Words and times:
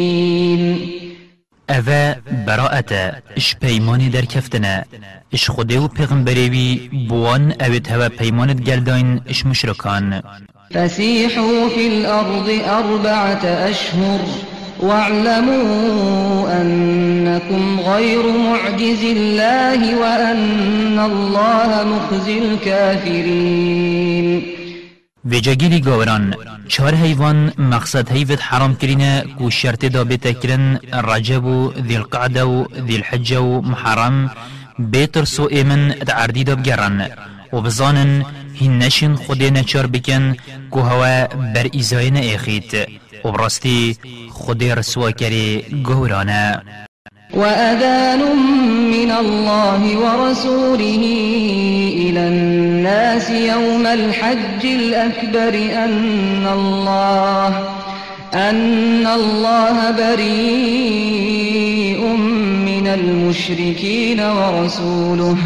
اوه 1.71 2.17
براءت 2.47 2.93
إش 3.37 3.57
پیمانی 3.63 4.09
در 4.09 4.25
کفتنه 4.25 4.85
إش 5.35 5.51
خوده 5.51 5.81
و 5.81 5.89
پیغمبریوی 5.89 6.91
بوان 7.09 7.55
اوید 7.61 7.89
هوا 7.89 8.09
پیمانت 8.09 8.61
گلداین 8.61 9.21
اش 9.29 9.47
مشرکان. 9.47 10.23
فسيحوا 10.75 11.69
في 11.69 11.87
الأرض 11.87 12.49
أربعة 12.69 13.45
أشهر. 13.45 14.21
واعلموا 14.81 16.61
أنكم 16.61 17.81
غير 17.81 18.33
معجز 18.33 19.05
الله 19.05 19.99
وأن 19.99 20.99
الله 20.99 21.85
مخزي 21.85 22.39
الكافرين. 22.39 24.43
ویجاگیری 25.25 25.81
گاوران 25.81 26.35
چهار 26.69 26.95
حیوان 26.95 27.53
مقصد 27.59 28.11
حیوت 28.11 28.43
حرام 28.43 28.75
کرینه 28.75 29.25
کو 29.39 29.51
شرط 29.51 29.85
دا 29.85 30.05
بتکرن 30.05 30.79
رجب 30.93 31.45
و 31.45 31.73
ذی 31.89 31.97
القعده 31.97 32.45
و 32.45 32.65
ذی 32.87 32.97
الحجه 32.97 33.39
و 33.39 33.61
محرم 33.61 34.31
بیتر 34.79 35.25
سو 35.25 35.49
ایمن 35.51 35.91
ادعردی 35.91 36.45
دا 36.45 36.55
بگرن 36.55 37.11
و 37.53 37.61
بزانن 37.61 38.25
هین 38.55 38.79
نشین 38.79 39.15
خودی 39.15 39.51
نچار 39.51 39.87
بکن 39.87 40.37
کو 40.71 40.81
هوا 40.81 41.27
بر 41.55 41.67
ایزاین 41.73 42.17
ایخیت 42.17 42.89
و 43.27 43.33
براستی 43.33 43.97
خودی 44.31 44.71
رسوا 44.71 45.11
کری 45.11 45.65
گورانه. 45.85 46.63
وأذان 47.35 48.23
من 48.91 49.11
الله 49.11 49.97
ورسوله 49.99 51.03
إلى 52.05 52.21
الناس 52.29 53.31
يوم 53.31 53.87
الحج 53.87 54.67
الأكبر 54.67 55.55
أن 55.85 56.47
الله 56.53 57.49
أن 58.35 59.07
الله 59.07 59.91
بريء 59.91 61.47
من 62.71 62.87
المشركين 62.87 64.21
ورسوله. 64.21 65.37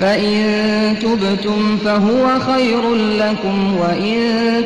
فإن 0.00 0.98
تبتم 1.02 1.76
فهو 1.76 2.40
خير 2.40 2.94
لكم 2.94 3.76
وإن 3.76 4.18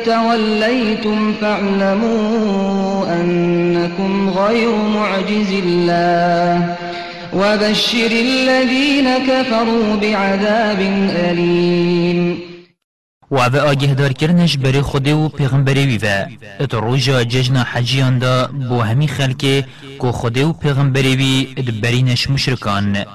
توليتم 0.05 1.33
فاعلموا 1.41 3.21
أنكم 3.21 4.29
غير 4.29 4.75
معجز 4.75 5.51
الله 5.51 6.75
وبشر 7.33 8.11
الذين 8.11 9.07
كفروا 9.27 9.95
بعذاب 9.95 10.79
أليم. 11.29 12.53
و 13.31 13.37
أو 13.37 13.71
آگه 13.71 13.93
دار 13.93 14.13
کرنش 14.13 14.57
بری 14.57 14.81
خود 14.81 15.07
و 15.07 15.29
پیغمبری 15.29 15.85
وی 15.85 15.97
و 15.97 16.25
ات 16.59 16.73
روژا 16.73 17.23
ججنا 17.23 17.63
حجیان 17.63 18.19
دا 18.19 18.47
بو 18.69 18.81
همی 18.81 19.07
خلک 19.07 19.65
کو 19.99 20.11
خود 20.11 20.37
و 20.37 20.53
پیغمبری 20.53 21.15
وی 21.15 21.47
ات 21.57 21.69
برینش 21.69 22.29
مشرکان 22.29 23.05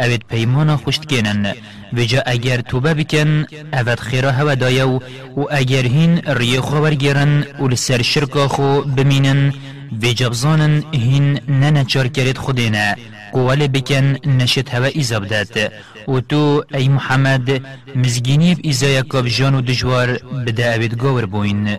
اوید 0.00 0.22
پیمانا 0.28 0.76
خوشت 0.76 1.04
کنن 1.10 1.54
وجا 1.92 2.22
اگر 2.26 2.60
توبه 2.60 2.94
بکن 2.94 3.46
اوید 3.72 4.00
خیره 4.00 4.30
هوا 4.32 4.54
دایو 4.54 5.00
و 5.36 5.44
اگر 5.50 5.82
هین 5.82 6.20
ریه 6.26 6.60
خبر 6.60 6.94
گیرن 6.94 7.44
و 7.60 7.68
لسر 7.68 8.02
شرکا 8.02 8.48
خو 8.48 8.80
بمینن 8.80 9.52
وجا 10.02 10.28
بزانن 10.30 10.82
هین 10.92 11.40
ننچار 11.48 12.08
کرد 12.08 12.38
خودینا 12.38 12.94
قوال 13.32 13.66
بکن 13.66 14.16
نشت 14.26 14.74
هوا 14.74 14.86
ایزاب 14.86 15.26
داد 15.26 15.72
و 16.08 16.20
تو 16.20 16.64
ای 16.74 16.88
محمد 16.88 17.62
مزگینی 17.96 18.56
ایزای 18.62 19.02
کاب 19.02 19.28
جان 19.28 19.54
و 19.54 19.60
دجوار 19.60 20.18
بده 20.46 20.74
اوید 20.74 20.94
گاور 20.96 21.26
بوین 21.26 21.78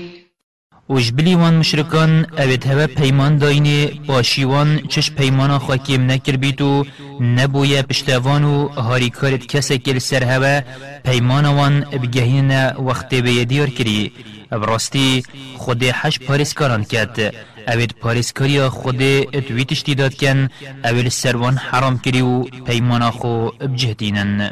وش 0.91 1.11
بلی 1.11 1.35
وان 1.35 1.53
مشرکان 1.57 2.25
اوید 2.37 2.67
هوا 2.67 2.87
پیمان 2.87 3.37
داینه 3.37 3.91
باشیوان 4.07 4.69
چش 4.91 5.11
پیمانا 5.11 5.59
خاکیم 5.59 6.11
نکر 6.11 6.35
بیتو 6.35 6.85
نبویا 7.19 7.81
پشتوان 7.81 8.43
و 8.43 8.67
هاری 8.67 9.09
کارت 9.09 9.45
کسی 9.45 9.77
کل 9.77 9.99
سر 9.99 10.23
هوا 10.23 10.61
پیمانا 11.05 11.55
وان 11.55 11.79
بگهین 11.79 12.51
وقت 12.87 13.13
بیدیار 13.13 13.69
کری 13.69 14.11
براستی 14.49 15.23
خود 15.57 15.83
حش 15.83 16.19
پاریس 16.19 16.53
کاران 16.53 16.83
کد 16.83 17.33
اوید 17.67 17.91
پاریس 18.01 18.33
کاریا 18.33 18.69
خود 18.69 19.01
اتویتشتی 19.33 19.95
داد 19.95 20.13
کن 20.13 20.49
اوید 20.85 21.07
سروان 21.09 21.57
حرام 21.57 21.99
کری 21.99 22.21
و 22.21 22.43
پیمانا 22.43 23.11
خو 23.11 23.49
بجهدینن 23.49 24.51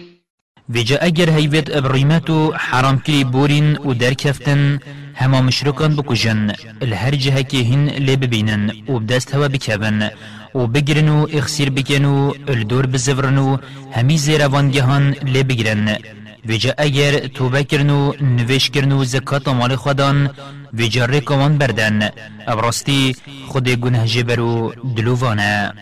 ویجا 0.73 0.97
اگر 1.01 1.29
هیوید 1.29 1.71
ابریمتو 1.71 2.53
حرام 2.67 2.99
کری 2.99 3.23
بورین 3.23 3.77
و 3.77 3.93
درکفتن 3.93 4.79
هما 5.15 5.41
مشرکان 5.41 5.95
بکجن 5.95 6.51
الهر 6.81 7.15
جهه 7.15 7.43
که 7.43 7.57
هن 7.57 7.89
لی 7.89 8.15
ببینن 8.15 8.71
و 8.89 8.99
بدست 8.99 9.35
هوا 9.35 9.47
بکبن 9.47 10.09
و 10.55 10.67
بگرن 10.67 11.09
و 11.09 11.27
اخسیر 11.33 11.69
بکن 11.69 12.05
و 12.05 12.33
الدور 12.47 12.85
بزورن 12.85 13.37
و 13.37 13.57
همی 13.91 14.17
زیروانگهان 14.17 15.15
لی 15.33 15.43
بگرن 15.43 15.97
ویجا 16.45 16.73
اگر 16.77 17.27
توبه 17.27 17.63
کرن 17.63 17.89
و 17.89 18.13
نویش 18.21 18.69
کرن 18.69 18.91
و 18.91 19.03
زکات 19.03 19.47
مال 19.47 19.75
خودان 19.75 20.29
ویجا 20.73 21.05
ریکوان 21.05 21.57
بردن. 21.57 22.09
ابراستی 22.47 23.15
خود 23.47 23.69
گنه 23.69 24.07
جبرو 24.07 24.73
دلووانه. 24.95 25.73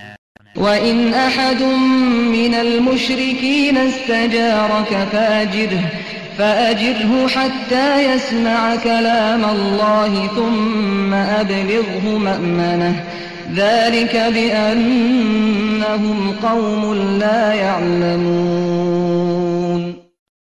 وإن 0.55 1.13
أحد 1.13 1.61
من 2.31 2.53
المشركين 2.53 3.77
استجارك 3.77 5.07
فأجره 5.11 5.83
فأجره 6.37 7.27
حتى 7.27 8.13
يسمع 8.13 8.75
كلام 8.75 9.45
الله 9.45 10.27
ثم 10.27 11.13
أبلغه 11.13 12.17
مأمنه. 12.17 13.03
ذلك 13.55 14.15
بأنهم 14.15 15.39
قوم 16.31 16.93
لا 17.19 17.53
يعلمون. 17.53 18.99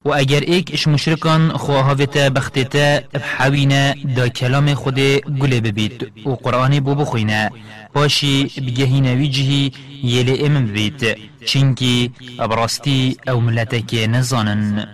و 0.05 0.13
اگر 0.13 0.41
ایک 0.41 0.71
اش 0.73 0.87
مشرکان 0.87 1.49
خواهاوتا 1.49 2.29
بختتا 2.29 2.99
بحوینا 3.13 3.93
دا 4.15 4.27
کلام 4.27 4.73
خود 4.73 4.99
گله 5.41 5.61
ببید 5.61 6.11
و 6.25 6.29
قرآن 6.35 6.79
بو 6.79 6.95
بخوینه. 6.95 7.49
باشی 7.93 8.43
بگهینوی 8.43 9.27
جهی 9.27 9.71
یلی 10.03 10.45
امم 10.45 10.67
ببید 10.67 11.17
چنکی 11.45 12.11
ابراستی 12.39 13.17
أو 13.29 13.39
ملتک 13.39 13.93
نزانن. 13.93 14.87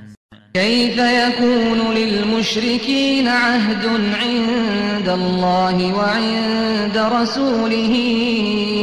كيف 0.53 0.97
يكون 0.97 1.95
للمشركين 1.95 3.27
عهد 3.27 3.85
عند 4.21 5.09
الله 5.09 5.93
وعند 5.93 6.97
رسوله 6.97 7.93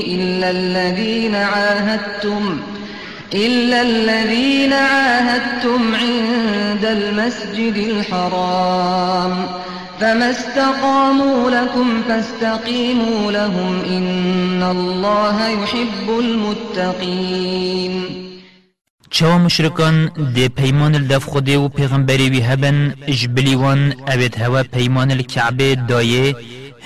إلا 0.06 0.50
الذين 0.50 1.34
عاهدتم 1.34 2.60
إلا 3.34 3.82
الذين 3.82 4.72
عاهدتم 4.72 5.94
عند 5.94 6.84
المسجد 6.84 7.76
الحرام. 7.76 9.63
فما 10.00 10.30
استقاموا 10.30 11.50
لكم 11.50 12.02
فاستقيموا 12.08 13.32
لهم 13.32 13.80
إن 13.84 14.62
الله 14.62 15.48
يحب 15.48 16.10
المتقين. 16.18 18.04
چوا 19.10 19.38
مشرکان 19.38 20.10
ده 20.34 20.48
پیمان 20.48 20.94
الدف 20.94 21.24
خوده 21.24 21.58
و 21.58 21.68
پیغمبری 21.68 22.30
وی 22.30 22.40
هبن 22.40 22.94
وان 23.54 23.94
اوید 24.08 24.38
هوا 24.38 24.62
پیمان 24.62 25.10
الكعبه 25.10 25.74
دایه 25.74 26.36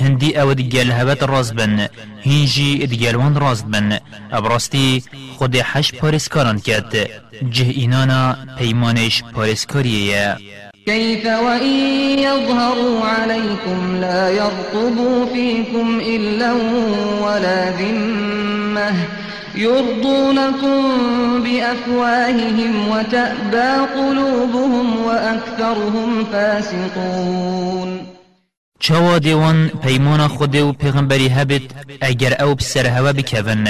هندی 0.00 0.36
أو 0.36 0.52
دگل 0.52 0.90
هوت 0.90 1.22
راز 1.22 1.54
بن 1.54 1.88
هینجی 2.20 2.86
دگل 2.86 3.16
وان 3.16 3.34
راز 3.34 3.64
بن. 3.64 3.98
ابراستی 4.32 5.02
خود 5.36 5.56
حش 5.56 5.92
پارسکاران 5.92 6.58
کد 6.58 7.08
جه 7.50 7.64
اینانا 7.64 8.36
پیمانش 8.58 9.22
پارسکاریه 9.34 10.36
كيف 10.88 11.26
وإن 11.26 11.74
يظهروا 12.18 13.04
عليكم 13.04 13.96
لا 14.00 14.30
يرقبوا 14.30 15.26
فيكم 15.26 16.00
إلا 16.00 16.52
ولا 17.22 17.70
ذمة 17.70 18.92
يرضونكم 19.54 20.80
بأفواههم 21.44 22.88
وتأبى 22.88 23.70
قلوبهم 23.96 24.86
وأكثرهم 25.06 26.24
فاسقون. 26.32 28.00
چاوا 28.80 29.18
دیوان 29.18 29.68
پیمان 29.68 30.28
خود 30.28 30.56
و 30.56 30.72
پیغمبری 30.72 31.28
هبت 31.28 31.62
اگر 32.00 32.42
أو 32.42 32.54
بسر 32.54 32.86
هوا 32.86 33.12
بکون 33.12 33.68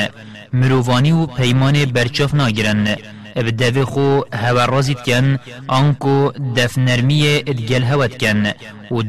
مروانی 0.53 1.13
و 1.13 1.27
پیمان 1.27 1.85
برچاف 1.85 2.35
ناگرن. 2.35 2.97
بدوی 3.43 3.85
خو 3.85 4.21
هوا 4.33 4.65
رازید 4.65 4.99
کن 4.99 5.39
آنکو 5.69 6.33
دف 6.57 6.79
نرمی 6.79 7.27
ادگل 7.27 7.83
هوت 7.83 8.19
کن 8.19 8.53
و 8.91 9.03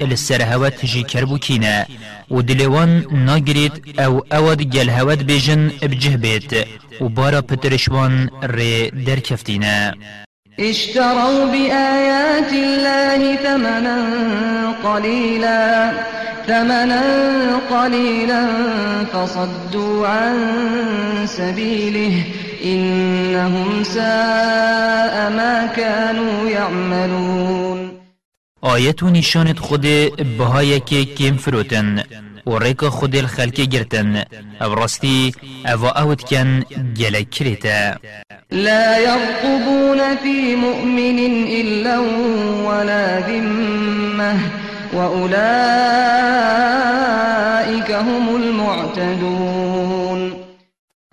السر 0.00 0.42
هوت 0.42 0.76
تجی 0.76 1.02
کربو 1.02 1.38
کینه 1.38 1.86
و 2.30 2.42
دلیوان 2.42 3.06
ناگرید 3.12 3.72
أو 3.98 4.20
اود 4.32 4.62
گل 4.62 4.88
هوت 4.88 5.18
بیجن 5.18 5.68
بجه 5.82 6.16
بیت 6.16 6.66
و 7.00 7.08
بارا 7.08 7.42
پترشوان 7.42 8.30
ری 8.42 8.90
در 8.90 9.20
کفتینه 9.20 9.94
اشتروا 10.58 11.46
بآيات 11.46 12.52
الله 12.52 13.36
ثمنا 13.36 13.98
قليلا 14.84 15.92
ثمنا 16.46 17.02
قليلا 17.70 18.46
فصدوا 19.12 20.08
عن 20.08 20.36
سبيله 21.26 22.24
إنهم 22.64 23.84
ساء 23.84 25.30
ما 25.30 25.66
كانوا 25.76 26.48
يعملون. 26.48 27.92
آية 28.64 28.96
نشانت 29.02 29.58
خود 29.58 29.86
بهايك 30.38 30.84
كيم 30.84 31.36
فروتن 31.36 32.02
و 32.46 32.56
ریک 32.56 32.84
خود 32.84 33.16
الخلق 33.16 33.60
گرتن. 33.60 34.24
أو 34.62 34.74
راستی 34.74 35.32
أو 35.66 35.86
اوت 35.86 36.20
کن 36.20 36.62
گلک 36.98 37.30
کریتا. 37.30 37.98
لا 38.50 38.98
يرقبون 38.98 40.16
في 40.16 40.56
مؤمن 40.56 41.18
إلا 41.46 41.98
ولا 42.68 43.20
ذمة 43.20 44.38
وأولئك 44.94 45.42
هم 47.90 48.36
المعتدون. 48.36 50.01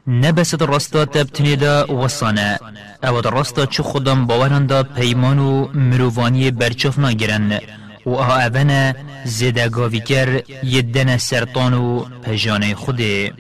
نبست 0.09 0.61
الرسطة 0.61 1.03
تبتني 1.03 1.56
دا 1.56 1.91
وصانا. 1.91 2.59
أو 3.03 3.21
در 3.21 3.33
رسطة 3.33 3.65
چو 3.65 3.83
خودم 3.83 4.25
باوران 4.25 4.65
دا 4.65 4.83
پیمان 4.83 5.39
و 5.39 5.67
مروفانی 5.73 6.51
برچوف 6.51 7.00
ناگرن 7.00 7.59
و 8.06 8.15
آها 8.15 8.44
اونا 8.44 8.94
زدگاوی 9.25 10.00
کر 10.00 10.44
یدن 10.63 11.17
سرطان 11.17 11.73
و 11.73 12.06
پجانه 12.23 12.75
خوده. 12.75 13.33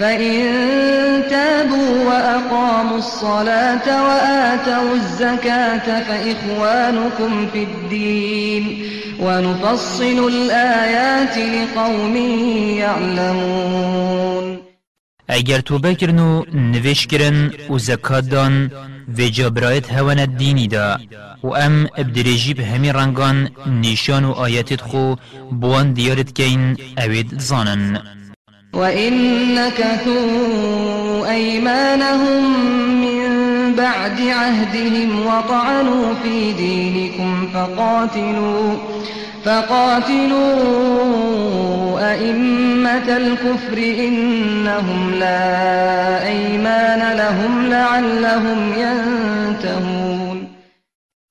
فإن 0.00 0.42
تابوا 1.30 2.04
وأقاموا 2.06 2.96
الصلاة 2.96 4.02
وآتوا 4.04 4.94
الزكاة 4.94 6.02
فإخوانكم 6.02 7.46
في 7.52 7.62
الدين 7.62 8.86
ونفصل 9.20 10.28
الآيات 10.28 11.38
لقوم 11.38 12.16
يعلمون 12.76 14.71
اگر 15.32 15.60
توبه 15.60 15.94
کرن 15.94 16.18
و 16.18 16.42
نوش 16.54 17.06
کرن 17.06 17.52
و 17.70 17.78
زکات 17.78 18.24
دان 18.28 18.70
و 19.18 19.20
جابرایت 19.28 19.92
هوان 19.92 20.24
دینی 20.24 20.68
دا. 20.68 20.98
و 21.42 21.46
ام 21.46 21.88
ابدریجی 21.96 22.54
به 22.54 22.66
همی 22.66 22.92
رنگان 22.92 23.50
نیشان 23.66 24.24
و 24.24 24.30
آیتت 24.32 24.80
خو 24.80 25.14
بوان 25.60 25.92
دیارت 25.92 26.34
کین 26.34 26.76
اوید 26.98 27.38
زانن. 27.38 28.00
وإن 28.72 29.12
نكثوا 29.54 31.26
أيمانهم 31.30 32.42
من 33.04 33.22
بعد 33.74 34.20
عهدهم 34.20 35.26
وطعنوا 35.26 36.14
في 36.22 36.52
دينكم 36.52 37.48
فقاتلوا. 37.54 38.76
فقاتلوا 39.44 41.02
أئمة 42.12 43.16
الكفر 43.16 43.78
إنهم 43.78 45.14
لا 45.14 46.26
أيمان 46.26 47.16
لهم 47.16 47.66
لعلهم 47.66 48.72
ينتهون. 48.72 50.12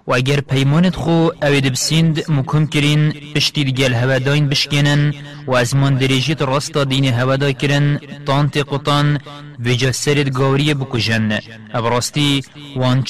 و 0.08 0.14
اگر 0.14 0.42
پیمانت 0.42 0.96
خو 0.96 1.30
اوید 1.42 1.72
بسیند 1.72 2.24
مکم 2.30 2.66
کرین 2.66 3.14
پشتی 3.36 3.64
دیگل 3.64 3.94
هواداین 3.94 4.50
بشکنن 4.50 5.14
و 5.48 5.64
دریجیت 5.90 6.42
راستا 6.42 6.84
دین 6.84 7.06
هوادا 7.06 7.52
کرن 7.52 8.00
تانت 8.26 8.58
قطان 8.58 9.20
و 9.66 9.70
جسرت 9.70 10.34
گاوری 10.34 10.74
بکجن 10.74 11.40
ابراستی 11.74 12.42
وان 12.76 13.04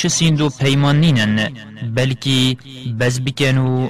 بز 2.99 3.19
بکن 3.21 3.57
و 3.57 3.89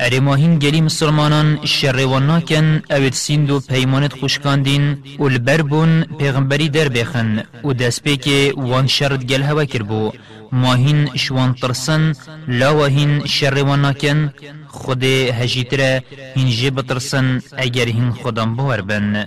اره 0.00 0.20
ماهین 0.20 0.58
گلی 0.58 0.80
مسلمانان 0.80 1.58
شر 1.64 2.18
ناکن 2.18 2.82
اوید 2.90 3.12
سیند 3.12 3.50
و 3.50 3.60
پیمانت 3.60 4.12
خوشکاندین 4.12 4.98
و 5.18 5.22
البر 5.22 5.62
بون 5.62 6.04
پیغمبری 6.18 6.68
در 6.68 6.88
بخن 6.88 7.42
و 7.64 7.72
دست 7.72 8.04
که 8.04 8.54
وان 8.56 8.86
شرد 8.86 9.24
گل 9.24 9.42
هوا 9.42 9.64
کربو 9.64 10.12
ماهین 10.52 11.16
شوان 11.16 11.54
ترسن 11.54 12.12
لا 12.48 12.76
وهین 12.76 13.26
شر 13.26 13.76
ناکن 13.76 14.32
خود 14.66 15.04
هجیتره 15.04 16.02
هین 16.34 16.50
جب 16.50 16.80
ترسن 16.80 17.42
اگر 17.56 17.86
هین 17.86 18.10
خودم 18.10 18.56
باور 18.56 18.80
بن 18.80 19.26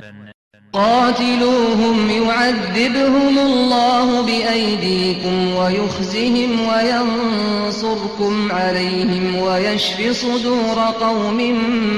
قاتلوهم 0.74 2.10
يعذبهم 2.10 3.40
الله 3.40 4.22
بأيديكم 4.25 5.56
ويخزهم 5.56 6.51
وينصركم 6.68 8.51
عليهم 8.51 9.36
ويشف 9.36 10.12
صدور 10.12 10.80
قوم 11.01 11.38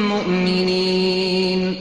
مؤمنين. 0.10 1.76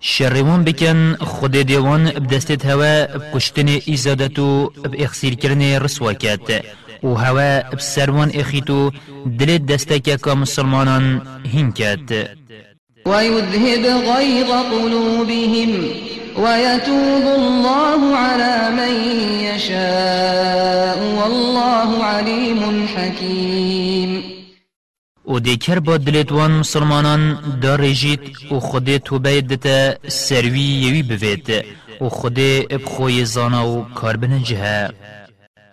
شروان 0.00 0.64
بکن 0.64 1.16
خود 1.20 1.56
دیوان 1.56 2.10
بدستت 2.10 2.66
هوا 2.66 3.06
بکشتن 3.16 3.68
ایزادتو 3.68 4.70
باخسیر 4.84 5.34
کرن 5.34 5.62
رسوا 5.82 6.12
کت 6.12 6.64
و 7.02 7.14
هوا 7.14 7.62
بسروان 7.76 8.30
اخیتو 8.34 8.90
دل 9.38 9.58
دستک 9.58 10.22
که 10.22 10.34
مسلمانان 10.34 11.22
هین 11.52 11.72
کت 11.72 12.28
ويذهب 13.08 13.84
غيظ 13.86 14.50
قلوبهم 14.50 15.70
ويتوب 16.36 17.24
الله 17.40 18.16
على 18.16 18.70
من 18.70 18.92
يشاء 19.48 20.98
والله 21.18 22.04
عليم 22.04 22.86
حكيم. 22.96 24.38
و 25.28 25.38
دیکر 25.38 25.78
با 25.78 25.96
دلت 25.96 26.32
وان 26.32 26.50
مسلمانان 26.50 27.38
دار 27.62 27.80
رجیت 27.80 28.20
و 28.52 28.60
خود 28.60 28.96
توبه 28.96 29.40
دتا 29.40 30.08
سروی 30.08 30.60
یوی 30.60 31.02
بوید 31.02 31.64
و 32.00 32.08
خود 32.08 32.34
بخوی 32.34 33.24
زانا 33.24 33.68
و 33.68 33.86
کار 33.94 34.16
بنجه 34.16 34.90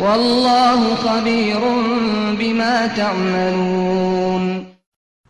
والله 0.00 0.94
خبير 0.94 1.60
بما 2.38 2.86
تعملون. 2.96 4.66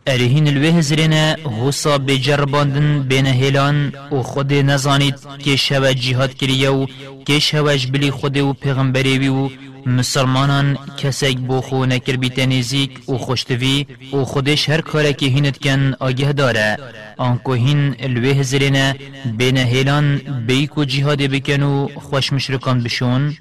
ارهین 0.07 0.47
الوه 0.47 0.81
زرینه 0.81 1.35
حسا 1.61 1.97
بجرباندن 1.97 3.03
بین 3.03 3.25
هیلان 3.25 3.93
و 4.11 4.21
خود 4.23 4.53
نزانید 4.53 5.15
که 5.39 5.55
شوه 5.55 5.93
جهاد 5.93 6.33
کریه 6.33 6.69
و 6.69 6.85
که 7.25 7.39
شوهش 7.39 7.87
بلی 7.87 8.11
خود 8.11 8.37
و 8.37 8.53
پیغمبری 8.53 9.29
و 9.29 9.49
مسلمانان 9.85 10.77
کسیک 10.97 11.37
بو 11.37 11.61
خو 11.61 11.85
نکر 11.85 12.15
بیت 12.15 12.39
نزیک 12.39 13.09
و 13.09 13.17
خوشتوی 13.17 13.85
و 14.13 14.23
خودش 14.23 14.69
هر 14.69 14.81
کاره 14.81 15.13
که 15.13 15.25
هینت 15.25 15.57
کن 15.57 15.93
آگه 15.99 16.31
داره. 16.33 16.77
آنکو 17.17 17.53
هین 17.53 17.95
الوه 17.99 18.43
زرینه 18.43 18.95
بین 19.37 19.57
هیلان 19.57 20.17
بیک 20.47 20.79
جهاد 20.79 21.21
بکن 21.21 21.63
و 21.63 21.87
خوش 21.95 22.33
مشرکان 22.33 22.83
بشون. 22.83 23.37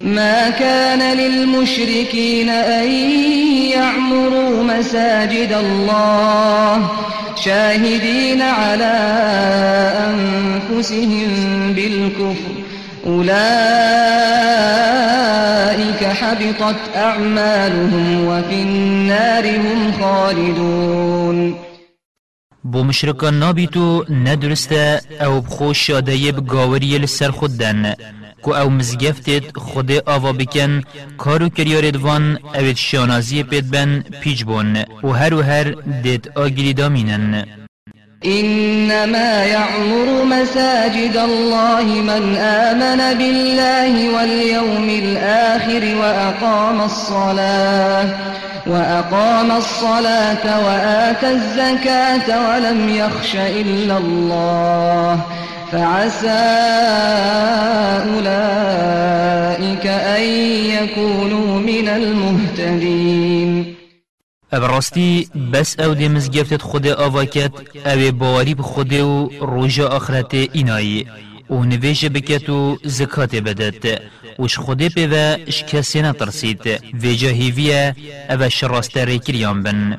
ما 0.00 0.50
كان 0.50 1.16
للمشركين 1.16 2.48
أن 2.48 2.90
يعمروا 3.70 4.64
مساجد 4.64 5.52
الله 5.52 6.90
شاهدين 7.44 8.42
على 8.42 8.94
أنفسهم 10.08 11.28
بالكفر. 11.72 12.52
أولئك 13.06 13.36
حبطت 16.04 16.76
أعمالهم 16.96 18.26
وفي 18.26 18.62
النار 18.62 19.56
هم 19.56 19.92
خالدون. 20.00 21.54
بو 22.64 22.82
مشرکان 22.82 23.34
نابیتو 23.34 24.04
ندرسته 24.10 25.00
أو 25.24 25.40
بخوش 25.40 25.78
شاده 25.78 26.32
بگاوری 26.32 26.98
لسر 26.98 27.30
خودن 27.30 27.94
کو 28.46 28.54
أو 28.54 28.70
مزگفتت 28.70 29.58
خود 29.58 29.92
آوا 29.92 30.32
بکن 30.32 30.82
کارو 31.18 31.48
کریارد 31.48 31.96
وان 31.96 32.38
اوید 32.54 32.76
شانازی 32.76 33.42
پید 33.42 33.70
بن 33.70 34.04
پیج 34.22 34.44
بون 34.44 34.76
و 35.04 35.08
هر 35.08 35.34
و 35.34 35.42
هر 35.42 35.74
دید 36.02 36.32
آگیری 36.36 36.72
دامینن. 36.72 37.44
إنما 38.24 39.44
يعمر 39.44 40.24
مساجد 40.24 41.16
الله 41.16 41.84
من 41.84 42.36
آمن 42.36 43.18
بالله 43.18 44.14
واليوم 44.14 44.88
الآخر 44.88 45.96
وأقام 45.96 46.80
الصلاة 46.80 48.08
وأقام 48.66 49.50
الصلاة 49.50 50.64
وآتى 50.66 51.30
الزكاة 51.30 52.48
ولم 52.48 52.88
يخش 52.88 53.34
إلا 53.36 53.96
الله. 53.96 55.20
فعسى 55.72 56.28
أولئك 58.14 59.86
أن 59.86 60.22
يكونوا 60.76 61.60
من 61.60 61.88
المهتدين. 61.88 63.76
ابراستی 64.52 65.28
بس 65.52 65.80
أو 65.80 65.94
دی 65.94 66.08
مزگفتت 66.08 66.62
خود 66.62 66.86
آواکت 66.86 67.52
أو 67.86 68.12
باوری 68.12 68.54
به 68.54 68.62
خود 68.62 68.92
و 68.92 69.30
روژ 69.40 69.80
آخرت 69.80 70.34
اینایی 70.34 71.06
و 71.50 71.64
نویش 71.64 72.04
بکت 72.04 72.50
و 72.50 72.78
زکات 72.84 73.34
بدد 73.34 74.00
وش 74.38 74.58
خود 74.58 74.88
پی 74.88 75.06
و 75.06 75.36
اش 75.46 75.64
کسی 75.64 76.02
نترسید 76.02 76.66
و 77.02 77.14
جاهیویه 77.14 77.96
أو 78.30 78.48
شراست 78.48 78.96
ریکریان 78.96 79.62
بن. 79.62 79.98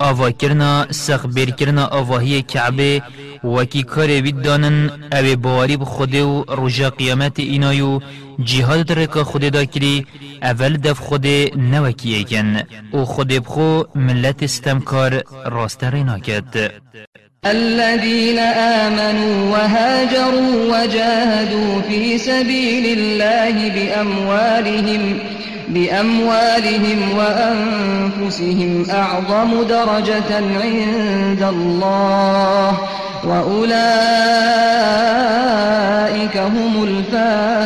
آوا 0.00 0.30
کرنا 0.30 0.86
سخ 0.90 1.26
بیر 1.26 1.50
کرنا 1.50 1.84
آواهی 1.86 2.42
کعبه 2.42 3.02
وکی 3.44 3.82
کار 3.82 4.08
وید 4.08 4.42
دانن 4.42 4.90
او 5.12 5.36
بواری 5.36 5.76
بخود 5.76 6.14
و 6.14 6.44
رجا 6.48 6.90
قیامت 6.90 7.38
اینایو 7.38 8.00
جهاد 8.44 8.86
درکا 8.86 9.24
خود 9.24 9.42
دا 9.42 9.64
کری 9.64 10.06
اول 10.42 10.76
دف 10.76 10.98
خود 11.00 11.26
نوکی 11.56 12.24
کن. 12.24 12.62
و 12.94 13.04
خود 13.04 13.28
بخو 13.28 13.82
ملت 13.94 14.42
استمکار 14.42 15.22
راست 15.46 15.84
رینا 15.84 16.18
کد 16.18 16.70
الذين 17.44 18.38
آمنوا 18.38 19.50
وهاجروا 19.52 20.52
وجاهدوا 20.72 21.80
في 21.82 22.18
سبيل 22.18 22.98
الله 22.98 23.70
بأموالهم 23.70 25.20
بأموالهم 25.74 27.00
وأنفسهم 27.16 28.72
أعظم 28.90 29.62
درجة 29.62 30.30
عند 30.62 31.42
الله 31.42 32.78
وأولئك 33.24 33.80
هم 36.36 36.82
الفائزون. 36.82 37.60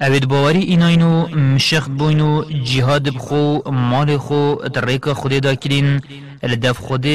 اوید 0.00 0.28
باوری 0.28 0.58
ایناینو 0.58 1.26
مشخ 1.26 1.88
بوینو 1.88 2.44
جهاد 2.64 3.14
بخو 3.14 3.70
مال 3.70 4.16
خو 4.18 4.54
تریک 4.74 5.12
خود 5.12 5.32
دا 5.32 5.54
کرین 5.54 6.00
لدف 6.42 6.78
خود 6.78 7.06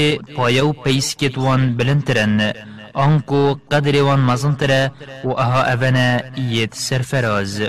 کتوان 1.20 1.78
بلندترن. 1.78 2.54
آنکو 2.94 3.56
قدر 3.72 4.04
وان 4.04 4.20
مزن 4.20 4.56
تره 4.56 4.92
و 5.24 5.30
أها 5.30 5.74
اونا 5.74 6.22
یت 6.38 6.74
سرفراز. 6.74 7.62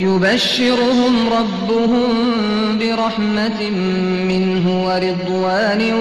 يبشرهم 0.00 1.14
ربهم 1.32 2.04
برحمة 2.78 3.70
منه 4.28 4.86
ورضوان 4.86 5.92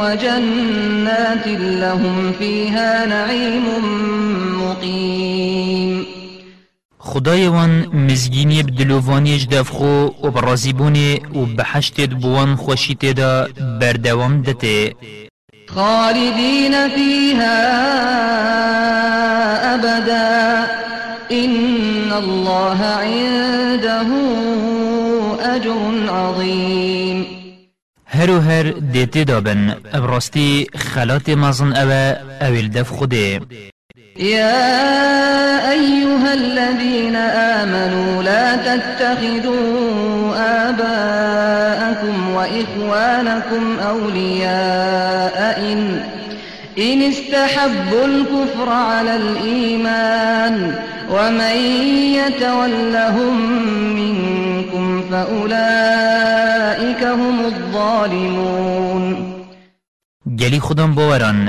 وجنات 0.00 1.46
لهم 1.58 2.32
فيها 2.32 3.06
نعيم 3.06 3.64
مقيم 4.60 6.06
خدای 6.98 7.46
وان 7.46 7.86
مزگینی 7.92 8.62
بدلووانی 8.62 9.38
جدف 9.38 9.70
خو 9.70 10.08
و 10.22 10.30
برازیبونی 10.30 11.20
و 11.34 11.46
بحشت 11.46 12.00
بوان 12.10 12.56
خوشیت 12.56 13.04
دا 13.04 13.48
بردوام 13.80 14.42
دته. 14.42 14.94
خالدين 15.74 16.88
فيها 16.88 17.60
أبدا. 19.74 20.66
إن 21.32 22.12
الله 22.12 22.84
عنده 22.84 24.06
أجر 25.40 26.10
عظيم. 26.10 27.26
هر 28.06 28.30
هر 28.30 28.70
دیتی 28.70 29.24
دابن 29.24 29.76
ابراستی 29.92 30.66
خلات 30.76 31.30
مزن 31.30 31.72
اوه 31.72 32.16
اویل 32.42 32.68
دف 32.70 32.90
خوده. 32.90 33.40
يا 34.20 35.70
أيها 35.70 36.34
الذين 36.34 37.16
آمنوا 37.16 38.22
لا 38.22 38.56
تتخذوا 38.56 40.36
آباءكم 40.68 42.30
وإخوانكم 42.34 43.78
أولياء 43.78 45.60
إن, 45.72 46.02
إن 46.78 47.02
استحبوا 47.02 48.04
الكفر 48.04 48.68
على 48.68 49.16
الإيمان 49.16 50.74
ومن 51.10 51.56
يتولهم 52.20 53.36
منكم 53.94 55.02
فأولئك 55.10 57.02
هم 57.04 57.44
الظالمون. 57.44 59.30
گلی 60.40 60.60
خودم 60.60 60.94
باوران 60.94 61.48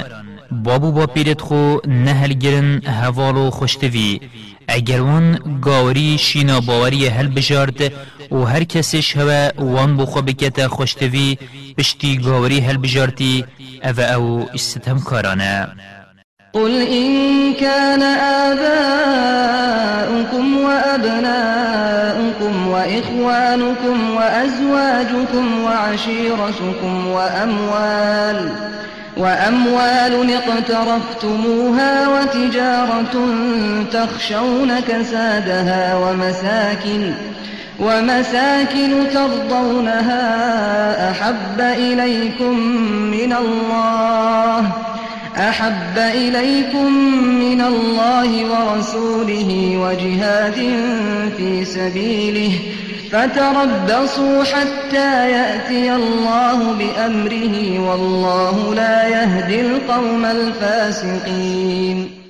بابو 0.52 0.92
با 0.92 1.08
پیرت 1.08 1.42
خو 1.42 1.78
نهل 1.88 2.34
گرن 2.34 2.82
هوالو 2.86 3.52
خوشتوی. 3.52 4.20
اگر 4.68 5.02
وان 5.02 5.60
گاوری 5.62 6.18
شینا 6.18 6.60
باوری 6.60 7.08
هل 7.08 7.28
بجارد 7.28 7.94
و 8.32 8.38
هر 8.38 8.64
کسش 8.64 9.18
هوا 9.18 9.52
وان 9.58 9.98
بو 9.98 10.06
خو 10.06 10.22
بکت 10.22 10.68
خوشتوی 10.68 11.38
پشتی 11.78 12.18
گاوری 12.18 12.60
هل 12.60 12.78
بجارتی 12.78 13.46
أو 13.84 13.94
أو 14.00 14.46
استتهم 14.56 15.00
کارانه. 15.00 15.68
قل 16.54 16.82
إن 16.82 17.54
كان 17.54 18.02
آباؤكم 18.52 20.58
وأبناؤكم 20.58 22.68
وإخوانكم 22.68 24.16
وأزواجكم 24.16 25.64
وعشيرتكم 25.64 27.08
وأموال 27.08 28.52
وأموال 29.18 30.34
اقترفتموها 30.34 32.08
وتجارة 32.08 33.26
تخشون 33.92 34.80
كسادها 34.80 35.96
ومساكن 35.96 37.14
ومساكن 37.80 38.92
ترضونها 39.14 40.22
أحب 41.12 41.62
إليكم 41.62 42.58
من 43.12 43.34
الله 43.34 44.72
أحب 45.38 45.98
إليكم 45.98 46.94
من 47.40 47.62
الله 47.62 48.46
ورسوله 48.46 49.78
وجهاد 49.78 50.56
في 51.38 51.66
سبيله 51.66 52.52
فتربصوا 53.12 54.44
حتى 54.44 55.32
يأتي 55.32 55.96
الله 55.96 56.74
بأمره 56.74 57.80
والله 57.80 58.76
لا 58.76 59.08
يهدي 59.08 59.62
القوم 59.62 60.26
الفاسقين. 60.26 62.22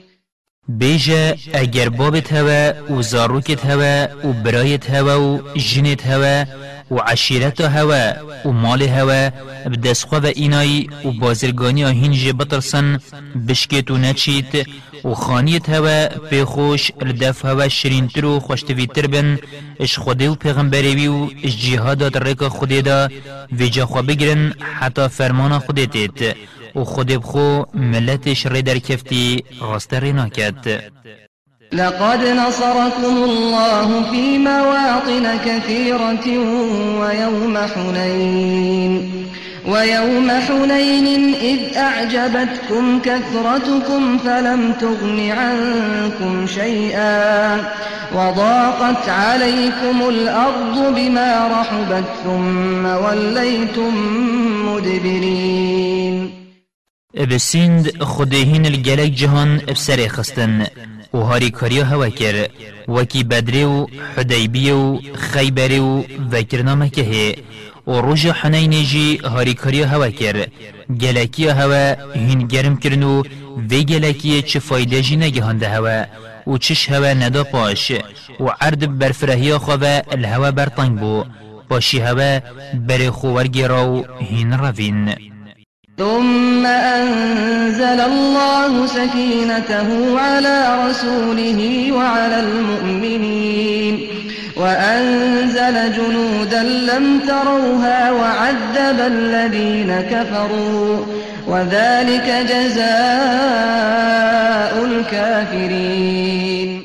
بيجا 0.68 1.38
اگر 1.54 1.90
بابت 1.90 2.34
هوا 2.34 2.92
و 2.92 3.02
زاروكت 3.02 3.66
هوا 3.66 4.26
و 4.26 4.32
برايت 4.44 4.92
هوا 4.92 5.16
و 5.16 5.40
جنت 5.56 6.08
هوا 6.08 6.44
و 6.92 6.96
عشیرت 6.96 7.62
هوا 7.62 8.14
و 8.46 8.52
مال 8.52 8.82
هوا 8.82 9.30
بدست 9.72 10.14
و 10.14 10.26
اینایی 10.26 10.90
و 11.06 11.12
بازرگانی 11.12 11.84
هینج 11.84 12.30
بطرسن 12.40 13.00
بشکت 13.48 13.92
و 13.92 13.98
نچیت 13.98 14.68
و 15.06 15.14
خانیت 15.14 15.70
هوا 15.70 16.08
پیخوش 16.30 16.92
ردف 17.02 17.46
هوا 17.46 17.68
شرینتر 17.68 18.26
و 18.26 18.40
خوشتویتر 18.40 19.08
بن 19.08 19.40
اش 19.80 20.00
خوده 20.00 20.30
و 20.30 20.36
پیغمبروی 20.36 21.08
و 21.08 21.30
اش 21.44 21.58
جهادات 21.58 22.18
ریک 22.18 22.48
خوده 22.48 22.82
دا 22.82 23.10
ویجا 23.52 23.86
خوا 23.86 24.02
بگرن 24.02 24.54
حتی 24.80 25.08
فرمان 25.08 25.60
خوده 25.60 25.86
تیت. 25.86 26.36
و 26.76 26.84
خود 26.84 27.08
بخو 27.08 27.64
ملتش 27.74 28.46
ری 28.46 28.62
در 28.62 28.78
کفتی 28.78 29.44
راست 29.62 29.94
رینا 29.94 30.30
کد 30.30 30.84
لقد 31.74 32.28
نصركم 32.28 33.24
الله 33.24 34.12
في 34.12 34.38
مواطن 34.38 35.38
كثيرة 35.46 36.28
ويوم 37.00 37.58
حنين 37.58 39.12
ويوم 39.68 40.32
حنين 40.32 41.36
إذ 41.36 41.78
أعجبتكم 41.78 43.00
كثرتكم 43.00 44.18
فلم 44.18 44.74
تغن 44.82 45.30
عنكم 45.30 46.48
شيئا 46.48 47.58
وضاقت 48.16 49.10
عليكم 49.10 50.10
الأرض 50.10 50.96
بما 50.96 51.48
رحبت 51.48 52.06
ثم 52.24 52.86
وليتم 52.86 53.94
مدبرين. 54.66 56.42
بسند 57.32 58.04
خدهين 58.04 58.66
الجلك 58.66 59.12
جهان 59.12 59.62
بسر 59.72 60.08
خستن 60.08 60.66
و 61.14 61.18
هاری 61.18 61.50
کاریا 61.50 61.86
هوا 61.86 62.10
کر 62.10 62.48
وکی 62.88 63.24
بدری 63.24 63.64
و 63.64 63.88
حدیبی 64.18 64.72
و 64.72 65.00
خیبری 65.16 65.80
و 65.80 66.04
وکرنا 66.32 66.76
مکه 66.76 67.36
و 67.88 67.92
روژ 67.92 68.26
حنین 68.26 68.84
جی 68.84 69.18
هاری 69.18 69.54
کاریا 69.54 69.88
هوا 69.88 70.10
کر 70.10 70.48
گلکی 71.00 71.48
هوا 71.48 71.96
هین 72.14 72.48
گرم 72.48 72.78
کرنو. 72.78 73.24
وی 73.70 73.84
گلکی 73.86 74.42
چه 74.42 74.60
فایده 74.60 75.02
جی 75.02 75.16
نگهانده 75.16 75.70
هوا. 75.70 76.06
و 76.48 76.58
چش 76.58 76.90
هوا 76.90 77.14
ندا 77.14 77.44
پاش. 77.44 77.92
و 78.40 78.48
عرد 78.62 78.98
برفرهی 79.00 79.58
خواه 79.58 80.02
الهوا 80.12 80.52
برطنگ 80.52 81.00
بو. 81.00 81.24
باشی 81.70 82.00
هوا 82.00 82.40
بر 82.88 83.10
خوارگی 83.10 83.64
راو 83.64 84.06
هین 84.20 84.54
روین. 84.54 85.31
ثم 86.02 86.66
أنزل 86.66 88.00
الله 88.12 88.86
سكينته 88.86 90.20
على 90.20 90.58
رسوله 90.86 91.92
وعلى 91.92 92.40
المؤمنين 92.40 94.08
وأنزل 94.58 95.94
جنودا 95.98 96.64
لم 96.64 97.20
تروها 97.28 98.12
وعذب 98.12 99.00
الذين 99.00 100.02
كفروا 100.02 101.06
وذلك 101.48 102.28
جزاء 102.50 102.84
الكافرين. 104.86 106.82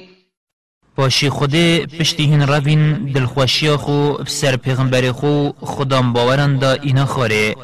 باشی 0.99 1.29
خود 1.29 1.57
پشتی 2.01 2.25
هین 2.25 2.43
روین 2.43 3.13
دلخوشی 3.15 3.77
خو 3.77 4.13
بسر 4.13 4.57
پیغمبر 4.57 5.13
خو 5.13 5.51
خودم 5.61 6.13
باورن 6.13 6.59
دا 6.59 6.73
اینا 6.73 7.05
خاره. 7.05 7.55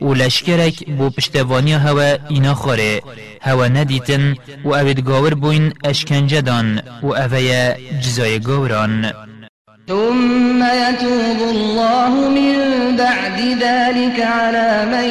و 0.00 0.14
لشکرک 0.14 0.90
بو 0.90 1.10
پشتوانی 1.10 1.72
هوا 1.72 2.16
اینا 2.28 2.54
خوره. 2.54 3.02
هوا 3.44 3.68
ندیتن 3.68 4.34
و 4.64 4.74
اوید 4.74 5.00
گاور 5.00 5.34
بوین 5.34 5.72
اشکنجه 5.84 6.40
دان 6.40 6.82
و 7.02 7.06
اویا 7.06 7.74
جزای 8.00 8.38
گاوران 8.38 9.12
ثم 9.88 10.62
يتوب 10.62 11.48
الله 11.48 12.28
من 12.28 12.56
بعد 12.96 13.40
ذلك 13.62 14.20
على 14.20 14.84
من 14.92 15.08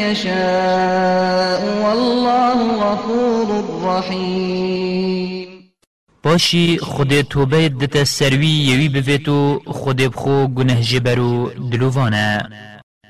يشاء 0.00 1.60
والله 1.82 2.58
غفور 2.76 3.64
رحيم 3.82 5.48
باشی 6.22 6.78
خود 6.78 7.20
توبه 7.20 7.68
دت 7.68 8.04
سروی 8.04 8.46
یوی 8.46 8.88
بویتو 8.88 9.60
خود 9.66 9.96
بخو 9.96 10.46
گنه 10.46 10.80
جبرو 10.80 11.50
دلووانه 11.72 12.48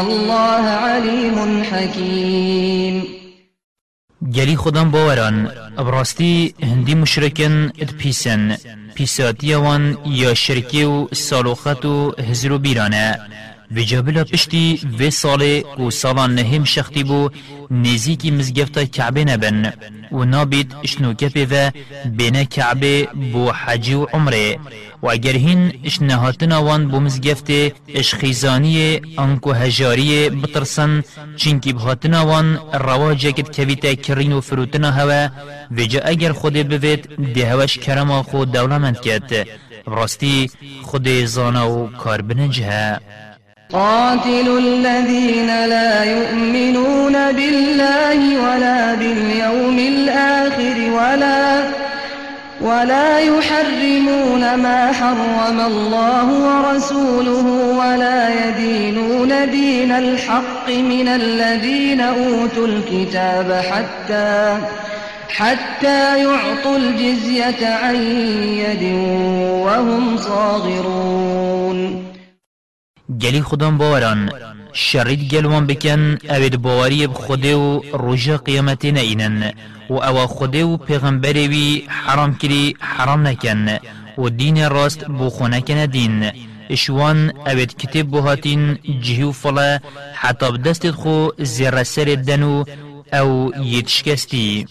الله 0.00 0.64
عليم 0.86 1.64
حكيم. 1.64 3.04
گلی 4.34 4.56
خودم 4.56 4.90
باوران. 4.90 5.50
ابراستی 5.78 6.54
هندی 6.62 6.94
مشرکن 6.94 7.72
اد 7.78 7.90
پیسن. 7.90 8.56
پیساتی 8.94 9.54
وان 9.54 9.98
یا 10.06 10.34
شرکی 10.34 10.84
و 10.84 11.06
سالوخت 11.14 11.84
و 11.84 12.14
هزر 12.30 12.52
و 12.52 12.58
و 13.70 13.80
جابلا 13.80 14.24
پشتی 14.24 14.80
و 14.98 15.10
سال 15.10 15.62
و 15.78 15.90
سالان 15.90 16.34
نهم 16.34 16.64
شختی 16.64 17.04
بو 17.04 17.30
نزیکی 17.70 18.30
مزگفتا 18.30 18.84
کعبه 18.84 19.24
نبن 19.24 19.72
و 20.12 20.24
نابید 20.24 20.74
اشنوکه 20.84 21.46
و 21.50 21.70
بین 22.10 22.44
کعبه 22.44 23.08
بو 23.32 23.50
حجی 23.50 23.94
و 23.94 24.04
عمره 24.04 24.58
و 25.02 25.06
اگر 25.06 25.32
هین 25.32 25.72
اشنهاتنا 25.84 26.62
وان 26.62 26.88
بو 26.88 27.00
مزگفت 27.00 27.50
اشخیزانی 27.94 29.00
انکو 29.18 29.52
هجاری 29.52 30.30
بطرسن 30.30 31.04
چینکی 31.36 31.72
بهاتنا 31.72 32.26
وان 32.26 32.58
رواجه 32.72 33.32
کت 33.32 33.56
کویتا 33.56 33.94
کرین 33.94 34.32
و 34.32 34.40
فروتنا 34.40 34.90
هوا 34.90 35.28
و 35.76 35.84
جا 35.84 36.00
اگر 36.04 36.32
خود 36.32 36.68
بوید 36.68 37.32
ده 37.34 37.66
کرما 37.66 38.22
خود 38.22 38.52
دولمند 38.52 39.00
کت 39.00 39.46
راستی 39.86 40.50
خود 40.82 41.08
زانا 41.24 41.70
و 41.70 41.90
کار 41.90 42.22
بنجه 42.22 43.00
قاتلوا 43.72 44.58
الذين 44.58 45.46
لا 45.46 46.04
يؤمنون 46.04 47.12
بالله 47.12 48.18
ولا 48.38 48.94
باليوم 48.94 49.78
الآخر 49.78 50.90
ولا 50.92 51.62
ولا 52.60 53.18
يحرمون 53.18 54.54
ما 54.54 54.92
حرم 54.92 55.60
الله 55.60 56.28
ورسوله 56.32 57.46
ولا 57.78 58.48
يدينون 58.48 59.50
دين 59.50 59.92
الحق 59.92 60.68
من 60.68 61.08
الذين 61.08 62.00
أوتوا 62.00 62.66
الكتاب 62.66 63.52
حتى 63.52 64.58
حتى 65.28 66.18
يعطوا 66.18 66.76
الجزية 66.76 67.66
عن 67.66 67.96
يد 68.58 68.82
وهم 69.66 70.16
صاغرون. 70.16 72.05
گلی 73.10 73.42
خودم 73.42 73.78
باوران 73.78 74.30
شرید 74.72 75.30
گلوان 75.30 75.66
بکن 75.66 76.18
اوید 76.30 76.56
باوری 76.56 77.06
بخوده 77.06 77.56
و 77.56 77.80
روژا 77.92 78.36
قیامتی 78.36 78.92
نینن. 78.92 79.52
و 79.90 79.94
أو 79.94 80.26
خوده 80.26 80.64
و 80.64 80.76
پیغمبری 80.76 81.48
وی 81.48 81.84
حرام 81.88 82.34
کری 82.34 82.76
حرام 82.80 83.26
نکن. 83.26 83.68
و 84.18 84.28
دین 84.28 84.68
راست 84.70 85.04
بو 85.04 85.30
خونکن 85.30 85.86
دین. 85.86 86.30
اشوان 86.70 87.32
اوید 87.46 87.76
کتب 87.76 88.10
بهاتین 88.10 88.78
جهو 89.02 89.32
فلا 89.32 89.78
حتی 90.14 90.52
بدست 90.52 90.90
خو 90.90 91.28
زیر 91.38 91.82
سر 91.82 92.14
دنو 92.14 92.64
أو 93.14 93.52
يتشكستي 93.62 94.66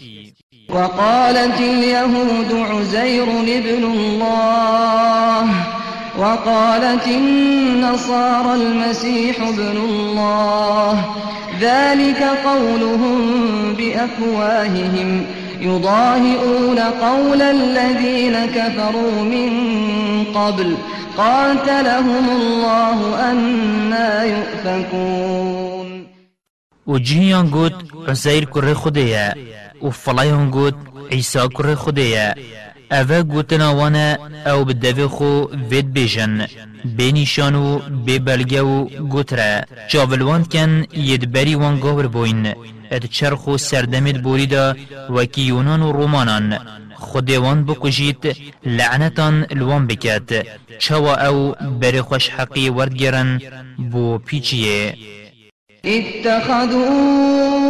وقالت 0.70 1.60
اليهود 1.60 2.52
عزير 2.52 3.24
ابن 3.24 3.84
الله. 3.84 5.75
وقالت 6.20 7.08
النصارى 7.08 8.54
المسيح 8.56 9.42
ابن 9.42 9.78
الله. 9.78 11.06
ذلك 11.62 12.24
قولهم 12.46 13.18
بأفواههم. 13.74 15.26
يضاهئون 15.62 16.80
قول 16.80 17.42
الذين 17.42 18.46
كفروا 18.46 19.24
من 19.24 19.52
قبل. 20.36 20.78
قاتلهم 21.18 22.30
الله 22.42 23.32
أنا 23.32 24.24
يؤفكون. 24.24 26.08
وجهيان 26.88 27.48
قد 27.48 27.74
عزير 28.08 28.46
كره 28.46 28.74
خديا 28.74 29.34
وفلايان 29.82 30.52
قد 30.52 30.76
عيسى 31.12 31.48
كره 31.48 31.76
خديا 31.76 32.36
اوه 32.92 33.24
گوتنا 33.24 33.76
وانا 33.76 34.18
او 34.46 34.66
بدوی 34.66 35.08
خو 35.08 35.46
وید 35.70 35.94
بیجن 35.94 36.48
بینیشان 36.98 37.56
و 37.56 37.80
ببلگه 38.08 38.62
و 38.62 38.86
گوتره 38.86 39.66
چاولوان 39.88 40.44
کن 40.44 40.86
یدبری 40.94 41.56
وان 41.56 41.80
گاور 41.80 42.08
بوین 42.08 42.54
اد 42.92 43.06
چرخ 43.06 43.48
و 43.48 43.58
سردمید 43.58 44.22
بوریدا 44.22 44.76
وکی 45.10 45.42
یونان 45.42 45.82
و 45.82 45.92
رومانان 45.92 46.60
خودوان 46.94 47.66
بکجیت 47.66 48.38
لعنتان 48.66 49.46
الوان 49.52 49.88
بکت 49.88 50.48
چوا 50.80 51.16
او 51.28 51.56
بری 51.82 52.02
خوش 52.02 52.30
حقی 52.30 52.70
وردگرن 52.70 53.42
بو 53.92 54.18
پیچیه 54.18 54.94
اتخذوا 55.84 57.55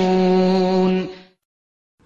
يشركون 0.00 1.08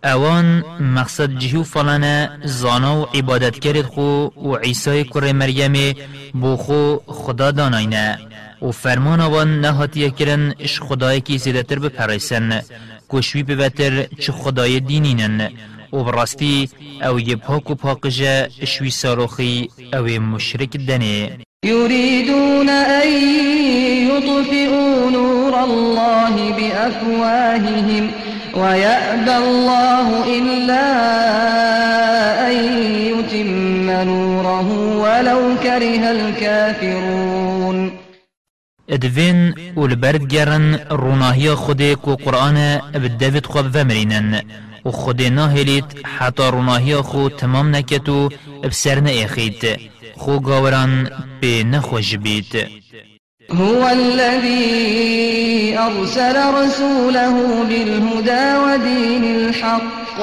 اوان 0.05 0.63
مقصد 0.81 1.39
جهو 1.39 1.63
فلانا 1.63 2.39
زانا 2.45 3.01
و 3.01 3.05
عبادت 3.15 3.59
کرد 3.59 3.83
خو 3.83 4.29
و 4.37 4.57
عیسی 4.57 5.05
کر 5.05 5.33
مریم 5.33 5.97
بو 6.35 6.57
خو 6.57 6.97
خدا 7.07 7.51
داناینه. 7.51 8.19
و 8.63 8.71
فرمان 8.71 9.21
آوان 9.21 9.61
نهاتیه 9.61 10.11
کرن 10.11 10.55
اش 10.59 10.81
خدای 10.81 11.21
کی 11.21 11.39
زیدتر 11.39 11.79
بپرسن 11.79 12.63
کشوی 13.11 13.43
ببتر 13.43 14.03
چه 14.03 14.33
خدای 14.33 14.81
دینینن. 14.81 15.51
و 15.93 16.05
براستی 16.05 16.69
او 17.03 17.21
یه 17.21 17.37
پاک 17.37 17.71
و 17.71 17.75
پاکجه 17.75 18.49
اشوی 18.61 18.91
ساروخی 18.91 19.69
او 19.93 20.07
مشرک 20.07 20.77
دنه. 20.77 21.39
يريدون 21.65 22.69
أن 22.69 23.09
يطفئوا 24.11 25.11
نور 25.11 25.65
الله 25.65 26.35
بأفواههم 26.51 28.11
ويأبى 28.55 29.37
الله 29.37 30.09
إلا 30.39 30.87
أن 32.51 32.57
يتم 33.11 33.91
نوره 33.91 34.69
ولو 34.99 35.41
كره 35.63 36.11
الكافرون. 36.11 37.93
ادفين 38.91 39.55
والبرد 39.77 40.29
جرن 40.29 40.79
روناهي 40.91 41.55
خودي 41.55 41.95
كو 41.95 42.15
قرآن 42.15 42.81
بدفت 42.95 43.47
خواب 43.47 43.77
ومرينن 43.77 44.41
و 44.85 44.91
خود 44.91 45.23
ناهلید 45.23 45.85
حتی 46.05 46.43
روناهی 46.43 46.97
خو 46.97 47.29
تمام 47.29 47.77
نکتو 47.77 48.29
بسر 48.65 49.01
نئخید 49.01 49.81
خو 50.25 50.41
گاوران 50.41 51.11
به 51.41 51.65
نخوش 51.65 52.15
بید 52.15 52.67
هو 53.51 53.87
الذي 53.87 55.77
أرسل 55.79 56.37
رسوله 56.55 57.65
بالهدى 57.69 58.57
ودين 58.65 59.25
الحق 59.25 60.19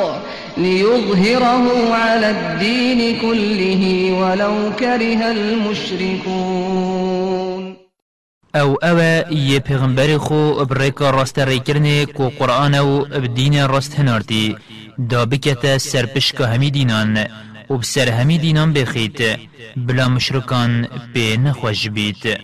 ليظهره 0.57 1.93
على 1.93 2.29
الدين 2.29 3.19
كله 3.21 4.11
ولو 4.11 4.71
كره 4.79 5.31
المشركون. 5.31 6.81
أو 8.55 8.75
أو 8.75 8.99
یه 9.31 9.59
پیغمبر 9.59 10.17
خو 10.17 10.65
بريكا 10.65 11.11
راست 11.11 11.39
ریکرنه 11.39 12.05
کو 12.05 12.29
قرآن 12.39 12.75
أو 12.75 12.99
بدین 13.05 13.67
راست 13.67 13.99
هنارتی 13.99 14.55
دا 15.09 15.25
بکت 15.25 15.77
سرپش 15.77 16.31
که 16.31 16.45
همی 16.45 16.71
دینان 16.71 17.27
و 17.71 17.77
بسر 17.77 18.09
همی 18.09 18.37
دینان 18.37 18.73
بخیت 18.73 19.39
بلا 19.77 20.09
مشرکان 20.09 20.87
به 21.13 21.37
نخوش 21.37 21.87
بید 21.87 22.37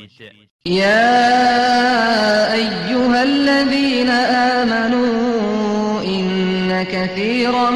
يا 0.65 2.53
أيها 2.53 3.23
الذين 3.23 4.09
آمنوا 4.59 6.01
إن 6.03 6.83
كثيرا 6.83 7.69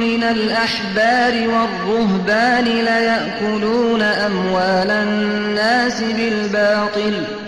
من 0.00 0.22
الأحبار 0.22 1.48
والرهبان 1.48 2.64
ليأكلون 2.64 4.02
أموال 4.02 4.90
الناس 4.90 6.02
بالباطل. 6.02 7.47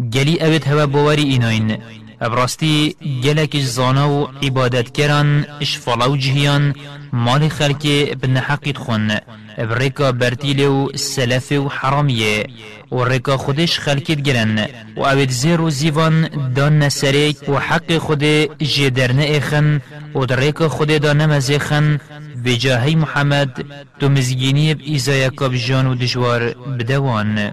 گلی 0.00 0.42
اوید 0.42 0.64
هوا 0.64 0.86
باوری 0.86 1.22
ایناین 1.22 1.78
ابراستی 2.20 2.96
گلک 3.24 3.60
زانا 3.60 4.10
و 4.10 4.28
عبادت 4.42 4.92
کران 4.92 5.46
اش 5.60 5.78
فلاو 5.78 6.16
جهیان 6.16 6.74
مال 7.12 7.48
خلک 7.48 7.86
بن 8.22 8.36
حقیت 8.36 8.78
خون. 8.78 9.10
ابريكا 9.58 10.10
برتيلي 10.10 10.66
و 10.66 10.96
سلف 10.96 11.52
و 11.52 11.68
حراميه 11.68 12.46
و 12.90 13.04
ريكا 13.04 13.36
خودش 13.36 13.78
خلقت 13.78 14.20
گرن. 14.20 14.68
و 14.96 15.00
اوید 15.00 15.30
زیر 15.30 15.60
و 15.60 15.70
زیوان 15.70 16.28
دان 16.54 16.78
نسریک 16.78 17.48
و 17.48 17.58
حق 17.58 17.98
خود 17.98 18.24
جدرن 18.62 19.20
اخن. 19.20 19.80
و 20.14 20.24
در 20.24 20.36
ريكا 20.36 20.68
خود 20.68 20.88
دان 20.88 21.20
نمزخن 21.20 21.98
بجاهي 22.44 22.94
محمد 22.94 23.64
تو 24.00 24.08
مزگینی 24.08 24.74
بإيزايا 24.74 25.28
كابجان 25.28 25.86
و 25.86 25.94
دجوار 25.94 26.54
بدوان. 26.78 27.52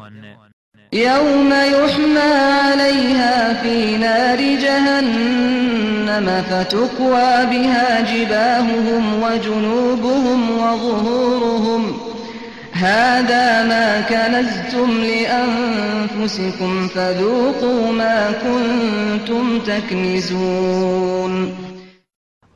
يوم 0.93 1.53
يحمى 1.53 2.33
عليها 2.63 3.63
في 3.63 3.97
نار 3.97 4.37
جهنم 4.37 6.43
فتكوى 6.49 7.45
بها 7.45 8.01
جباههم 8.01 9.23
وجنوبهم 9.23 10.51
وظهورهم. 10.51 11.93
هذا 12.71 13.63
ما 13.63 14.01
كنزتم 14.01 15.01
لأنفسكم 15.01 16.87
فذوقوا 16.87 17.91
ما 17.91 18.31
كنتم 18.31 19.59
تكنزون. 19.59 21.53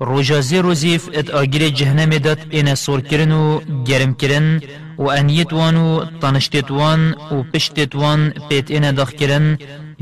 روژا 0.01 0.41
زی 0.41 0.57
روزیف 0.57 1.09
ات 1.13 1.29
آگیر 1.29 1.69
جهنم 1.69 2.09
داد 2.09 2.39
این 2.49 2.75
سور 2.75 3.01
کرن 3.01 3.31
و 3.31 3.59
گرم 3.87 4.13
کرن. 4.13 4.61
و 4.97 5.09
انیت 5.09 5.53
وان 5.53 5.75
و 5.75 6.05
تنشتت 6.21 6.71
وان 6.71 7.11
و 7.31 7.43
پشتت 7.53 7.95
وان 7.95 8.33
پیت 8.49 8.71
این 8.71 8.91
داخ 8.91 9.11
کرن 9.11 9.57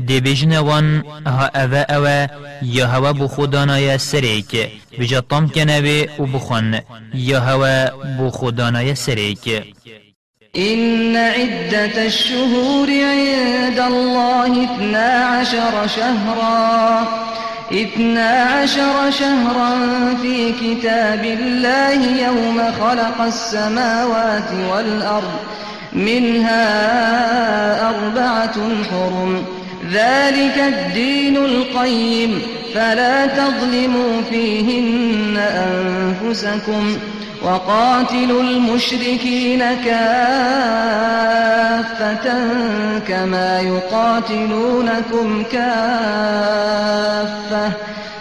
دی 0.06 0.20
بیجن 0.20 0.58
وان 0.58 1.04
ها 1.26 1.50
اوه 1.54 1.84
اوه 1.90 2.26
یا 2.62 2.86
هوا 2.86 3.12
بو 3.12 3.28
خودانای 3.28 3.98
سریک 3.98 4.68
بجا 4.98 5.20
طام 5.20 5.48
کنوه 5.48 6.06
و 6.18 6.26
بخون 6.26 6.80
یا 7.14 7.40
هوا 7.40 7.90
بو 8.18 8.30
خودانای 8.30 8.94
سریک 8.94 9.62
إن 10.56 11.16
عدة 11.16 12.02
الشهور 12.02 12.88
عند 12.88 13.78
الله 13.78 14.64
اثنا 14.64 15.38
عشر 15.40 15.86
شهرا. 15.86 17.33
اثنا 17.72 18.30
عشر 18.30 19.10
شهرا 19.10 19.74
في 20.22 20.52
كتاب 20.52 21.24
الله 21.24 22.26
يوم 22.26 22.60
خلق 22.80 23.20
السماوات 23.20 24.50
والأرض 24.70 25.32
منها 25.92 26.64
أربعة 27.88 28.54
حرم. 28.90 29.44
ذلك 29.92 30.58
الدين 30.58 31.36
القيم 31.36 32.42
فلا 32.74 33.26
تظلموا 33.26 34.22
فيهن 34.30 35.36
أنفسكم. 35.36 36.96
وقاتلوا 37.44 38.42
المشركين 38.42 39.58
كافة 39.84 40.64
كما 43.08 43.60
يقاتلونكم 43.60 45.42
كافة. 45.52 45.64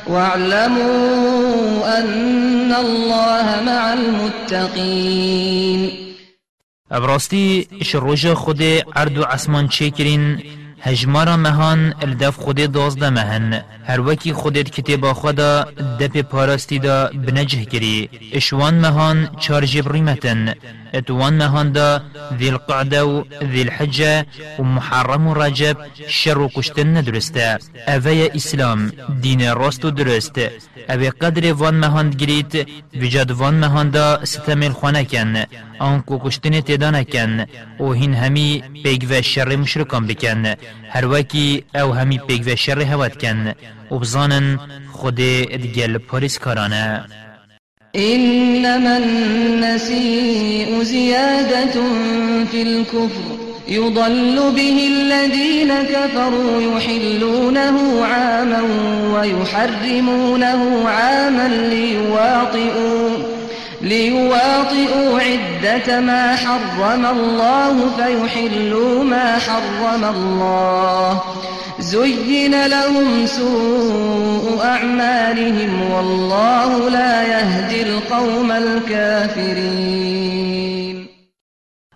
واعلموا 0.07 1.99
أن 1.99 2.73
الله 2.73 3.61
مع 3.65 3.93
المتقين. 3.93 5.89
ابراستی 6.91 7.67
شروج 7.81 8.33
خود 8.33 8.61
عرض 8.95 9.17
و 9.17 9.23
عسمان 9.23 9.67
چکرین 9.67 10.39
هجمارا 10.85 11.37
مهان 11.37 11.93
الدف 12.01 12.35
خود 12.37 12.71
دازده 12.71 13.09
مهن 13.09 13.63
هر 13.85 14.01
وکی 14.01 14.33
خودت 14.33 14.69
کتابا 14.69 15.13
خدا 15.13 15.63
دپ 15.99 16.21
پاراستی 16.21 16.79
دا 16.79 17.09
بنجه 17.13 17.65
کری 17.65 18.09
اشوان 18.33 18.73
مهان 18.73 19.29
چار 19.39 19.65
جب 19.65 19.91
ریمتن. 19.91 20.53
اتوان 20.93 21.33
مهان 21.37 21.71
دا 21.71 22.01
ذي 22.39 22.49
القعدة 22.49 23.25
ذي 23.43 23.61
الحجة 23.61 24.25
و 24.59 24.63
محرم 24.63 25.27
و 25.27 25.33
رجب 25.33 25.77
شر 26.07 26.37
و 26.37 26.47
کشتن 26.55 26.97
ندرسته. 26.97 27.59
اوه 27.87 28.29
إسلام 28.35 28.91
دین 29.21 29.53
راست 29.53 29.81
درست 29.85 30.37
اوه 30.89 31.09
قدر 31.09 31.53
وان 31.53 31.73
مهان 31.73 32.09
گرید 32.09 32.67
وجد 33.01 33.31
وان 33.31 33.53
مهان 33.53 33.89
دا 33.89 34.25
ستمل 34.25 34.71
خانه 34.71 35.03
کن 35.03 35.45
آنکو 35.79 36.19
کشتن 36.19 36.61
تدانه 36.61 37.03
کن 37.03 37.45
و 37.79 37.93
هین 37.93 38.13
همی 38.13 38.63
پیگ 38.83 39.03
و 39.09 39.21
شر 39.21 39.55
مشرکان 39.55 40.07
بکن. 40.07 40.55
هر 40.89 41.05
وکی 41.05 41.63
أو 41.75 41.91
همی 41.93 42.17
پیگ 42.17 42.47
و 42.47 42.55
شر 42.55 42.81
هوت 42.81 43.21
کن 43.21 43.53
و 43.91 43.99
بزانن 43.99 44.59
خود 44.91 45.19
ادگل 45.19 45.97
پاریس 45.97 46.39
کارانه 46.39 47.05
إنما 47.95 48.97
النسيء 48.97 50.83
زيادة 50.83 51.81
في 52.51 52.61
الكفر. 52.61 53.23
يضل 53.67 54.51
به 54.55 54.87
الذين 54.87 55.73
كفروا 55.83 56.61
يحلونه 56.61 58.05
عاما 58.05 58.61
ويحرمونه 59.13 60.89
عاما 60.89 61.47
ليواطئوا 61.47 63.09
ليواطئوا 63.81 65.19
عدة 65.19 65.99
ما 65.99 66.35
حرم 66.35 67.05
الله 67.05 67.91
فيحلوا 67.97 69.03
ما 69.03 69.37
حرم 69.37 70.03
الله. 70.03 71.21
زين 71.83 72.65
لهم 72.65 73.25
سوء 73.25 74.61
أعمالهم 74.63 75.91
والله 75.91 76.89
لا 76.89 77.23
يهدي 77.23 77.81
القوم 77.81 78.51
الكافرين. 78.51 80.22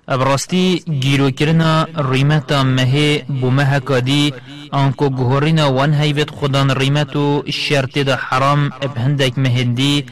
ابراستی 0.07 0.83
گیرو 1.03 1.29
کرنا 1.31 1.87
ریمتا 2.11 2.63
مه 2.63 3.23
بومه 3.41 3.79
کادی 3.79 4.33
آنکو 4.71 5.09
گهورینا 5.09 5.65
وان 5.73 5.93
هیوت 5.93 6.29
خدان 6.31 6.71
ریمتو 6.71 7.43
شرط 7.49 7.97
دا 7.97 8.15
حرام 8.15 8.71
ابهندک 8.81 9.33
مهندی 9.37 10.05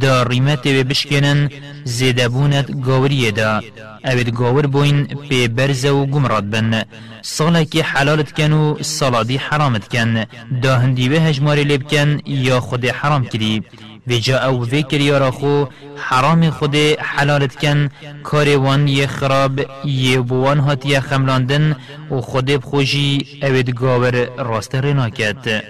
دا 0.00 0.22
ریمت 0.22 0.66
و 0.66 0.84
بشکنن 0.84 1.50
زیدبونت 1.84 2.66
گاوریه 2.86 3.30
دا 3.30 3.60
اوید 4.04 4.30
گاور 4.30 4.66
بوین 4.66 5.04
پی 5.04 5.48
برز 5.48 5.84
و 5.84 6.06
گمراد 6.06 6.50
بن. 6.50 6.84
سالا 7.22 7.64
که 7.64 7.82
حلالت 7.82 8.32
کن 8.32 8.52
و 8.52 8.82
سالا 8.82 9.22
دی 9.22 9.36
حرامت 9.36 9.88
کن 9.88 10.24
دا 10.62 10.78
هندی 10.78 11.08
و 11.08 11.20
هجماری 11.20 11.64
لیب 11.64 11.82
کن 11.88 12.20
یا 12.26 12.60
خود 12.60 12.84
حرام 12.84 13.24
کری 13.24 13.62
و 14.06 14.12
جا 14.18 14.36
أو 14.36 14.64
ذکر 14.64 15.00
یارا 15.00 15.30
خو 15.30 15.64
حرام 15.96 16.50
خود 16.50 16.76
حلالت 16.98 17.56
کن. 17.56 17.88
کار 18.22 18.56
وان 18.56 18.88
یه 18.88 19.06
خراب 19.06 19.60
یه 19.84 20.20
بوان 20.20 20.58
هات 20.58 20.86
یه 20.86 21.00
خملاندن 21.00 21.76
و 22.10 22.20
خود 22.20 22.44
بخوشی 22.44 23.26
اوید 23.42 23.70
گاور 23.70 24.28
راست 24.38 24.74
رناکت. 24.74 25.62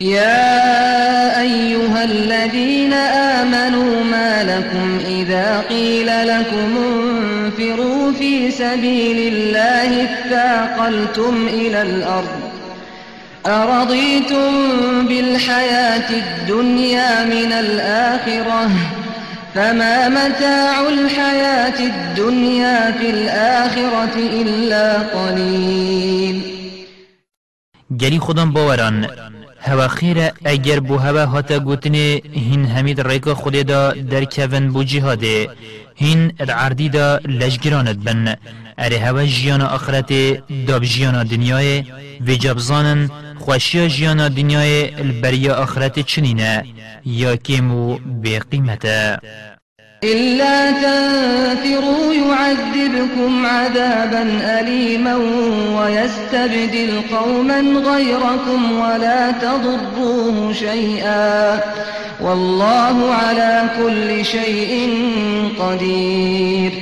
يا 0.00 1.40
أيها 1.40 2.04
الذين 2.04 2.92
آمنوا 3.42 4.04
ما 4.04 4.42
لكم 4.42 4.98
إذا 5.06 5.60
قيل 5.60 6.06
لكم 6.06 6.76
انفروا 6.76 8.12
في 8.12 8.50
سبيل 8.50 9.34
الله 9.34 10.04
اثاقلتم 10.04 11.48
إلى 11.48 11.82
الأرض. 11.82 12.53
أرضيتم 13.46 14.52
بالحياة 15.08 16.10
الدنيا 16.10 17.24
من 17.24 17.52
الآخرة؟ 17.52 18.70
فما 19.54 20.08
متاع 20.08 20.88
الحياة 20.88 21.78
الدنيا 21.80 22.90
في 22.90 23.10
الآخرة 23.10 24.16
إلا 24.16 24.98
قليل. 24.98 26.42
گری 28.00 28.18
خودم 28.18 28.52
باوران 28.52 29.08
هوا 29.64 29.88
خیره 29.88 30.32
اگر 30.44 30.80
بو 30.80 30.96
هوا 30.96 31.24
هاتا 31.24 31.58
گوتنه 31.58 32.20
هین 32.48 32.64
همید 32.64 33.00
ریکا 33.00 33.34
خود 33.34 33.56
دا 33.62 33.92
در 33.92 34.24
کون 34.24 34.72
بو 34.72 34.84
جهاده 34.84 35.48
هین 35.94 36.32
العردی 36.40 36.88
دا 36.88 37.20
لجگراند 37.24 38.04
بن. 38.04 38.36
اره 38.78 38.98
هوا 38.98 39.24
جیان 39.24 39.62
آخرت 39.62 40.12
داب 40.66 40.84
جیان 40.84 41.24
دنیای 41.24 41.84
و 42.26 42.30
جبزانن 42.34 43.10
خوشی 43.38 43.88
جیان 43.88 44.28
دنیای 44.28 44.94
البریا 44.94 45.54
آخرت 45.54 45.98
چنینه. 45.98 46.64
یا 47.06 47.36
کمو 47.36 47.98
بی 48.22 48.38
قیمته. 48.38 49.18
إلا 50.12 50.70
تنفروا 50.70 52.14
يعذبكم 52.14 53.46
عذابا 53.46 54.22
أليما 54.60 55.16
ويستبدل 55.78 57.00
قوما 57.12 57.60
غيركم 57.60 58.72
ولا 58.72 59.30
تضروه 59.30 60.52
شيئا 60.52 61.60
والله 62.20 63.14
على 63.14 63.62
كل 63.78 64.24
شيء 64.24 64.88
قدير. 65.58 66.72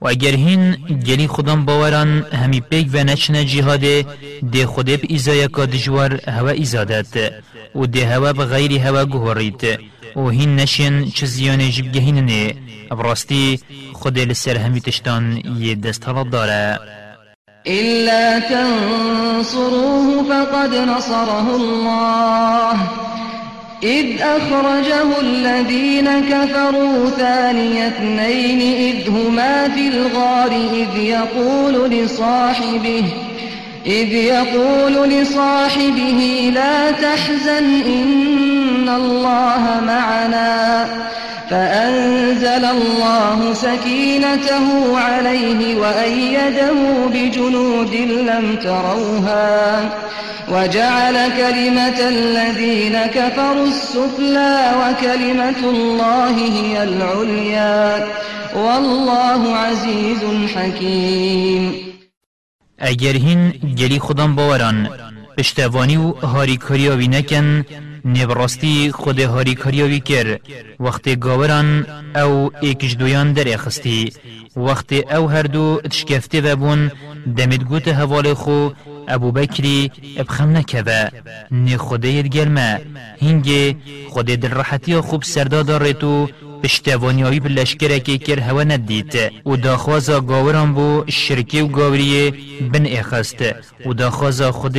و 0.00 0.08
اگر 0.08 0.34
هین 0.34 0.76
گلی 1.06 1.26
خودم 1.26 1.64
باوران 1.64 2.24
همی 2.32 2.60
پیک 2.60 2.88
و 2.92 3.04
نچنه 3.04 3.44
جهاده 3.44 4.04
ده 4.52 4.66
خوده 4.66 4.96
به 4.96 5.06
ایزای 5.10 5.48
که 5.48 5.66
دجوار 5.66 6.20
هوا 6.28 6.50
ایزادت 6.50 7.32
و 7.74 7.86
ده 7.86 8.06
هوا 8.06 8.32
بغیر 8.32 8.80
هوا 8.80 9.04
گوهرید. 9.04 9.91
و 10.16 10.28
هین 10.28 10.56
نشین 10.56 11.10
چه 11.10 11.26
زیانه 11.26 11.70
جب 11.70 11.92
گهیننه 11.92 12.54
ابراستی 12.90 13.60
خود 13.92 14.18
لسر 14.18 14.56
همی 14.56 14.80
تشتان 14.80 15.42
یه 15.58 15.74
دست 15.74 16.08
حالت 16.08 16.30
داره. 16.30 16.78
إلا 17.66 18.40
تنصروه 18.40 20.22
فقد 20.28 20.74
نصره 20.74 21.54
الله. 21.54 22.76
إذ 23.82 24.22
أخرجه 24.22 25.20
الذين 25.20 26.20
كفروا 26.20 27.10
ثاني 27.10 27.86
اثنين 27.86 28.60
إذ 28.60 29.10
هما 29.10 29.68
في 29.68 29.88
الغار 29.88 30.52
إذ 30.74 30.98
يقول 30.98 31.90
لصاحبه 31.90 33.04
إذ 33.86 34.12
يقول 34.12 35.10
لصاحبه 35.10 36.50
لا 36.54 36.90
تحزن 36.90 37.82
إن 37.86 38.31
الله 38.96 39.80
معنا. 39.86 40.86
فأنزل 41.50 42.64
الله 42.64 43.54
سكينته 43.54 44.98
عليه 44.98 45.76
وأيده 45.76 46.72
بجنود 47.14 47.94
لم 47.94 48.56
تروها. 48.56 49.80
وجعل 50.48 51.14
كلمة 51.14 52.08
الذين 52.08 53.06
كفروا 53.06 53.66
السفلى 53.66 54.72
وكلمة 54.80 55.70
الله 55.70 56.36
هي 56.36 56.82
العليا. 56.82 58.06
والله 58.56 59.56
عزيز 59.56 60.48
حكيم. 60.56 61.74
اگر 62.78 63.16
هین 63.16 63.52
گلی 63.78 63.98
خودم 63.98 64.34
باوران 64.34 64.88
پشتوانی 65.38 65.96
و 65.96 66.10
هاری 66.10 66.56
کریاوی 66.56 67.08
نکن 67.08 67.64
نبراستی 68.04 68.92
خود 68.92 69.20
هاری 69.20 69.54
کریاوی 69.54 70.00
کر. 70.00 70.38
وقت 70.80 71.08
گاوران 71.20 71.86
او 72.16 72.50
ایکش 72.60 72.96
دویان 72.96 73.32
در 73.32 73.54
اخستی 73.54 74.12
وقت 74.56 74.92
او 74.92 75.30
هر 75.30 75.42
دو 75.42 75.80
تشکفته 75.90 76.40
ببون 76.40 76.90
دمت 77.36 77.64
گوت 77.64 77.88
حوال 77.88 78.34
خو 78.34 78.70
ابو 79.08 79.32
بکری 79.32 79.90
ابخم 80.16 80.56
نکوه. 80.56 81.08
نی 81.50 81.76
خوده 81.76 82.22
گلمه 82.22 82.80
هنگه 83.22 83.76
خود 84.08 84.26
دل 84.26 84.50
راحتی 84.50 85.00
خوب 85.00 85.22
سردا 85.22 85.62
دارتو 85.62 86.28
پشتوانیایی 86.62 87.40
به 87.40 87.48
لشکره 87.48 88.00
که 88.00 88.18
کر 88.18 88.40
هوا 88.40 88.62
ندید 88.62 89.14
و 89.46 89.56
داخوازا 89.56 90.20
گاوران 90.20 90.74
بو 90.74 91.04
شرکی 91.08 91.60
و 91.60 91.66
گاوریه 91.66 92.30
بن 92.72 92.86
اخست 92.86 93.42
و 93.86 93.94
داخوازا 93.94 94.52
خود 94.52 94.78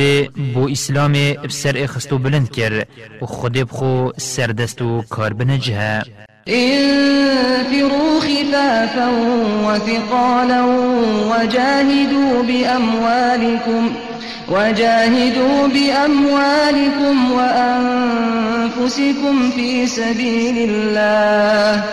بو 0.54 0.68
اسلام 0.68 1.12
بسر 1.12 1.74
اخست 1.76 2.12
و 2.12 2.18
بلند 2.18 2.50
کر 2.50 2.84
و 3.22 3.26
خود 3.26 3.52
بخو 3.52 4.10
سردست 4.16 4.82
و 4.82 5.02
کار 5.10 5.32
بنجه 5.32 6.02
انفروا 6.46 8.20
خفافا 8.20 9.08
وثقالا 9.66 10.62
وجاهدوا 11.30 12.42
بأموالكم. 12.42 14.13
وجاهدوا 14.48 15.66
بأموالكم 15.66 17.32
وأنفسكم 17.32 19.00
في 19.50 19.86
سبيل 19.86 20.70
الله. 20.70 21.84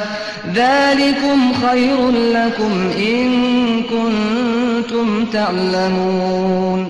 ذلكم 0.54 1.54
خير 1.54 2.10
لكم 2.12 2.92
إن 2.98 3.28
كنتم 3.84 5.26
تعلمون. 5.26 6.90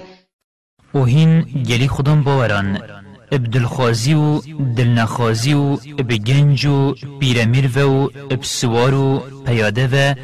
وهين 0.93 1.45
جلي 1.55 1.87
خدام 1.87 2.23
باوران 2.23 3.00
ابدلخوازی 3.31 4.13
و 4.13 4.41
دلنخوازی 4.75 5.53
و 5.53 5.75
بگنج 6.09 6.65
و 6.65 6.95
پیرمیر 7.19 7.77
و 7.77 8.07
بسوار 8.07 8.93
و 8.93 9.23
پیاده 9.45 9.87
و 9.87 10.15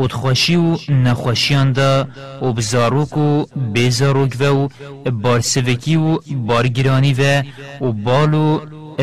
ودخوشی 0.00 0.56
و 0.56 0.76
نخوشیان 0.88 1.72
دا 1.72 2.08
و 2.42 2.52
بزاروک 2.52 3.16
و 3.16 3.44
بیزاروک 3.72 4.36
و 4.40 4.68
بارسوکی 5.10 5.96
و 5.96 6.18
بارگرانی 6.46 7.14
و 7.18 7.42
و 7.84 7.92
بال 7.92 8.34
و 8.34 8.60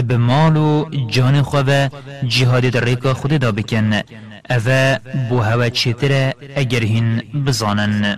بمال 0.10 0.58
و 0.58 0.86
جان 1.08 1.42
خو 1.42 1.58
و 1.58 1.90
جهاد 2.28 2.64
در 2.64 2.84
ریکا 2.84 3.14
خود 3.14 3.32
دا 3.32 3.52
بکن. 3.52 4.02
اوه 4.50 4.98
بو 5.30 5.40
هوا 5.40 5.70
چیتره 5.70 6.36
اگر 6.56 6.84
هین 6.84 7.22
بزانن. 7.46 8.18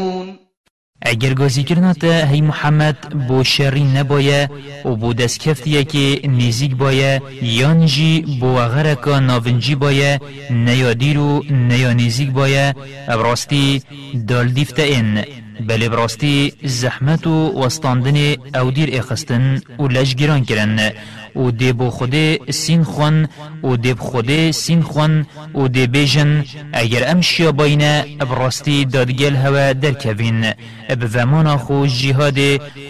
اگر 1.01 1.33
گازی 1.33 1.63
کرنا 1.63 1.93
تا 1.93 2.25
هی 2.25 2.41
محمد 2.41 2.97
بو 3.27 3.43
شری 3.43 3.83
نبایه 3.83 4.49
و 4.85 4.95
بو 4.95 5.13
دست 5.13 5.39
کفتیه 5.39 5.83
که 5.83 6.27
نزیک 6.27 6.75
بایه 6.75 7.21
یا 7.41 7.73
نجی 7.73 8.37
بو 8.39 8.55
غرکا 8.55 9.19
ناونجی 9.19 9.75
بایه 9.75 10.19
نیا 10.49 10.93
دیرو 10.93 11.43
نیا 11.49 11.93
نزیک 11.93 12.31
بایه. 12.31 12.75
ابراستی 13.07 13.81
دال 14.27 14.47
دیفته 14.47 14.81
این. 14.81 15.23
بله 15.67 15.89
براستی 15.89 16.53
زحمت 16.63 17.27
و 17.27 17.63
وستاندن 17.65 18.35
او 18.55 18.71
دیر 18.71 18.89
اخستن 18.93 19.61
و 19.79 19.87
لجگیران 19.87 20.45
کرن. 20.45 20.91
و 21.35 21.51
دی 21.51 21.73
بو 21.73 21.89
خود 21.89 22.15
سین 22.51 22.83
خون 22.83 23.27
و 23.63 23.75
دی 23.75 23.93
خود 23.93 24.51
سین 24.51 24.81
خون 24.81 25.25
و 25.55 25.67
دی 25.67 25.87
بیجن 25.87 26.45
اگر 26.73 27.11
امشیا 27.11 27.51
باینه 27.51 28.05
براستی 28.19 28.85
دادگل 28.85 29.35
هوا 29.35 29.73
در 29.73 29.91
کوین 29.91 30.53
اب 30.89 31.05
زمان 31.05 31.57
خو 31.57 31.85
جهاد 31.85 32.39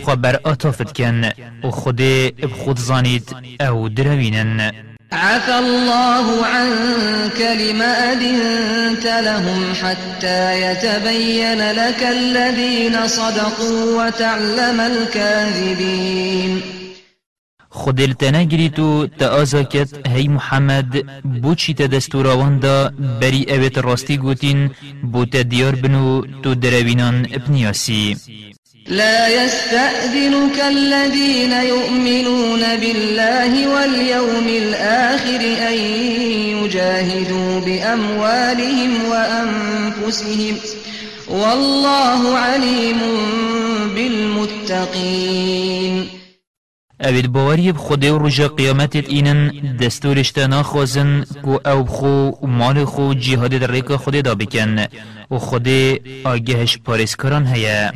خو 0.05 0.15
بر 0.15 0.39
آتافت 0.43 0.93
کن. 0.93 1.31
و 1.63 1.71
خود 1.71 2.01
اب 2.01 2.51
خود 2.65 2.79
زانید 2.79 3.35
أو 3.61 3.89
دروینن. 3.89 4.71
عفى 5.11 5.51
الله 5.51 6.45
عنك 6.45 7.41
لما 7.41 8.13
أذنت 8.13 9.05
لهم 9.05 9.73
حتى 9.73 10.61
يتبين 10.61 11.71
لك 11.71 12.03
الذين 12.03 13.07
صدقوا 13.07 14.07
وتعلم 14.07 14.79
الكاذبين. 14.79 16.80
خودل 17.73 18.13
تنگری 18.13 18.69
تو 18.69 19.07
تا 19.07 19.45
کت 19.45 20.07
هی 20.07 20.27
محمد 20.27 21.03
بو 21.41 21.55
چی 21.55 21.73
تا 21.73 21.87
دستوراوان 21.87 22.59
دا 22.59 22.91
بری 23.21 23.45
اویت 23.49 23.77
راستی 23.77 24.17
گوتین 24.17 24.71
بو 25.03 25.25
تا 25.25 25.41
دیار 25.41 25.75
بنو 25.75 26.21
تو 26.43 26.55
دروینان 26.55 27.27
ابنیاسی 27.33 28.17
لا 28.87 29.27
يستأذنك 29.27 30.59
الذين 30.59 31.51
يؤمنون 31.51 32.59
بالله 32.59 33.67
واليوم 33.67 34.47
الآخر 34.47 35.41
أن 35.69 35.77
يجاهدوا 36.63 37.59
بأموالهم 37.59 38.91
وأنفسهم. 39.11 40.55
والله 41.29 42.37
عليم 42.37 42.99
بالمتقين. 43.95 46.10
اوید 47.03 47.27
باوری 47.31 47.71
بخوده 47.71 48.11
و 48.11 48.27
رجا 48.27 48.47
قیامتت 48.47 49.09
اینن 49.09 49.51
دستورش 49.81 50.31
تا 50.31 50.63
خوزن 50.63 51.25
کو 51.43 51.59
أو 51.65 51.83
بخو 51.83 52.31
مال 52.47 52.85
خو 52.85 53.13
جهاد 53.13 53.51
در 53.51 53.71
ریک 53.71 53.95
خود 53.95 54.15
دا 54.15 54.35
بکن 54.35 54.87
و 55.31 55.37
خود 55.37 55.67
آگهش 56.23 56.77
پارسکران 56.85 57.45
هیا 57.47 57.91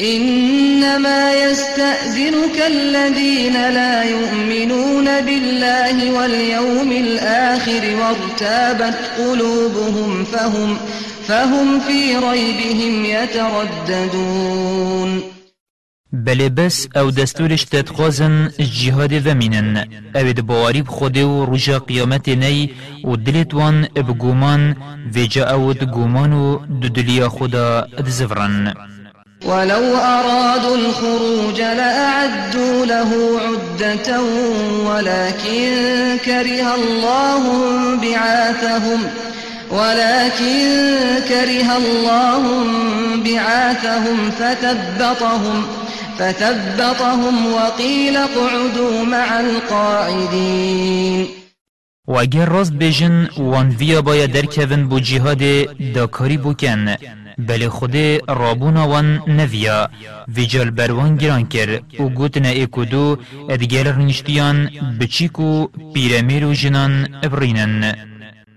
إنما 0.00 1.32
يستأذنك 1.34 2.58
الذين 2.66 3.52
لا 3.52 4.02
يؤمنون 4.02 5.04
بالله 5.20 6.12
واليوم 6.12 6.92
الآخر 6.92 7.96
وارتابت 8.00 8.94
قلوبهم 9.18 10.24
فهم, 10.24 10.78
فهم 11.28 11.80
في 11.80 12.16
ريبهم 12.16 13.04
يترددون. 13.04 14.54
بله 16.14 16.48
بس 16.48 16.88
أو 16.96 17.10
دستورش 17.10 17.64
تتخوزن 17.64 18.50
جهاد 18.58 19.26
ومینن 19.26 19.76
أو 20.16 20.30
دبواری 20.32 20.82
بخوده 20.82 21.24
و 21.24 21.44
رجا 21.44 21.78
قیامت 21.78 22.28
نی 22.28 22.70
و 23.04 23.16
دلت 23.16 23.54
وان 23.54 23.88
بگومان 23.96 24.76
ویجا 25.14 25.44
أو 25.44 25.72
دگومان 25.72 26.32
و 26.32 26.58
ددلیا 26.82 27.28
خدا 27.28 27.86
ادزفرن 27.98 28.74
ولو 29.44 29.96
أرادوا 29.96 30.76
الخروج 30.76 31.60
لأعدوا 31.60 32.86
له 32.86 33.10
عدة 33.40 34.20
ولكن 34.86 35.70
كره 36.24 36.74
الله 36.74 37.42
بعاثهم 37.96 39.00
ولكن 39.70 40.68
كره 41.28 41.76
الله 41.76 42.42
بعاثهم 43.24 44.30
فثبطهم 44.30 45.64
فثبطهم 46.18 47.54
وقيل 47.54 48.16
اقعدوا 48.16 49.04
مع 49.04 49.40
القاعدين. 49.40 51.26
و 52.08 52.12
اگر 52.12 52.48
راست 52.48 52.72
بیجن 52.72 53.28
وان 53.36 53.68
ویا 53.68 54.02
باید 54.02 54.32
درکون 54.32 54.88
بو 54.88 55.00
جهاد 55.00 55.42
داکاری 55.94 56.36
بکن 56.36 56.94
بل 57.38 57.68
خود 57.68 57.96
رابونا 58.28 58.88
وان 58.88 59.20
نویا. 59.26 59.88
ویجال 60.28 60.70
بروان 60.70 61.16
گران 61.16 61.48
کر. 61.48 61.80
و 61.98 62.08
گوتنا 62.08 62.48
ایکودو 62.48 63.18
ادگل 63.50 63.86
رنشتیان 63.86 64.70
بچیکو 65.00 65.66
پیرمیر 65.94 66.44
و 66.46 66.54
جنان 66.54 67.08
ابرینن. 67.22 67.94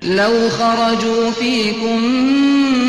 لو 0.03 0.49
خرجوا 0.49 1.31
فيكم 1.31 2.01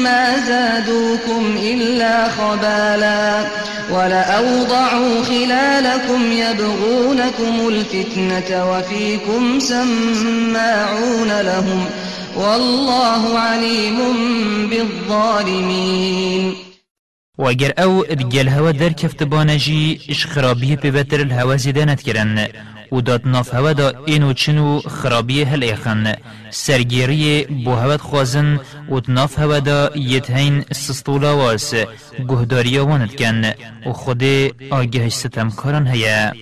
ما 0.02 0.46
زادوكم 0.46 1.56
إلا 1.62 2.28
خبالا 2.28 3.44
ولأوضعوا 3.90 5.22
خلالكم 5.22 6.32
يبغونكم 6.32 7.68
الفتنة 7.68 8.70
وفيكم 8.72 9.60
سماعون 9.60 11.40
لهم 11.40 11.84
والله 12.36 13.38
عليم 13.38 13.98
بالظالمين. 14.70 16.54
و 17.38 17.46
اگر 17.48 17.72
أو 17.78 18.04
ادگل 18.04 18.48
هوا 18.48 18.70
در 18.70 18.92
کفت 18.92 19.22
بانجی 19.22 20.00
اش 20.08 20.26
خرابیه 20.26 20.76
پیوتر 20.76 21.20
الهوا 21.20 21.56
زیده 21.56 21.84
ندکرن 21.84 22.48
و 22.92 23.00
داد 23.00 23.22
ناف 23.24 23.54
هوا 23.54 23.72
دا 23.72 23.92
اینو 24.06 24.32
چنو 24.32 24.80
خرابیه 24.80 25.46
هل 25.46 25.62
ایخن. 25.62 26.14
سرگیری 26.50 27.44
بو 27.64 27.70
هوت 27.70 28.00
خوازن 28.00 28.60
و 28.90 29.00
ناف 29.08 29.38
هوا 29.38 29.60
دا 29.60 29.90
یتهین 29.96 30.64
سستولا 30.72 31.36
واس 31.36 31.74
گهداری 32.28 32.78
واند 32.78 33.16
کن. 33.16 33.44
و 33.86 33.92
خود 33.92 34.22
آگهش 34.70 35.12
ستمکارن 35.12 35.86
هیا 35.86 36.32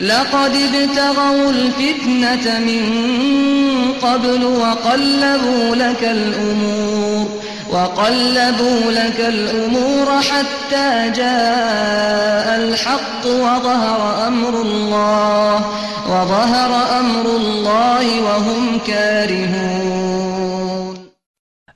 لقد 0.00 0.52
ابتغوا 0.56 1.48
الفتنة 1.50 2.58
من 2.58 2.82
قبل 4.02 4.44
وقلبوا 4.44 5.76
لك 5.76 6.02
الأمور. 6.04 7.39
وقلبوا 7.72 8.92
لك 8.92 9.18
الأمور 9.20 10.08
حتى 10.20 11.10
جاء 11.16 12.56
الحق 12.56 13.26
وظهر 13.26 14.00
أمر 14.28 14.54
الله 14.60 15.64
وظهر 16.08 16.70
أمر 17.00 17.26
الله 17.36 18.20
وهم 18.20 18.78
كارهون. 18.86 20.30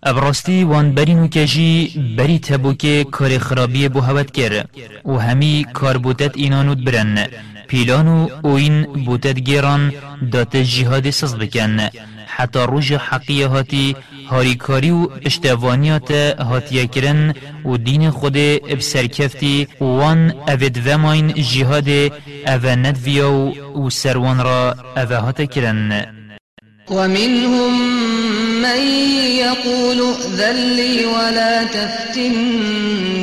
ابراستی 0.06 0.64
وان 0.64 0.94
برینو 0.94 1.28
کجی 1.28 1.90
بری 2.18 2.38
تبوکه 2.38 3.04
کار 3.04 3.38
خرابی 3.38 3.88
بو 3.88 4.00
هوت 4.00 4.30
کر 4.30 4.64
و 5.04 5.18
همی 5.18 5.66
کار 5.72 5.98
بودت 5.98 6.36
اینانود 6.36 6.84
برن. 6.84 7.26
پیلانو 7.68 8.28
اوین 8.44 8.82
بودت 8.82 9.38
گیران 9.38 9.92
دات 10.32 10.56
جهاد 10.56 11.10
سز 11.10 11.34
بکن 11.34 11.80
حتی 12.36 12.58
روژ 12.58 12.92
حقیه 12.92 13.46
هاتی 13.46 13.96
هاریکاری 14.30 14.90
و 14.90 15.08
اشتوانیات 15.24 16.10
هاتیه 16.50 16.86
کرن 16.86 17.34
و 17.64 17.76
دین 17.76 18.10
خود 18.10 18.32
بسرکفتی 18.32 19.68
وان 19.80 20.34
اوید 20.48 20.86
وماین 20.86 21.32
جهاد 21.32 21.88
اوه 22.46 22.74
ندویا 22.74 23.32
و 23.76 23.90
سروان 23.90 24.38
را 24.44 24.74
اوه 24.96 25.16
هات 25.16 25.50
کرن 25.50 26.06
ومنهم 26.90 27.72
من 28.62 28.80
يقول 29.38 30.00
ائذن 30.00 30.74
لي 30.76 31.04
ولا 31.04 31.64
تفتني 31.64 33.14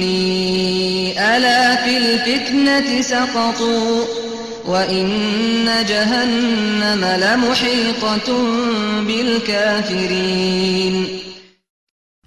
ألا 1.21 1.75
في 1.75 1.97
الفتنة 1.97 3.01
سقطوا. 3.01 4.30
وإن 4.65 5.67
جهنم 5.89 7.05
لمحيطة 7.05 8.27
بالكافرين 9.07 11.21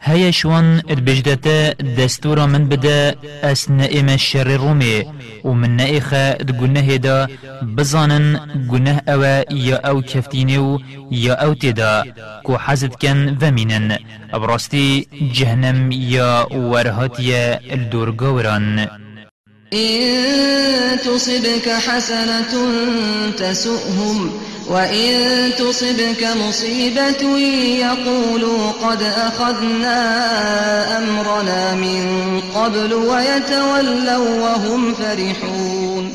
هيا 0.06 0.30
شوان 0.30 0.82
البجدتا 0.90 1.72
دستورا 1.72 2.46
من 2.46 2.68
بدا 2.68 3.14
أسنائم 3.42 4.08
الشر 4.08 4.46
الرومي 4.46 5.04
ومن 5.44 5.76
نائخة 5.76 6.32
دقنه 6.32 6.80
هدا 6.80 7.28
بزانن 7.62 8.36
قنه 8.70 9.00
أوا 9.08 9.52
يا 9.52 9.76
أو 9.76 10.02
كفتينيو 10.02 10.80
يا 11.10 11.32
أو 11.32 11.52
تدا 11.52 12.14
كو 12.42 12.58
حزد 12.58 12.94
كان 12.94 13.38
فمينن. 13.38 13.98
أبرستي 14.32 15.08
جهنم 15.12 15.92
يا 15.92 16.46
ورهات 16.52 17.20
يا 17.20 17.74
الدورغوران 17.74 18.88
إن 19.74 21.00
تصبك 21.00 21.68
حسنة 21.68 22.52
تسؤهم 23.36 24.30
وإن 24.68 25.50
تصبك 25.58 26.24
مصيبة 26.48 27.38
يقولوا 27.78 28.72
قد 28.72 29.02
أخذنا 29.02 29.98
أمرنا 30.98 31.74
من 31.74 32.40
قبل 32.40 32.94
ويتولوا 32.94 34.40
وهم 34.42 34.94
فرحون. 34.94 36.12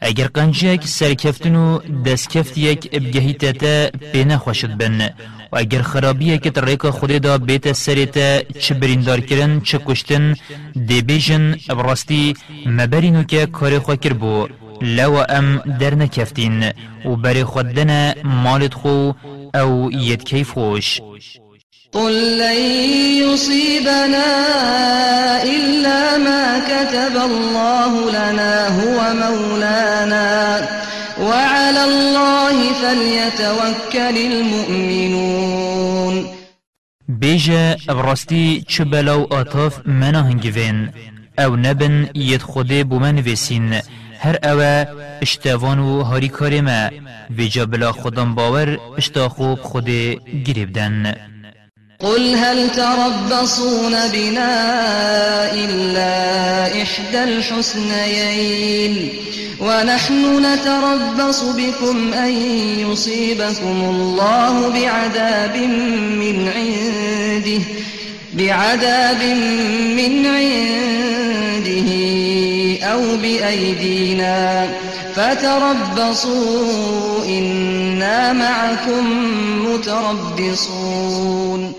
اگر 0.00 0.26
قنجیک 0.26 0.84
سرکفتن 0.84 1.56
و 1.56 1.78
دستکفتیک 2.06 2.90
بگهیتتا 2.90 3.90
بین 4.12 4.36
خوشد 4.36 4.68
بن. 4.68 5.10
و 5.52 5.56
اگر 5.56 5.82
خرابیه 5.82 6.38
که 6.38 6.50
طریق 6.50 6.90
خود 6.90 7.10
دا 7.10 7.38
بیت 7.38 7.72
سریتا 7.72 8.38
چه 8.60 8.74
بریندار 8.74 9.20
کرن 9.20 9.60
چه 9.60 9.78
کشتن 9.86 10.34
دی 10.86 11.02
بیجن 11.02 11.56
براستی 11.68 12.34
مبرینو 12.66 13.22
که 13.22 13.46
کار 13.46 13.78
خوا 13.78 13.96
کر 13.96 14.12
بو. 14.12 14.48
لو 14.82 15.24
ام 15.28 15.56
در 15.80 15.94
نکفتین 15.94 16.72
و 17.04 17.16
بری 17.16 17.44
خودنا 17.44 18.12
مالت 18.24 18.74
خو 18.74 19.12
أو 19.54 19.90
ید 19.92 20.24
کیف 20.24 20.50
خوش. 20.50 21.00
قل 21.92 22.12
لن 22.38 22.58
يصيبنا 23.22 24.28
إلا 25.42 26.18
ما 26.18 26.60
كتب 26.68 27.16
الله 27.16 28.10
لنا 28.10 28.68
هو 28.68 29.14
مولانا. 29.14 30.68
وعلى 31.20 31.84
الله 31.84 32.56
فليتوكل 32.72 34.16
المؤمنون. 34.32 35.41
بيجا 37.20 37.76
أبرستي 37.88 38.64
چبلو 38.68 39.24
آتاف 39.24 39.86
منا 39.86 40.20
هنگوين 40.20 40.90
أو 41.38 41.56
نبن 41.56 42.08
يد 42.14 42.42
خوده 42.42 42.82
بومن 42.82 43.18
وسين 43.32 43.80
هر 44.18 44.38
اوه 44.44 44.86
اشتوان 45.22 45.78
و 45.78 46.02
هاری 46.02 46.28
کار 46.28 46.60
ما. 46.60 46.90
ویجا 47.30 47.64
بلا 47.64 47.92
خودم 47.92 48.34
باور 48.34 48.78
اشتا 48.98 49.28
خوب 49.28 49.58
خود 49.60 49.90
گریبدن 50.46 51.14
قل 51.98 52.34
هل 52.34 52.68
تربصون 52.68 53.92
بنا 54.12 54.54
إلا 55.54 56.82
إحدى 56.82 57.24
الحسنيين؟ 57.24 59.10
ونحن 59.62 60.46
نتربص 60.46 61.42
بكم 61.42 62.12
أن 62.12 62.32
يصيبكم 62.78 63.76
الله 63.90 64.68
بعذاب 64.68 65.56
من 66.22 66.36
عنده 66.56 67.62
بعذاب 68.34 69.22
من 69.96 70.26
عنده 70.26 71.90
أو 72.92 73.16
بأيدينا. 73.16 74.68
فتربصوا 75.14 77.24
إنا 77.24 78.32
معكم 78.32 79.04
متربصون. 79.66 81.72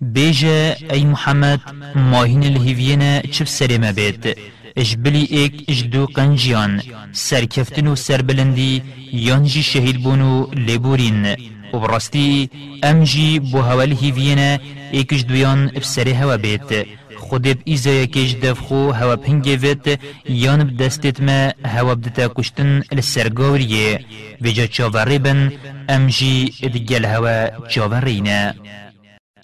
بيجا 0.00 0.76
أي 0.90 1.04
محمد 1.04 1.60
ماهين 1.94 2.42
الهيفينا 2.42 3.20
چف 3.20 3.48
سرما 3.48 3.90
بيت. 3.90 4.38
اجبلي 4.78 5.28
ايك 5.32 5.70
اجدو 5.70 6.06
قنجيان 6.06 6.82
سركفتن 7.12 7.88
و 7.88 7.94
سربلندي 7.94 8.82
يانجي 9.12 9.62
شهيد 9.62 10.02
بونو 10.02 10.50
لبورين 10.52 11.36
وبرستي 11.72 12.48
أمجي 12.84 13.38
بو 13.38 13.60
هوا 13.60 13.84
الهيفينا 13.84 14.58
ايك 14.94 15.12
اجدويان 15.12 15.70
بسري 15.76 16.14
هوا 16.14 16.36
بيت. 16.36 16.86
خودب 17.16 17.58
ایزای 17.64 18.06
کش 18.06 18.32
دفخو 18.32 18.90
هوا 18.90 19.16
پنگه 19.16 19.56
وید 19.56 19.98
یان 20.28 20.64
بدستت 20.64 21.20
ما 21.20 21.52
هوا 21.66 21.94
بدتا 21.94 22.28
کشتن 22.28 22.82
لسرگاوریه 22.92 24.00
وجا 24.40 24.66
چاوری 24.66 25.18
بن 25.18 25.52
أمجي 25.90 26.54
ادگل 26.62 27.04
هوا 27.04 27.68
چاورینه 27.68 28.54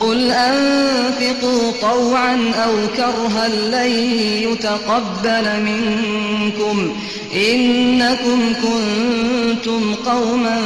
قل 0.02 0.30
أنفقوا 0.30 1.72
طوعا 1.80 2.36
أو 2.64 2.74
كرها 2.96 3.48
لن 3.48 3.90
يتقبل 4.48 5.46
منكم 5.62 6.76
إنكم 7.34 8.40
كنتم 8.62 9.94
قوما 9.94 10.58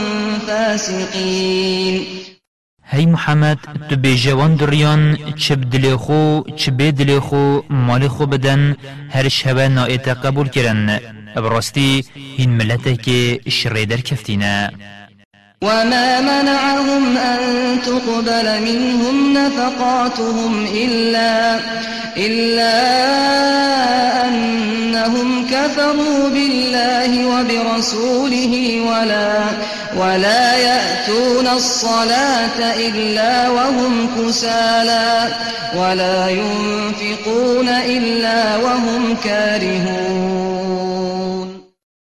فاسقين. 0.47 2.07
هی 2.91 3.07
محمد 3.07 3.59
تو 3.91 3.97
بیجوان 3.97 4.57
دریان 4.57 5.17
چه 5.37 5.57
بدلی 5.57 5.97
خو 5.97 6.43
چه 6.57 6.71
بدلی 6.71 7.19
خو 7.19 7.61
مال 7.71 8.09
خو 8.09 8.27
بدن 8.27 8.77
هر 9.11 9.29
شبه 9.29 9.69
نائت 9.69 10.09
قبول 10.09 10.49
کرن. 10.49 11.01
براستی 11.37 12.05
این 12.37 12.51
ملته 12.51 12.97
که 12.97 13.41
شریدر 13.49 13.97
کفتینه. 13.97 14.71
وما 15.63 16.21
منعهم 16.21 17.17
أن 17.17 17.39
تقبل 17.87 18.61
منهم 18.61 19.33
نفقاتهم 19.33 20.67
إلا 20.75 21.61
إلا 22.17 22.77
أنهم 24.29 25.47
كفروا 25.47 26.29
بالله 26.29 27.27
وبرسوله 27.27 28.83
ولا 28.87 29.33
ولا 29.97 30.57
يأتون 30.57 31.47
الصلاة 31.47 32.75
إلا 32.77 33.49
وهم 33.49 34.09
كسالى 34.19 35.29
ولا 35.77 36.29
ينفقون 36.29 37.69
إلا 37.69 38.57
وهم 38.57 39.17
كارهون. 39.25 40.36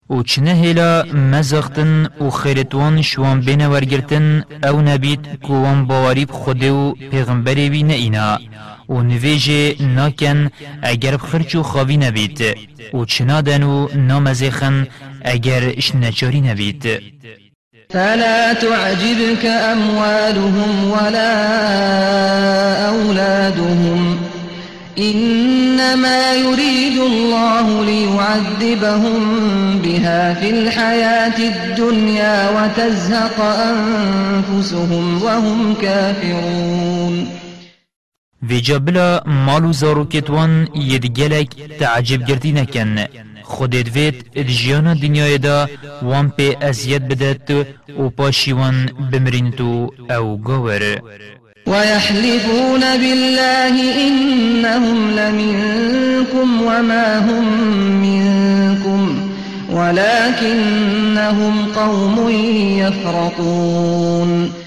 و 0.09 0.23
چنه 0.23 0.53
هیلا 0.53 1.03
مزاختن 1.03 2.07
و 2.21 2.29
خیرتوان 2.29 3.01
شوان 3.01 3.41
بین 3.41 3.67
ورگرتن 3.67 4.43
او 4.63 4.81
نبید 4.81 5.39
کوان 5.43 5.87
باوری 5.87 6.25
خوده 6.29 6.71
و 6.71 6.93
پیغمبری 7.11 7.69
بی 7.69 7.83
اینا 7.93 8.39
و 8.89 9.01
نویجه 9.01 9.75
ناکن 9.79 10.49
اگر 10.81 11.17
بخرچ 11.17 11.55
و 11.55 11.63
خاوی 11.63 11.97
نبید 11.97 12.43
و 12.93 13.05
چنادن 13.05 13.63
و 13.63 13.87
نامزیخن 13.95 14.87
اگر 15.21 15.73
اش 15.77 15.95
نچاری 15.95 16.41
نبید 16.41 17.01
فلا 17.93 18.53
تعجبك 18.53 19.45
أموالهم 19.45 20.91
ولا 20.91 21.33
أولادهم 22.89 24.18
إنما 24.99 26.33
يريد 26.33 26.97
الله 26.99 27.85
ليعذبهم 27.85 29.21
بها 29.83 30.33
في 30.33 30.49
الحياة 30.49 31.37
الدنيا 31.39 32.49
وتزهق 32.49 33.39
أنفسهم 33.41 35.23
وهم 35.23 35.73
كافرون. 35.81 37.27
ویجا 38.49 38.77
بلا 38.77 39.23
مالو 39.25 39.71
زاروکتوان 39.71 40.67
یدگلک 40.75 41.49
تعجب 41.79 42.25
گردی 42.25 42.51
نکن. 42.51 42.95
خودت 43.43 43.95
وید 43.95 44.41
جیانا 44.47 44.93
دنیای 44.93 45.37
دا 45.37 45.67
وان 46.01 46.29
پی 46.29 46.55
ازید 46.61 47.07
بدت 47.07 47.51
و 47.99 48.09
پاشیوان 48.09 48.85
بمرین 49.11 49.53
أو 50.09 50.37
گور 50.37 50.81
ويحلفون 51.69 52.79
بالله 52.79 54.07
إنهم 54.07 55.11
لمنكم 55.11 56.61
وما 56.61 57.19
هم 57.19 57.45
منكم 58.01 59.29
ولكنهم 59.71 61.65
قوم 61.75 62.29
يفرقون 62.79 64.58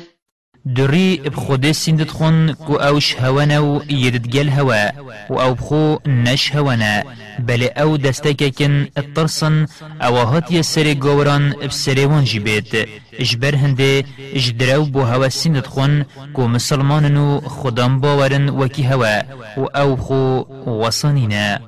دری 0.67 1.17
بخود 1.17 1.73
سندت 1.73 2.11
خون 2.11 2.53
کو 2.53 2.77
اوش 2.77 3.17
هوانا 3.17 3.59
و 3.61 3.83
يددگل 3.91 4.49
هوا 4.49 4.93
و 5.31 5.35
أو 5.35 5.55
بخو 5.55 5.99
نش 6.07 6.57
هوانا. 6.57 7.03
بل 7.39 7.63
أو 7.77 7.97
دستککن 7.97 8.89
الترسن 8.99 9.67
أو 10.03 10.17
هات 10.17 10.51
يسر 10.51 10.93
گوران 10.93 11.55
بسريوان 11.69 12.25
جيبت 12.25 12.89
اجبر 13.21 13.55
هنده 13.57 14.05
اجدرو 14.35 14.85
بو 14.85 15.01
هوا 15.03 15.29
سندت 15.29 15.67
خون 15.67 16.05
کو 16.33 16.49
مسلماننو 16.49 17.41
خدام 17.41 18.01
باورن 18.01 18.51
وكي 18.51 18.87
هوا 18.87 19.23
و 19.57 19.65
أو 19.67 19.97
بخو 19.97 20.45
وصانينا. 20.67 21.61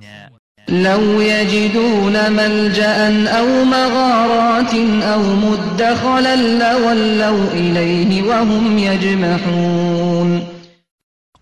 لو 0.68 1.20
يجدون 1.20 2.32
ملجأ 2.32 3.28
أو 3.28 3.64
مغارات 3.64 4.74
أو 5.02 5.22
مدخلا 5.22 6.36
لولوا 6.36 7.52
إليه 7.52 8.22
وهم 8.22 8.78
يجمحون. 8.78 10.54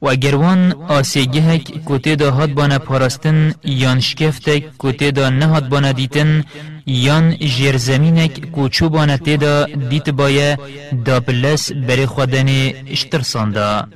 و 0.03 0.09
اگروان 0.09 0.73
آسیگهک 0.89 1.65
کتی 1.87 2.17
دا 2.17 2.31
هاد 2.31 2.55
بانا 2.55 2.79
پارستن 2.79 3.55
یان 3.65 4.01
شکفتک 4.01 4.63
کتی 4.79 5.11
دا 5.13 5.31
نهاد 5.31 5.69
بانا 5.69 5.93
دیتن 5.93 6.45
یان 6.87 7.37
جرزمینک 7.37 8.51
کوچو 8.51 8.89
بانا 8.89 9.17
تیدا 9.17 9.67
دیت 9.91 10.11
بایه 10.11 10.59
دا 11.05 11.21
پلس 11.21 11.73
بری 11.73 12.07
خودن 12.07 12.49
اشترساندا 12.91 13.89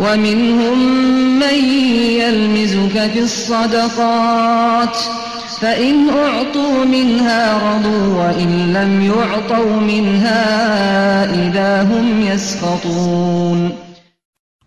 ومنهم 0.00 0.78
من 1.38 1.58
يلمزك 2.20 3.10
في 3.12 3.18
الصدقات 3.18 4.96
فإن 5.60 6.08
أعطوا 6.08 6.84
منها 6.84 7.42
رضوا 7.56 8.24
وإن 8.24 8.72
لم 8.72 9.02
يعطوا 9.02 9.80
منها 9.80 10.44
إذا 11.24 11.82
هم 11.82 12.22
يسخطون. 12.22 13.72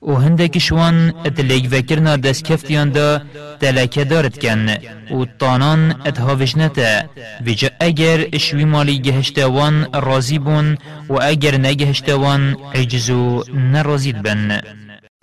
و 0.02 0.14
هندك 0.14 0.58
شوان 0.58 1.14
اتلیگ 1.26 1.68
وکرنا 1.72 2.16
دست 2.16 2.44
کفتیان 2.44 2.90
دا 2.92 3.22
تلکه 3.60 4.04
دارد 4.04 4.38
کن. 4.38 4.70
و 5.12 5.26
طانان 5.40 5.96
اتهاوش 6.06 6.58
نتا. 6.58 7.04
ویجا 7.46 7.70
اگر 7.80 8.38
شوی 8.38 8.66
مالی 8.66 9.00
گهشتوان 9.00 9.88
رازی 9.94 10.40
بون 10.40 10.78
و 11.10 11.14
اگر 11.22 11.58
نگهشتوان 11.58 12.58
عجزو 12.76 13.44
نرازید 13.54 14.22
بن. 14.22 14.62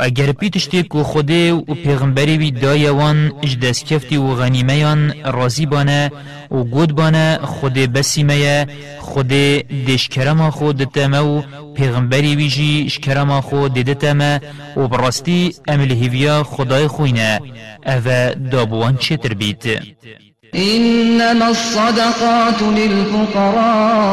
اگر 0.00 0.32
پیتشتی 0.32 0.82
کو 0.82 1.02
خوده 1.02 1.52
و 1.52 1.74
پیغمبری 1.74 2.38
بی 2.38 2.50
دایوان 2.50 3.32
اجدس 3.42 3.84
کفتی 3.84 4.16
و 4.16 4.34
غنیمیان 4.34 5.14
رازی 5.24 5.66
بانه 5.66 6.10
و 6.50 6.64
گود 6.64 6.94
بانه 6.94 7.38
خوده 7.42 7.86
بسیمه 7.86 8.66
خوده 9.00 9.64
دشکرما 9.88 10.50
خود 10.50 10.84
تمه 10.84 11.18
و 11.18 11.42
پیغمبری 11.74 12.36
بیجی 12.36 12.90
شکرما 12.90 13.40
خود 13.40 13.74
دیدتمه 13.74 14.40
و 14.76 14.88
براستی 14.88 15.54
امل 15.68 15.90
هیویا 15.90 16.42
خدای 16.42 16.86
خوینه. 16.86 17.40
اوه 17.86 18.34
دابوان 18.34 18.96
چتر 18.96 19.34
بیت. 19.34 19.64
إنما 20.54 21.46
الصدقات 21.46 22.62
للفقراء 22.78 24.10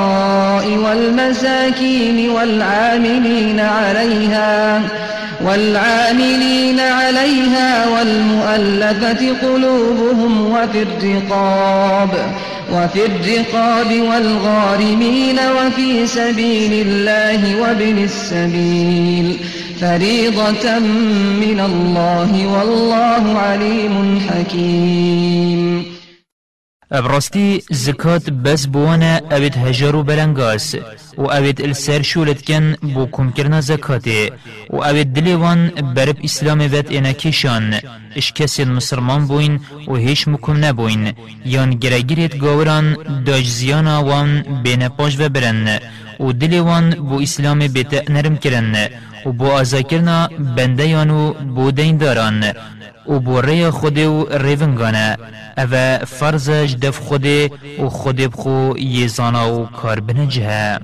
والمساكين 0.78 2.30
والعاملين 2.30 3.60
عليها 3.60 4.82
والعاملين 5.46 6.80
عليها 6.80 7.90
والمؤلفة 7.90 9.42
قلوبهم 9.42 10.52
وفي 10.52 10.82
الرقاب 10.82 12.12
وفي 12.74 13.06
الرقاب 13.06 14.02
والغارمين 14.02 15.40
وفي 15.40 16.08
سبيل 16.08 16.88
الله 16.88 17.62
وابن 17.62 18.04
السبيل. 18.04 19.40
فريضة 19.82 20.80
من 21.40 21.60
الله 21.60 22.48
والله 22.48 23.40
عليم 23.40 24.20
حكيم. 24.30 25.86
ابراستی 26.92 27.62
زکات 27.72 28.30
بس 28.30 28.66
بوانا 28.66 29.22
اوید 29.32 29.58
هجارو 29.58 30.04
بلنگاس. 30.04 30.76
و 31.18 31.22
اوید 31.22 31.62
السر 31.62 32.02
شولت 32.02 32.42
کن 32.48 32.74
بو 32.94 33.06
کم 33.12 33.62
زکاته 33.62 34.32
و 34.70 34.76
اوید 34.76 35.14
دلیوان 35.14 35.60
برب 35.96 36.18
اسلام 36.24 36.60
وید 36.60 36.88
اینا 36.90 37.12
کشان. 37.12 37.74
اش 38.16 38.34
کسی 38.34 38.64
مسلمان 38.66 39.28
بوین 39.28 39.60
و 39.88 39.96
هیچ 39.96 40.28
مکم 40.28 40.66
نبوین. 40.66 41.14
یان 41.46 41.70
گرگیریت 41.84 42.38
گاوران 42.38 42.86
داج 43.26 43.46
زیانا 43.48 44.04
وان 44.04 44.42
بین 44.64 44.88
پاش 44.88 45.20
و 45.20 45.30
برن. 45.30 45.80
و 46.20 46.32
دلیوان 46.32 46.90
بو 46.90 47.16
اسلام 47.22 47.60
بیت 47.68 48.10
نرم 48.10 48.38
کرن. 48.38 48.90
و 49.26 49.32
بو 49.32 49.46
آزاکرنا 49.46 50.30
بنده 50.58 50.88
یانو 50.88 51.34
بو 51.34 51.72
دین 51.72 51.98
داران 51.98 52.44
و 53.08 53.20
بو 53.20 53.42
ری 53.42 53.70
خود 53.70 53.98
و 53.98 54.28
ریونگانه 54.38 55.18
أو 55.58 55.68
فرزش 56.06 56.76
دف 56.82 57.00
خود 57.00 57.26
و 57.80 57.90
خود 57.90 58.16
بخو 58.16 58.78
یزانا 58.78 59.60
و 59.60 59.66
کار 59.66 60.00
بنجه 60.00 60.80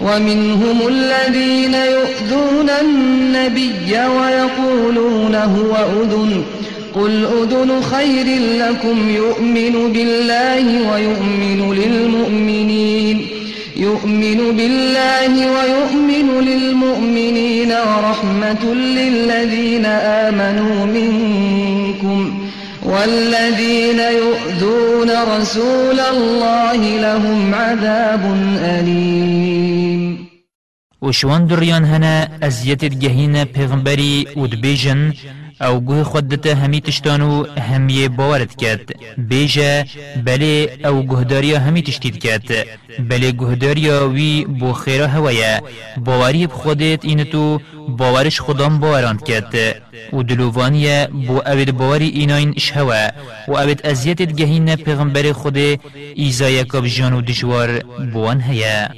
ومنهم 0.00 0.86
الذين 0.86 1.74
يؤذون 1.74 2.70
النبي 2.70 3.92
ويقولون 3.92 5.34
هو 5.34 5.76
أذن. 5.76 6.44
قل 6.94 7.24
أذن 7.24 7.80
خير 7.82 8.26
لكم 8.58 9.10
يؤمن 9.10 9.92
بالله 9.92 10.92
ويؤمن 10.92 11.74
للمؤمنين. 11.74 13.23
يؤمن 13.76 14.56
بالله 14.56 15.32
ويؤمن 15.56 16.28
للمؤمنين 16.48 17.72
ورحمة 17.72 18.64
للذين 18.74 19.86
آمنوا 20.26 20.86
منكم 20.86 22.48
والذين 22.82 23.98
يؤذون 23.98 25.10
رسول 25.36 26.00
الله 26.00 26.80
لهم 27.06 27.54
عذاب 27.54 28.24
أليم. 28.58 30.26
وشوان 31.02 31.46
دريان 31.46 31.84
هنا 31.84 32.28
أزيت 32.42 32.84
الجهين 32.84 33.44
پیغمبري 33.44 34.26
ودبيجن 34.36 35.12
او 35.66 35.80
گوه 35.80 36.02
خودتا 36.02 36.54
همی 36.54 36.80
تشتانو 36.80 37.44
همی 37.68 38.08
باورت 38.08 38.52
کد 38.56 38.80
بیجا 39.18 39.84
بله 40.26 40.78
او 40.84 41.02
گهداریا 41.10 41.58
همی 41.58 41.82
تشتید 41.82 42.18
کد 42.18 42.48
بله 43.08 43.30
گهداریا 43.32 44.08
وی 44.08 44.44
بو 44.44 44.72
خیره 44.72 45.06
هویا 45.06 45.60
باوری 45.96 46.46
بخودت 46.46 47.04
اینتو 47.04 47.60
باورش 47.88 48.40
خودم 48.40 48.80
باوراند 48.80 49.22
کد 49.22 49.54
و 50.12 50.22
دلووانیه 50.22 51.08
بو 51.26 51.36
اوید 51.46 51.70
باوری 51.78 52.08
ایناین 52.08 52.54
اش 52.56 52.72
هوا 52.72 53.08
و 53.48 53.52
اوید 53.56 53.86
ازیتت 53.86 54.32
گهین 54.32 54.76
پیغمبر 54.76 55.32
خود 55.32 55.58
ایزای 56.14 56.64
کب 56.64 56.84
و 57.14 57.20
دجوار 57.20 57.78
بوان 58.12 58.40
هیا 58.40 58.88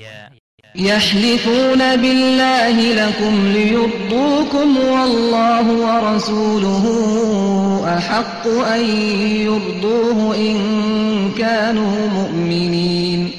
يحلفون 0.79 1.97
بالله 1.97 2.77
لكم 2.95 3.49
ليرضوكم 3.53 4.77
والله 4.77 5.67
ورسوله 5.73 6.85
أحق 7.99 8.47
أن 8.47 8.85
يرضوه 9.49 10.37
إن 10.37 10.57
كانوا 11.39 12.09
مؤمنين. 12.09 13.31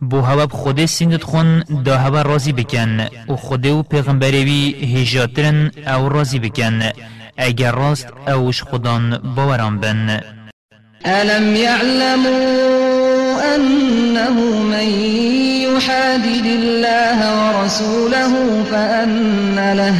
بو 0.00 0.20
هوا 0.20 0.46
خود 0.50 0.84
سندت 0.84 1.22
خون 1.24 1.64
دا 1.84 1.96
هوا 1.96 2.22
رازی 2.22 2.52
بکن 2.52 3.06
و 3.28 3.36
خود 3.36 3.66
و 3.66 3.82
پیغمبروی 3.82 4.74
هجاترن 4.94 5.70
أو 5.86 6.08
رازی 6.08 6.38
بکن. 6.38 6.82
اگر 7.38 7.72
راست 7.74 8.08
اوش 8.28 8.62
خودان 8.62 9.18
باوران 9.36 9.78
بن. 9.78 10.20
ألم 11.06 11.56
يعلموا 11.56 12.85
أنه 13.54 14.40
من 14.62 14.88
يحادد 15.76 16.46
الله 16.46 17.18
ورسوله 17.46 18.64
فأن 18.70 19.74
له 19.76 19.94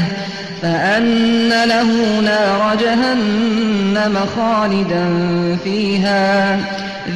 فأن 0.63 1.49
له 1.49 2.21
نار 2.21 2.77
جهنم 2.81 4.19
خالدا 4.37 5.07
فيها. 5.65 6.57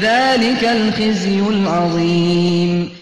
ذلك 0.00 0.64
الخزي 0.64 1.40
العظيم. 1.40 2.99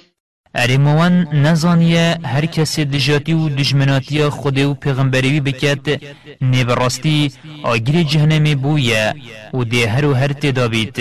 ارموان 0.58 1.28
نزانیه 1.32 2.18
هر 2.24 2.46
کسی 2.46 2.84
دجاتی 2.84 3.32
و 3.32 3.48
دجمناتی 3.48 4.28
خود 4.28 4.58
و 4.58 4.74
پیغمبری 4.74 5.40
بکت. 5.40 6.00
نبراستی 6.42 7.32
آگیر 7.62 8.02
جهنم 8.02 8.54
بویه 8.54 9.14
و 9.54 9.64
ده 9.64 9.88
هر 9.88 10.04
و 10.04 10.14
هر 10.14 10.32
تدابیت. 10.32 10.98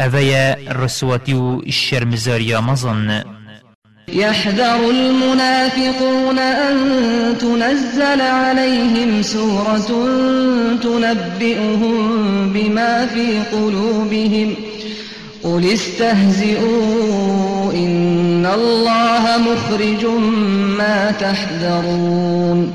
اوه 0.00 0.56
رسواتی 0.70 1.34
و 1.34 1.70
شرمزاری 1.70 2.56
مزن 2.56 3.24
يحذر 4.08 4.80
المنافقون 4.90 6.38
أن 6.38 6.76
تنزل 7.38 8.20
عليهم 8.20 9.22
سورة 9.22 9.90
تنبئهم 10.82 11.96
بما 12.52 13.06
في 13.06 13.38
قلوبهم. 13.52 14.56
قل 15.44 15.72
استهزئوا 15.72 17.72
إن 17.72 18.46
الله 18.46 19.38
مخرج 19.38 20.04
ما 20.78 21.10
تحذرون. 21.10 22.72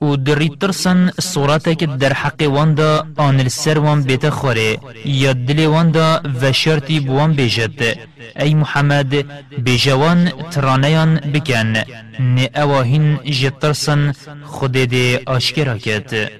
و 0.00 0.16
دری 0.16 0.50
ترسن 0.60 1.10
صورتك 1.20 1.84
در 1.84 2.12
حق 2.12 2.42
واندا 2.42 3.06
آن 3.16 3.40
السر 3.40 3.78
وان 3.78 4.02
بیت 4.02 4.28
خوره 4.28 4.78
یا 5.04 5.32
دل 5.32 5.66
واندا 5.66 6.22
و 6.42 6.52
شرطی 6.52 7.00
بوان 7.00 7.32
بیجد 7.32 7.98
ای 8.40 8.54
محمد 8.54 9.24
بجوان 9.64 10.32
ترانیان 10.50 11.16
بکن 11.16 11.72
نه 12.20 12.50
اواهین 12.56 13.16
جترسن 13.16 14.12
خود 14.44 14.72
ده 14.72 15.20
آشکرا 15.26 15.78
کد 15.78 16.30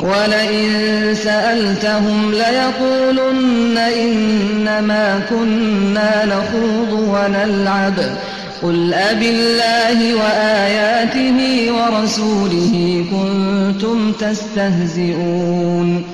ولئن 0.00 1.14
سألتهم 1.14 2.32
ليقولن 2.32 3.76
إنما 3.78 5.20
كنا 5.30 6.24
نخوض 6.24 6.92
ونلعب. 6.92 7.98
قل 8.62 8.94
أب 8.94 9.22
الله 9.22 10.14
وآياته 10.14 11.38
ورسوله 11.72 13.04
كنتم 13.10 14.12
تستهزئون. 14.12 16.04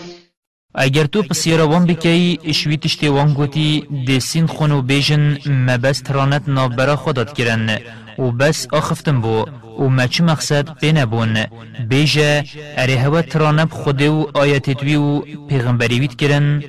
اگر 0.75 1.05
تو 1.05 1.23
پسیرا 1.23 1.69
وان 1.69 1.85
بکی 1.87 2.39
اشوی 2.45 2.77
تشتی 2.77 3.09
وان 3.09 3.33
گوتی 3.35 3.83
دسین 4.09 4.47
خونو 4.47 4.83
بیجن 4.83 5.39
مبست 5.47 6.11
رانت 6.11 6.49
نابرا 6.49 6.97
خودت 6.97 7.33
کرن 7.33 7.79
و 8.19 8.31
بس 8.31 8.67
آخفتن 8.73 9.21
بو 9.21 9.45
و 9.79 9.89
مچ 9.89 10.21
مقصد 10.21 10.81
بنبون 10.83 11.47
بیجه 11.89 12.45
اره 12.77 12.97
هوا 12.97 13.23
ترانب 13.23 13.71
خوده 13.71 14.11
و 14.11 14.27
آیت 14.35 14.71
دوی 14.71 14.97
و 14.97 15.21
پیغمبری 15.49 16.01
وید 16.01 16.17
کرن. 16.17 16.63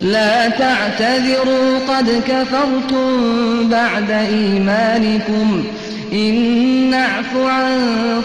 لا 0.00 0.50
تعتذروا 0.50 1.78
قد 1.88 2.08
كفرتم 2.28 3.70
بعد 3.70 4.10
إيمانكم. 4.10 5.64
إن 6.12 6.90
نعف 6.90 7.36
عن 7.36 7.80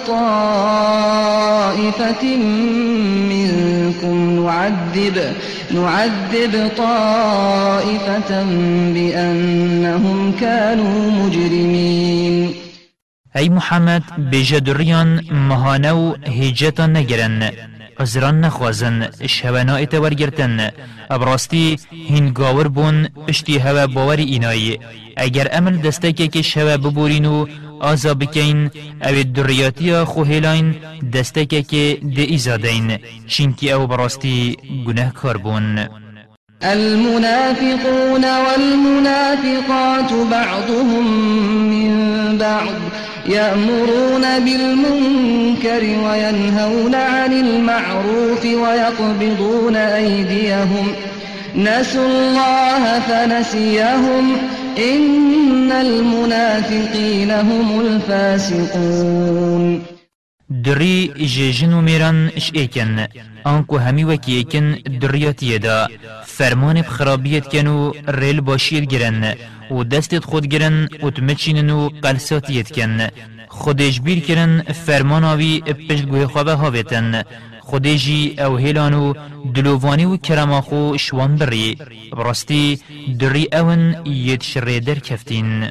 طائفة 0.08 1.18
منكم 3.32 4.18
نعذب 4.44 5.34
نعذب 5.72 6.72
طائفة 6.78 8.44
بأنهم 8.94 10.32
كانوا 10.40 11.12
مجرمين. 11.12 12.54
ای 13.36 13.50
محمد 13.50 14.04
بجدریان 14.32 15.22
مهانو 15.32 16.16
هجتا 16.28 16.88
نگرن. 16.88 17.52
عذران 18.00 18.42
نخوازن 18.42 19.10
شهوانا 19.26 19.76
ایتا 19.76 20.02
ورگرتن 20.02 20.72
ابراستی 21.10 21.78
هنگاور 22.10 22.68
بون 22.68 23.08
پشتی 23.28 23.58
هوا 23.58 23.88
باور 23.88 24.18
اینایی 24.18 24.80
اگر 25.18 25.48
عمل 25.48 25.78
دسته 25.78 26.14
که 26.14 26.42
شوا 26.42 26.78
ببورین 26.78 27.26
و 27.26 27.46
آزا 27.82 28.13
بکین 28.13 28.69
أو 29.01 29.23
دریاتی 29.23 30.03
خو 30.03 30.23
هلاین 30.23 30.75
دسته 31.13 31.45
که 31.45 31.97
ده 32.15 32.21
ایزادین. 32.21 32.97
چینکی 33.28 33.71
أو 33.71 33.88
براستی 33.88 34.57
گناه 34.88 35.13
کار 35.13 35.38
بون. 35.38 35.80
المنافقون 36.63 38.23
والمنافقات 38.23 40.13
بعضهم 40.32 41.07
من 41.69 42.38
بعض. 42.38 42.75
يأمرون 43.30 44.39
بالمنكر 44.39 45.84
وينهون 45.84 46.95
عن 46.95 47.34
المعروف 47.34 48.45
ويقبضون 48.45 49.75
أيديهم. 49.75 50.88
نسوا 51.55 52.07
الله 52.07 52.99
فنسيهم. 52.99 54.38
إن 54.78 55.71
المنافقين 55.71 57.32
هم 57.32 57.80
الفاسقون 57.80 59.82
دری 60.63 61.13
جیجن 61.17 61.73
و 61.73 61.82
میران 61.82 62.32
إش 62.38 62.51
ایکن 62.53 63.07
آنکو 63.43 63.78
همی 63.78 64.03
وکی 64.03 64.36
ایکن 64.36 64.75
دریاتیه 65.01 65.59
دا 65.59 65.88
فرمان 66.25 66.82
بخرابیت 66.82 67.47
کن 67.47 67.67
و 67.67 67.93
ریل 68.07 68.41
باشید 68.41 68.93
گرن 68.93 69.36
و 69.71 69.84
دستت 69.84 70.25
خود 70.25 70.47
گرن 70.47 70.89
و 71.03 71.11
تمچینن 71.11 71.69
و 71.69 71.89
قلساتیت 72.01 72.71
کن 72.71 73.07
خودش 73.47 74.01
بیر 74.01 74.19
کرن 74.19 74.61
فرمان 74.61 75.23
آوی 75.23 75.61
پشت 75.61 76.05
گوه 76.05 76.25
خوابه 76.25 76.53
هاویتن 76.53 77.23
خودجی 77.70 78.36
أو 78.39 78.57
هیلانو 78.57 79.13
دلووانی 79.55 80.05
و 80.05 80.18
کرماخو 80.18 80.97
شوان 80.97 81.36
بری 81.36 81.78
براستی 82.11 82.80
دری 83.20 83.47
اون 83.53 83.95
ید 84.05 84.41
شره 84.41 84.80
در 84.80 84.99
کفتین 84.99 85.63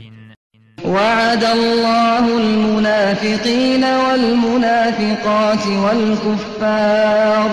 وعد 0.84 1.44
الله 1.44 2.36
المنافقين 2.36 3.84
والمنافقات 3.84 5.66
والكفار 5.66 7.50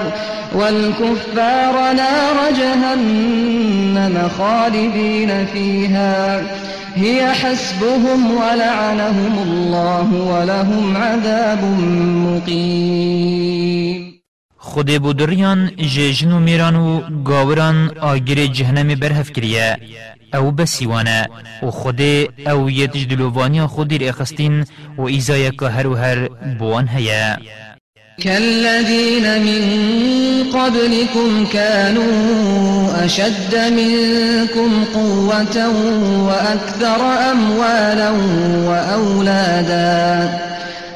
والكفار 0.55 1.93
نار 1.93 2.51
جهنم 2.57 4.29
خالدين 4.37 5.45
فيها. 5.45 6.41
هي 6.95 7.27
حسبهم 7.27 8.31
ولعنهم 8.31 9.39
الله 9.47 10.13
ولهم 10.13 10.97
عذاب 10.97 11.63
مقيم. 12.27 14.02
خود 14.65 14.97
بودریان 15.01 15.71
جیجن 15.77 16.31
و 16.31 16.39
میران 16.39 16.75
و 16.75 17.01
گاوران 17.23 17.97
آگر 17.97 18.45
جهنم 18.45 18.95
برهف 18.95 19.31
کریه 19.31 19.77
أو 20.33 20.51
بسیوانه 20.51 21.27
و 21.63 21.71
خود 21.71 22.01
أو 22.47 22.69
یتج 22.69 23.07
دلووانی 23.07 23.61
خودی 23.61 24.07
اخستین 24.09 24.65
و 24.97 25.01
ایزای 25.01 25.51
که 25.51 25.65
هر 25.65 25.87
و 25.87 25.95
هر 25.95 26.27
بوان 26.59 26.87
هیا 26.87 27.37
كالذين 28.23 29.41
من 29.41 29.63
قبلكم 30.53 31.45
كانوا 31.45 33.05
أشد 33.05 33.55
منكم 33.55 34.83
قوة 34.93 35.69
وأكثر 36.27 37.01
أموالا 37.31 38.11
وأولادا 38.67 40.52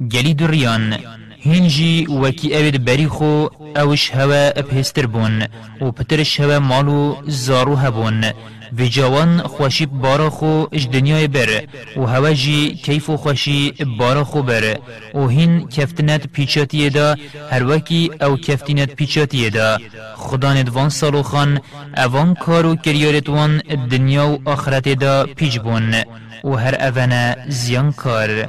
گلی 0.00 0.34
دریان 0.34 0.96
هنجی 1.44 2.06
وکی 2.06 2.56
اوید 2.56 2.84
بری 2.84 3.08
خو 3.08 3.46
اوش 3.76 4.10
هوا 4.10 4.52
اپهستر 4.56 5.06
بون 5.06 5.42
و 5.80 5.90
پترش 5.90 6.40
هوا 6.40 6.58
مالو 6.58 7.16
زارو 7.26 7.76
هبون. 7.76 8.24
و 8.78 8.84
جوان 8.84 9.38
خوشی 9.42 9.86
بارا 9.86 10.30
خو 10.30 10.64
اش 10.72 10.86
دنیای 10.86 11.28
بر 11.28 11.62
و 11.96 12.06
هوا 12.06 12.32
جی 12.32 12.74
کیف 12.84 13.10
و 13.10 13.16
خوشی 13.16 13.72
بارا 13.98 14.24
خو 14.24 14.42
بر. 14.42 14.78
و 15.14 15.28
هین 15.28 15.68
کفتنت 15.68 16.26
پیچاتی 16.26 16.90
دا 16.90 17.16
هر 17.50 17.64
وکی 17.66 18.10
او 18.20 18.36
کفتنت 18.36 18.94
پیچاتی 18.94 19.50
دا. 19.50 19.78
خدا 20.16 20.54
ندوان 20.54 20.88
سالو 20.88 21.22
خان 21.22 21.60
اوان 21.96 22.34
کارو 22.34 22.76
کریارت 22.76 23.28
وان 23.28 23.62
دنیا 23.90 24.28
و 24.28 24.40
آخرت 24.44 24.88
دا 24.88 25.26
پیج 25.36 25.58
بون. 25.58 25.94
و 26.44 26.50
هر 26.56 26.74
اوان 26.74 27.34
زیان 27.48 27.92
کار. 27.92 28.48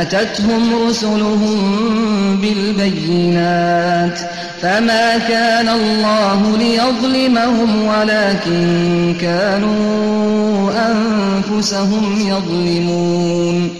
أتتهم 0.00 0.88
رسلهم 0.88 1.60
بالبينات 2.40 4.18
فما 4.62 5.18
كان 5.18 5.68
الله 5.68 6.56
ليظلمهم 6.58 7.70
ولكن 7.84 8.60
كانوا 9.20 10.70
أنفسهم 10.90 12.04
يظلمون. 12.20 13.70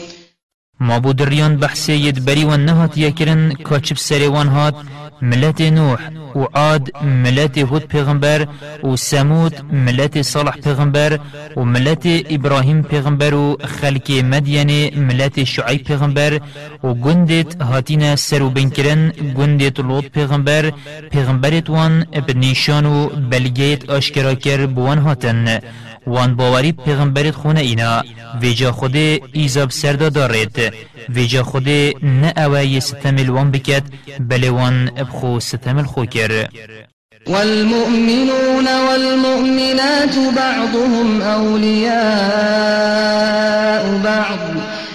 ما 0.80 0.98
بودريان 0.98 1.56
بحثي 1.56 1.92
يدبري 1.92 2.44
والنهات 2.44 2.98
يكرن 2.98 3.52
كاتشب 3.52 3.96
سريوان 3.96 4.48
هات 4.48 4.74
ملت 5.22 5.62
نوح 5.62 6.00
و 6.36 6.44
عاد 6.54 7.04
ملت 7.04 7.58
هود 7.58 7.84
پیغمبر 7.84 8.46
و 8.84 8.96
سمود 8.96 9.54
ملت 9.72 10.22
صالح 10.22 10.50
پیغمبر 10.50 11.18
و 11.56 11.64
ملت 11.64 12.06
ابراهیم 12.06 12.82
پیغمبر 12.82 13.34
و 13.34 13.56
خلق 13.64 14.10
مدین 14.10 15.00
ملت 15.00 15.44
شعیب 15.44 15.84
پیغمبر 15.84 16.40
و 16.84 16.94
گندت 16.94 17.62
هاتین 17.62 18.16
سر 18.16 18.42
و 18.42 18.50
بنکرن 18.50 19.12
گندت 19.38 19.80
لوط 19.80 20.04
پیغمبر 20.04 20.72
پیغمبرت 21.10 21.70
وان 21.70 22.04
بنیشان 22.04 22.86
و 22.86 23.08
بلگیت 23.08 23.90
آشکرا 23.90 24.34
کر 24.34 24.66
بوان 24.66 24.98
هاتن. 24.98 25.60
وان 26.06 26.36
باوری 26.36 26.72
پیغمبرت 26.72 27.34
خونه 27.34 27.60
اینا. 27.60 28.02
ویجا 28.40 28.72
خود 28.72 28.96
ایزاب 29.32 29.70
سردا 29.70 30.08
دارید 30.08 30.72
ویجا 31.08 31.42
خود 31.42 31.68
نه 32.02 32.32
اوای 32.36 32.80
ستمل 32.80 33.30
وان 33.30 33.50
بکد 33.50 33.82
بله 34.20 34.50
وان 34.50 34.90
ابخو 34.96 35.40
ستمل 35.40 35.84
خو 35.84 36.04
کر 36.04 36.48
والمؤمنون 37.26 38.66
والمؤمنات 38.88 40.14
بعضهم 40.36 41.22
أولياء 41.22 41.94
بعض. 44.04 44.38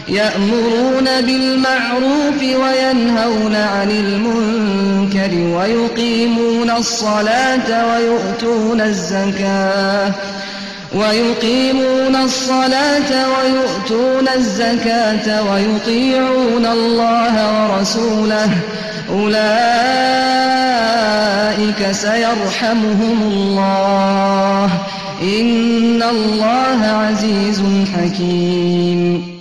يأمرون 0.09 1.21
بالمعروف 1.21 2.41
وينهون 2.41 3.55
عن 3.55 3.91
المنكر 3.91 5.33
ويقيمون 5.57 6.69
الصلاة 6.69 7.87
ويؤتون 7.87 8.81
الزكاة. 8.81 10.13
ويقيمون 10.95 12.15
الصلاة 12.15 13.11
ويؤتون 13.29 14.27
الزكاة 14.27 15.43
ويطيعون 15.51 16.65
الله 16.65 17.33
ورسوله. 17.55 18.49
أولئك 19.09 19.41
سيرحمهم 21.91 23.17
الله. 23.31 24.69
إن 25.21 26.03
الله 26.03 26.85
عزيز 26.85 27.61
حكيم. 27.95 29.39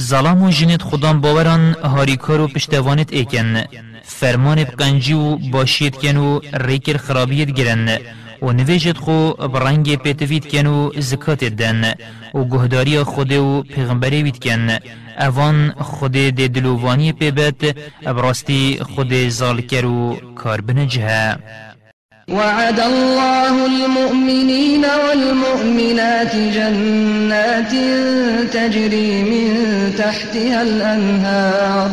ظلام 0.00 0.42
و 0.42 0.50
جنت 0.50 0.82
خودان 0.82 1.20
باوران 1.20 1.74
هاریکار 1.84 2.40
و 2.40 2.48
پشتوانت 2.48 3.12
ایکن 3.12 3.64
فرمان 4.04 4.64
بقنجی 4.64 5.12
و 5.12 5.36
باشید 5.36 5.96
کن 5.96 6.16
و 6.16 6.40
ریکر 6.52 6.96
خرابیت 6.96 7.50
گرن 7.50 7.98
و 8.42 8.52
نویجت 8.52 8.98
خو 8.98 9.30
برنگ 9.32 9.96
پیتوید 9.96 10.48
کن 10.48 10.66
و 10.66 10.90
زکات 10.98 11.44
دن 11.44 11.94
و 12.34 12.44
گهداری 12.44 13.02
خود 13.02 13.32
و 13.32 13.62
پیغمبری 13.62 14.22
وید 14.22 14.38
کن 14.44 14.78
اوان 15.20 15.74
خود 15.78 16.12
ده 16.12 16.48
دلووانی 16.48 17.12
پیبت 17.12 17.76
ابراستی 18.06 18.78
خود 18.82 19.28
زالکر 19.28 19.84
و 19.86 20.16
کار 20.34 20.60
بنجه 20.60 21.36
وعد 22.28 22.80
الله 22.80 23.64
المؤمنين 23.64 24.84
والمؤمنات 24.84 26.36
جنات 26.36 27.72
تجري 28.52 29.22
من 29.22 29.92
تحتها 29.98 30.60
الأنهار 30.60 31.90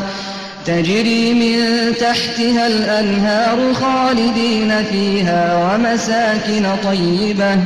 تجري 0.66 1.34
من 1.34 1.58
تحتها 2.00 2.68
الأنهار 2.68 3.74
خالدين 3.74 4.84
فيها 4.92 5.74
ومساكن 5.76 6.66
طيبة 6.84 7.58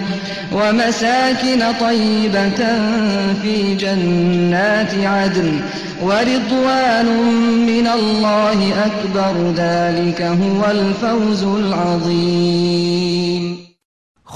ومساكن 0.51 1.63
طيبة 1.79 2.59
في 3.41 3.75
جنات 3.75 4.93
عدن 5.03 5.61
ورضوان 6.01 7.05
من 7.67 7.87
الله 7.87 8.73
أكبر 8.85 9.53
ذلك 9.55 10.21
هو 10.21 10.71
الفوز 10.71 11.43
العظيم. 11.43 12.77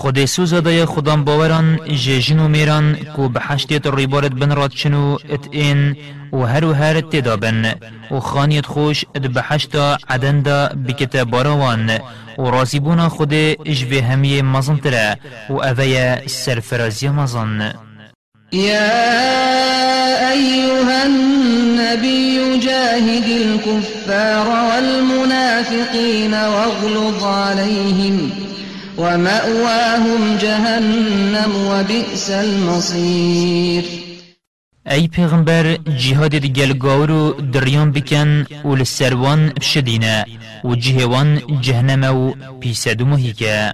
خود 0.02 0.26
سوزا 0.26 0.60
دای 0.60 0.86
خودم 0.86 1.24
باوران 1.24 1.80
جیجن 1.96 2.40
و 2.40 2.48
میران 2.48 2.96
کو 3.16 3.30
بحشتیت 3.30 3.88
ریبارت 3.88 4.32
بن 4.32 4.56
راد 4.56 4.72
چنو 4.72 5.18
ات 5.30 5.48
این 5.52 5.96
و 6.34 6.38
هر 6.38 6.66
و 6.66 6.74
هر 6.74 7.02
تدابن 7.02 7.76
و 8.12 8.20
خانیت 8.20 8.66
خوش 8.66 9.06
ات 9.16 9.28
بحشتا 9.28 9.98
عدن 10.10 10.42
دا 10.42 10.70
بکت 10.88 11.16
باروان. 11.16 11.90
و 12.38 12.42
رازیبونا 12.42 13.10
خود 13.10 13.34
اجوه 13.34 14.02
همی 14.02 14.42
مزن 14.42 14.78
تره 14.78 15.18
و 15.50 15.54
اوه 15.54 16.28
سرفرازی 16.28 17.10
مزن 17.10 17.74
يا 18.52 20.32
أيها 20.32 21.04
النبي 21.04 22.60
جاهد 22.60 23.28
الكفار 23.42 24.48
والمنافقين 24.48 26.34
واغلظ 26.34 27.24
عليهم 27.24 28.51
ومأواهم 29.02 30.38
جهنم 30.38 31.52
وبئس 31.70 32.30
المصير. 32.30 33.84
ای 34.88 35.08
پیغمبر 35.08 35.78
جهاد 35.98 36.38
دیگل 36.38 36.74
گاورو 36.74 37.32
دریان 37.32 37.92
بکن 37.92 38.46
و 38.66 38.76
لسروان 38.76 39.50
بشدینه 39.50 40.26
و 40.64 40.76
جهوان 40.76 41.42
جهنم 41.62 42.18
و 42.18 42.34
پیسد 42.60 43.02
مهیکه 43.02 43.74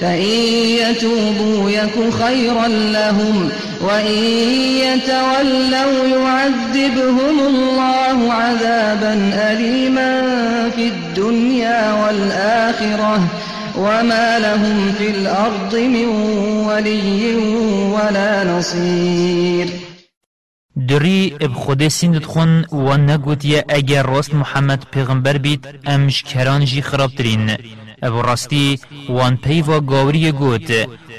فإن 0.00 0.28
يتوبوا 0.80 1.70
يك 1.70 2.12
خيرا 2.12 2.68
لهم 2.68 3.48
وإن 3.80 4.16
يتولوا 4.84 6.06
يعذبهم 6.06 7.40
الله 7.46 8.32
عذابا 8.32 9.30
أليما 9.34 10.22
في 10.70 10.88
الدنيا 10.88 11.92
والآخرة 11.92 13.20
وما 13.78 14.38
لهم 14.38 14.92
في 14.98 15.10
الأرض 15.10 15.74
من 15.74 16.08
ولي 16.66 17.34
ولا 17.92 18.44
نصير. 18.44 19.68
دری 20.76 21.34
اب 21.40 21.52
خود 21.52 21.88
سیند 21.88 22.24
خون 22.24 22.64
و 22.72 22.96
نگوتیه 22.96 23.64
اگر 23.68 24.02
راست 24.02 24.34
محمد 24.34 24.86
پیغمبر 24.92 25.38
بید 25.38 25.66
امش 25.86 26.22
کران 26.22 26.64
جی 26.64 26.82
خراب 26.82 27.10
اب 28.02 28.26
راستی 28.26 28.78
وان 29.08 29.36
پیوا 29.36 29.80
گاوری 29.80 30.32
گوت 30.32 30.70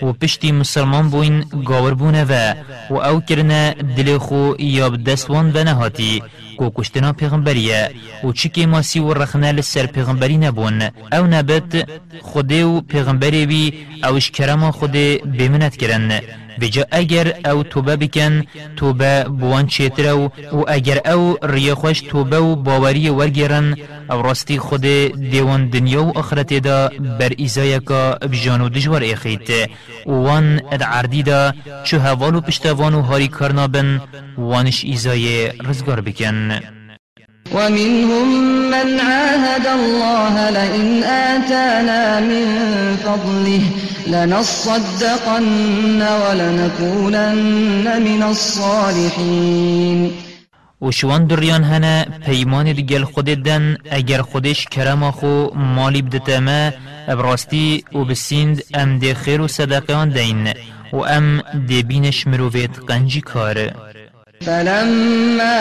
و 0.01 0.13
پشتی 0.13 0.51
مسلمان 0.51 1.09
بوین 1.09 1.45
گاور 1.65 1.93
بونه 1.93 2.23
و 2.23 2.53
و 2.89 2.95
او 2.95 3.21
کرنه 3.21 3.75
دل 3.97 4.17
خو 4.17 4.53
یا 4.59 4.89
دستوان 4.89 5.51
و 5.55 5.63
نهاتی 5.63 6.23
کو 6.57 6.71
کشتنا 6.75 7.13
پیغمبریه 7.13 7.91
و 8.23 8.31
چکی 8.31 8.65
ماسی 8.65 8.99
و 8.99 9.13
رخنه 9.13 9.51
لسر 9.51 9.85
پیغمبری 9.85 10.37
نبون 10.37 10.81
او 11.13 11.23
نبت 11.27 11.89
خوده 12.21 12.65
و 12.65 12.81
پیغمبری 12.81 13.45
بی 13.45 13.73
اوش 14.03 14.31
کرما 14.31 14.71
خوده 14.71 15.17
بمنت 15.17 15.77
کرن 15.77 16.21
بجا 16.59 16.85
اگر 16.91 17.33
او 17.51 17.63
توبه 17.63 17.95
بکن 17.95 18.43
توبه 18.75 19.23
بوان 19.23 19.67
چیترو 19.67 20.31
و 20.51 20.63
اگر 20.67 21.11
او 21.11 21.37
ریخوش 21.43 22.01
توبه 22.01 22.39
و 22.39 22.55
باوری 22.55 23.09
ورگیرن 23.09 23.75
او 24.09 24.21
راستی 24.21 24.59
خود 24.59 24.81
دیوان 25.31 25.69
دنیا 25.69 26.03
و 26.03 26.17
آخرت 26.17 26.53
دا 26.53 26.89
بر 27.19 27.31
ایزای 27.37 27.79
کا 27.79 28.11
بجانو 28.13 28.69
دجوار 28.69 29.03
اخیت 29.03 29.69
وان 30.05 30.61
اد 30.71 30.83
عردی 30.83 31.23
دا 31.23 31.53
چو 31.83 31.99
هوالو 31.99 32.41
پشتوانو 32.41 33.01
هاری 33.01 33.27
کرنابن 33.27 34.01
وانش 34.37 34.85
ایزای 34.85 35.47
رزگار 35.49 36.01
بکن 36.01 36.46
ومنهم 37.53 38.27
من 38.69 38.99
عاهد 38.99 39.67
الله 39.67 40.49
لئن 40.49 41.03
آتانا 41.03 42.19
من 42.19 42.95
فضله 42.95 43.61
لنصدقن 44.07 46.01
ولنكونن 46.01 48.01
من 48.01 48.23
الصالحين. 48.23 50.11
و 50.81 50.91
شوان 50.91 51.27
دریان 51.27 51.63
هنه 51.63 52.05
پیمان 52.25 52.73
دیگل 52.73 53.03
خود 53.03 53.25
دن 53.25 53.77
اگر 53.91 54.21
خودش 54.21 54.65
کرم 54.65 55.11
خو 55.11 55.47
مالی 55.55 56.01
بدتما 56.01 56.71
ابراستی 57.07 57.83
و 57.93 58.05
بسیند 58.05 58.63
ام 58.73 58.99
دی 58.99 59.13
خیر 59.13 59.41
و 59.41 59.47
صدقیان 59.47 60.09
دین 60.09 60.53
و 60.93 60.97
ام 60.97 61.41
دی 61.67 61.83
بینش 61.83 62.27
مروفیت 62.27 62.79
قنجی 62.87 63.21
کاره 63.21 63.73
فلما 64.41 65.59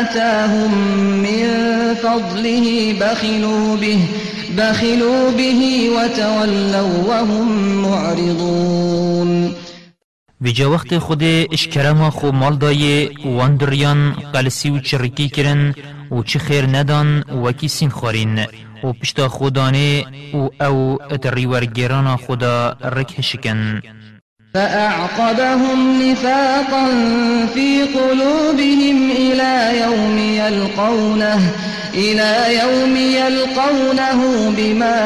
آتاهم 0.00 0.74
من 1.22 1.94
فضله 1.94 2.94
بخلوا 3.00 3.76
به 3.76 3.98
بخلوا 4.58 5.30
به 5.30 5.90
وتولوا 5.96 7.08
وهم 7.08 7.48
معرضون. 7.82 9.54
ویجا 10.40 10.70
وقت 10.70 10.98
خود 10.98 11.22
اشکرما 11.52 12.10
خو 12.10 12.30
مال 12.30 12.56
دایه 12.56 13.10
واندریان 13.24 14.12
قلسی 14.32 14.70
و 14.70 14.78
چرکی 14.78 15.28
کرن 15.28 15.74
و 16.10 16.22
چه 16.22 16.38
خیر 16.38 16.66
ندان 16.66 17.24
وکی 17.44 17.68
سین 17.68 17.90
خورین. 17.90 18.46
و 18.84 18.92
پشتا 18.92 19.28
خودانه 19.28 20.04
و 20.34 20.64
أو 20.64 20.98
اتری 21.10 21.46
ورگیران 21.46 22.16
خدا 22.16 22.76
رک 22.82 23.18
هشکن 23.18 23.82
فأعقبهم 24.54 26.02
نفاقا 26.02 26.86
في 27.54 27.82
قلوبهم 27.82 29.10
إلى 29.10 29.80
يوم 29.80 30.18
يلقونه 30.18 31.40
إلى 31.94 32.58
يوم 32.62 32.96
يلقونه 32.96 34.50
بما 34.56 34.98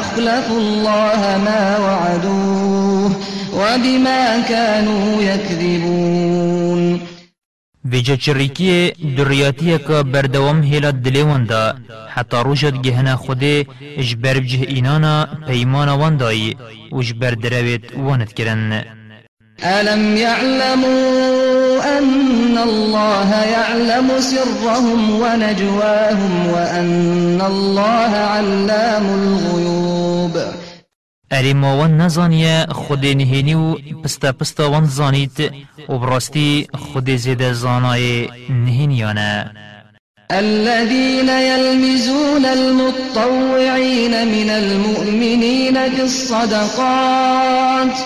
أخلفوا 0.00 0.58
الله 0.58 1.40
ما 1.44 1.78
وعدوه 1.78 3.12
وبما 3.52 4.40
كانوا 4.48 5.22
يكذبون. 5.22 6.53
ویجا 7.92 8.16
چریکی 8.16 8.92
دریاتی 9.16 9.78
که 9.78 10.02
بردوام 10.02 10.62
هیلا 10.62 10.90
دلیوان 10.90 11.44
دا 11.44 11.74
حتی 12.14 12.36
روشد 12.36 12.82
گهنا 12.82 13.16
خوده 13.16 13.66
اجبر 13.96 14.40
بجه 14.40 14.60
اینانا 14.68 15.28
پیمان 15.48 15.88
واندایی 15.88 16.56
و 16.92 16.96
اجبر 16.96 17.30
درویت 17.30 17.84
واند 17.96 18.32
کرن. 18.32 18.84
ألم 19.62 20.16
يعلموا 20.16 21.98
أن 21.98 22.58
الله 22.58 23.30
يعلم 23.56 24.20
سرهم 24.20 25.20
ونجواهم 25.20 26.46
وأن 26.52 27.40
الله 27.40 28.12
علام 28.34 29.06
الغيوب؟ 29.20 29.83
اری 31.34 31.54
ماوان 31.54 31.96
نزانیه 31.96 32.66
خود 32.70 33.06
نهینی 33.06 33.54
و 33.54 33.74
پستا 34.04 34.32
پستا 34.32 34.70
وان 34.70 34.86
زانید 34.86 35.52
و 35.88 35.98
براستی 35.98 36.66
خود 36.74 37.10
زیده 37.10 37.52
زانای 37.52 38.28
نهینیانه 38.50 39.50
الذين 40.30 41.28
يلمزون 41.28 42.44
المطوعين 42.44 44.14
من 44.26 44.50
المؤمنين 44.50 45.90
في 45.90 46.02
الصدقات 46.02 47.96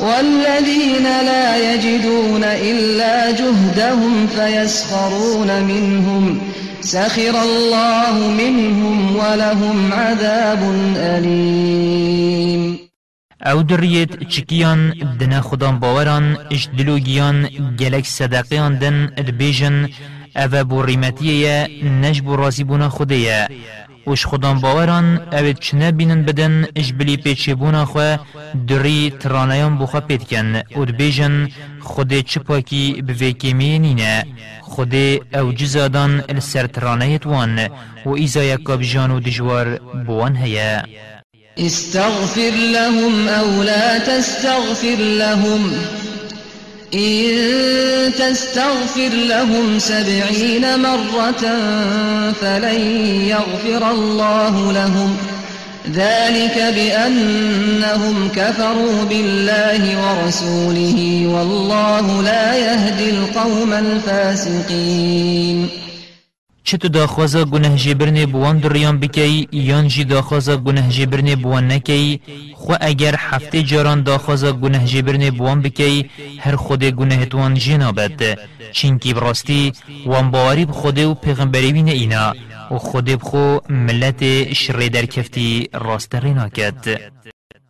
والذين 0.00 1.02
لا 1.02 1.74
يجدون 1.74 2.44
إلا 2.44 3.30
جهدهم 3.30 4.26
فيسخرون 4.26 5.62
منهم. 5.62 6.40
سخر 6.84 7.34
الله 7.42 8.14
منهم 8.30 9.16
ولهم 9.16 9.92
عذاب 9.92 10.62
أليم. 10.96 12.78
أو 13.42 13.62
دریت 13.62 14.28
چکیان 14.28 14.92
دنا 15.20 15.40
خدان 15.40 15.78
باوران 15.78 16.36
اش 16.50 16.68
دلوگیان 16.78 17.48
گلک 17.80 18.06
صدقیان 18.06 18.78
دن 18.78 19.12
ادبیجن 19.18 19.88
أو 20.36 20.64
بو 20.64 20.82
ریمتیه 20.82 21.68
نش 21.82 22.20
بو 22.20 22.36
رازی 22.36 22.64
وش 24.06 24.26
خدان 24.26 24.60
باوران 24.60 25.18
اوید 25.32 25.58
چنه 25.58 25.90
بینن 25.92 26.22
بدن 26.22 26.66
اش 26.76 26.92
بلی 26.92 27.16
پیچه 27.16 27.54
بونا 27.54 27.84
خو 27.84 28.16
دری 28.68 29.10
ترانیان 29.20 29.78
بخوا 29.78 30.00
پید 30.00 30.22
کن 30.28 30.62
أو 30.76 30.84
دبیجن 30.84 31.48
خود 31.82 32.20
چه 32.20 32.40
پاکی 32.40 33.02
بویکی 33.02 33.54
مینینه. 33.54 34.26
خود 34.60 34.94
أو 35.34 35.52
جزادان 35.52 36.22
السر 36.28 36.66
ترانیت 36.66 37.26
وان 37.26 37.68
و 38.06 38.10
ایزا 38.10 38.42
یکا 38.42 38.76
بجان 38.76 39.10
و 39.10 39.20
دجوار 39.20 39.78
بوان 40.06 40.36
هیا 40.36 40.82
استغفر 41.58 42.54
لهم 42.72 43.28
أو 43.28 43.62
لا 43.62 43.98
تستغفر 43.98 44.96
لهم. 44.98 45.72
إن 46.94 48.12
تستغفر 48.12 49.12
لهم 49.28 49.78
سبعين 49.78 50.64
مرة 50.80 51.42
فلن 52.32 52.80
يغفر 53.26 53.90
الله 53.90 54.72
لهم. 54.72 55.16
ذلك 55.90 56.74
بأنهم 56.74 58.28
كفروا 58.36 59.04
بالله 59.08 59.82
ورسوله 60.02 61.26
والله 61.26 62.22
لا 62.22 62.54
يهدي 62.54 63.10
القوم 63.10 63.72
الفاسقين. 63.72 65.68
چه 66.64 66.76
تو 66.76 66.88
داخوازا 66.88 67.44
گناه 67.44 67.76
جبرنه 67.76 68.26
بوان 68.26 68.58
دریان 68.58 68.98
بکی 69.00 69.48
یان 69.52 69.88
جی 69.88 70.04
داخوازا 70.04 70.56
گناه 70.56 70.88
جبرنه 70.88 71.36
بوان 71.36 71.72
نکی 71.72 72.20
خو 72.54 72.74
اگر 72.80 73.14
هفته 73.18 73.62
جاران 73.62 74.02
داخوازا 74.02 74.52
گناه 74.52 74.84
جبرنه 74.84 75.30
بوان 75.30 75.62
بکی 75.62 76.10
هر 76.38 76.56
خود 76.56 76.84
گناه 76.84 77.24
توان 77.24 77.54
جنابد 77.54 78.38
چینکی 78.72 79.14
براستی 79.14 79.72
وان 80.06 80.30
باوری 80.30 80.64
بخوده 80.64 81.06
و 81.06 81.14
پیغمبری 81.14 81.72
بین 81.72 81.88
اینا. 81.88 82.34
و 82.70 82.78
خود 82.78 83.04
بخو 83.04 83.58
ملت 83.68 84.52
شر 84.52 84.88
در 84.88 85.06
کفتی 85.06 85.68
راست 85.74 86.14
رینا 86.14 86.48
کد 86.48 87.00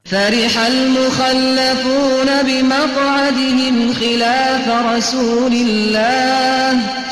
فرح 0.05 0.59
المخلفون 0.67 2.27
بمقعدهم 2.47 3.93
خلاف 3.93 4.69
رسول 4.97 5.53
الله. 5.53 7.12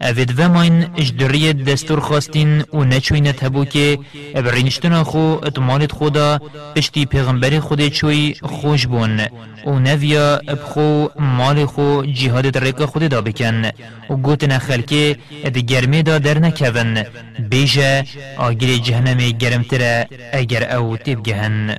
اوید 0.00 0.34
وماین 0.40 0.86
اجدری 0.96 1.52
دستور 1.52 2.00
خواستین 2.00 2.60
و 2.60 2.84
نچوینت 2.84 3.44
هبو 3.44 3.64
که 3.64 3.98
ابرینشتنا 4.34 5.04
خو 5.04 5.18
اتمالت 5.18 5.92
خدا 5.92 6.38
پشتی 6.76 7.06
پیغمبر 7.06 7.60
خود 7.60 7.88
چوی 7.88 8.34
خوش 8.42 8.86
بون 8.86 9.20
و 9.66 9.78
نویا 9.78 10.40
ابخو 10.48 11.08
مال 11.18 11.66
خو 11.66 12.02
جهاد 12.02 12.58
ریکا 12.58 12.86
خود 12.86 13.02
دا 13.02 13.20
بکن 13.20 13.64
و 14.10 14.16
گوت 14.16 14.44
نخلکه 14.44 15.16
اد 15.44 15.58
گرمه 15.58 16.02
دا 16.02 16.18
در 16.18 16.38
نکون 16.38 17.04
بیجه 17.50 18.04
آگیر 18.36 18.78
جهنم 18.78 19.30
گرمتره 19.30 20.08
اگر 20.32 20.76
او 20.76 20.96
تبگهن 20.96 21.76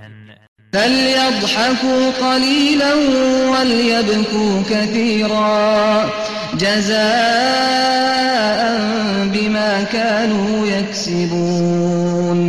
فليضحكوا 0.77 2.11
قليلا 2.21 2.93
وليبكوا 3.51 4.61
كثيرا. 4.69 6.09
جزاء 6.53 6.97
بما 9.33 9.83
كانوا 9.83 10.67
يكسبون. 10.67 12.39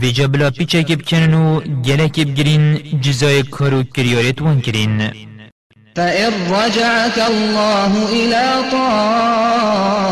في 0.00 0.12
جبلا 0.12 0.50
پیچه 0.50 0.82
که 0.82 0.96
بکنن 0.96 1.34
و 1.34 1.60
گلک 1.60 2.20
بگرین 2.20 2.78
جزای 3.00 3.42
کارو 3.42 3.82
کریارت 3.82 4.42
وان 4.42 4.60
کرین. 4.60 5.10
فإن 5.96 6.32
رجعك 6.50 7.18
الله 7.18 7.92
إلى 8.12 8.44
طائفة 8.72 10.04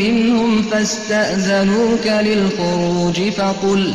منهم 0.00 0.62
فاستأذنوك 0.62 2.06
للخروج 2.06 3.30
فقل 3.30 3.94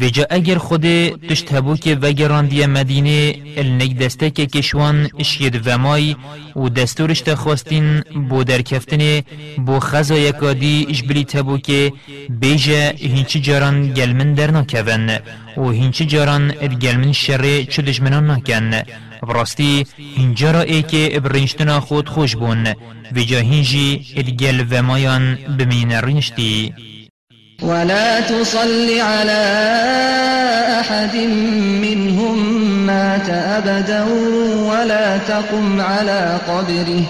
ویجا 0.00 0.26
اگر 0.30 0.58
خود 0.58 0.82
تشت 1.28 1.52
هبو 1.52 1.76
که 1.76 1.94
وگراندی 1.94 2.66
مدینه 2.66 3.34
النگ 3.56 3.98
دسته 3.98 4.30
که 4.30 4.46
کشوان 4.46 5.08
اشید 5.18 5.66
ومای 5.66 6.16
و 6.56 6.68
دستورش 6.68 7.20
تخواستین 7.20 8.00
بو 8.00 8.44
درکفتن 8.44 9.20
بو 9.66 9.80
خزا 9.80 10.18
یکادی 10.18 10.86
اجبلی 10.88 11.24
تبو 11.24 11.58
که 11.58 11.92
بیجا 12.30 12.90
هینچی 12.96 13.40
جاران 13.40 13.92
گلمن 13.92 14.34
در 14.34 14.50
نکون 14.50 15.10
و 15.56 15.70
هینچی 15.70 16.04
جاران 16.06 16.50
اد 16.60 16.74
گلمن 16.74 17.12
شر 17.12 17.62
چو 17.62 17.82
دشمنان 17.82 18.30
نکن 18.30 18.70
براستی 19.22 19.86
هینجا 20.16 20.50
را 20.50 20.60
ای 20.60 20.82
که 20.82 21.10
ابرینشتنا 21.12 21.80
خود 21.80 22.08
خوش 22.08 22.36
بون. 22.36 22.74
ویجا 23.12 23.38
هینجی 23.38 24.06
اد 24.16 24.28
گل 24.30 24.64
ومایان 24.70 25.38
بمین 25.58 25.92
رینشتی 25.92 26.72
ولا 27.62 28.20
تصل 28.20 29.00
على 29.00 29.44
أحد 30.80 31.16
منهم 31.82 32.58
مات 32.86 33.28
أبدا 33.28 34.04
ولا 34.70 35.18
تقم 35.18 35.80
على 35.80 36.38
قبره. 36.48 37.02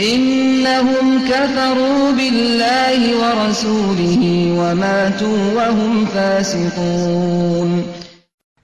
إنهم 0.00 1.20
كفروا 1.28 2.12
بالله 2.12 3.00
ورسوله 3.16 4.54
وماتوا 4.58 5.52
وهم 5.56 6.06
فاسقون. 6.14 7.86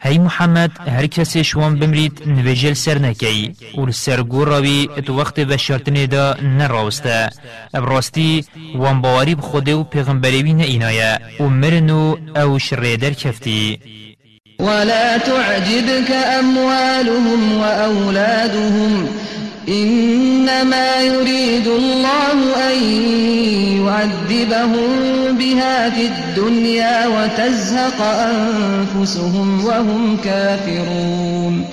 هی 0.03 0.19
محمد 0.19 0.71
هر 0.89 1.07
کسی 1.07 1.45
شوان 1.45 1.79
بمرید 1.79 2.23
نویجل 2.27 2.73
سر 2.73 2.99
نکی 2.99 3.53
و 3.79 3.93
سر 3.93 4.23
گور 4.23 4.49
راوی 4.49 4.89
ات 4.97 5.11
وقت 5.11 5.39
و 5.39 5.57
شرطنه 5.57 6.07
دا 6.07 6.35
نراوسته 6.43 7.31
ابراستی 7.75 8.45
وان 8.75 9.01
باوری 9.01 9.35
بخوده 9.35 9.75
و 9.75 9.85
پیغمبری 9.85 10.53
نه 10.53 10.65
اینایه 10.65 11.19
و 11.41 11.45
مرنو 11.45 12.17
أو 12.37 12.59
شریدر 12.59 13.11
کفتی 13.11 13.79
ولا 14.61 15.19
تعجبك 15.19 16.11
أموالهم 16.11 17.59
وأولادهم 17.59 19.09
إنما 19.71 21.01
يريد 21.03 21.66
الله 21.66 22.39
أن 22.71 22.79
يعذبهم 23.87 24.91
بها 25.39 25.91
في 25.91 26.07
الدنيا 26.07 27.07
وتزهق 27.07 28.01
أنفسهم 28.03 29.64
وهم 29.64 30.16
كافرون. 30.16 31.64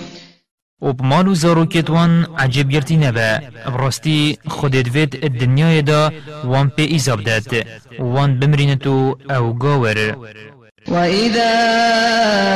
و 0.81 0.93
بمالو 0.93 1.33
زاروکتوان 1.33 2.27
عجب 2.37 2.69
گرتی 2.69 2.97
نبا 2.97 3.39
براستی 3.67 4.37
خودت 4.47 4.87
وید 4.95 5.19
الدنیا 5.23 5.81
دا 5.81 6.11
وان 6.43 6.71
ایزاب 6.77 7.23
داد 7.23 7.65
وان 7.99 8.39
بمرینتو 8.39 9.15
أو 9.31 9.53
گاور 9.53 10.15
وإذا 10.87 11.53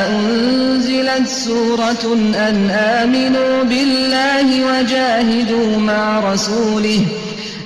أنزلت 0.09 1.27
سورة 1.27 2.13
أن 2.35 2.69
آمنوا 2.69 3.63
بالله 3.63 4.65
وجاهدوا 4.65 5.77
مع 5.77 6.19
رسوله 6.33 7.05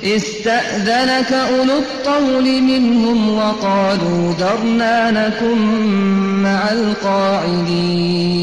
استأذنك 0.04 1.34
أولو 1.34 1.78
الطول 1.78 2.62
منهم 2.62 3.38
وقالوا 3.38 4.34
ذرنا 4.34 5.12
نكن 5.12 5.58
مع 6.44 6.72
القاعدين 6.72 8.36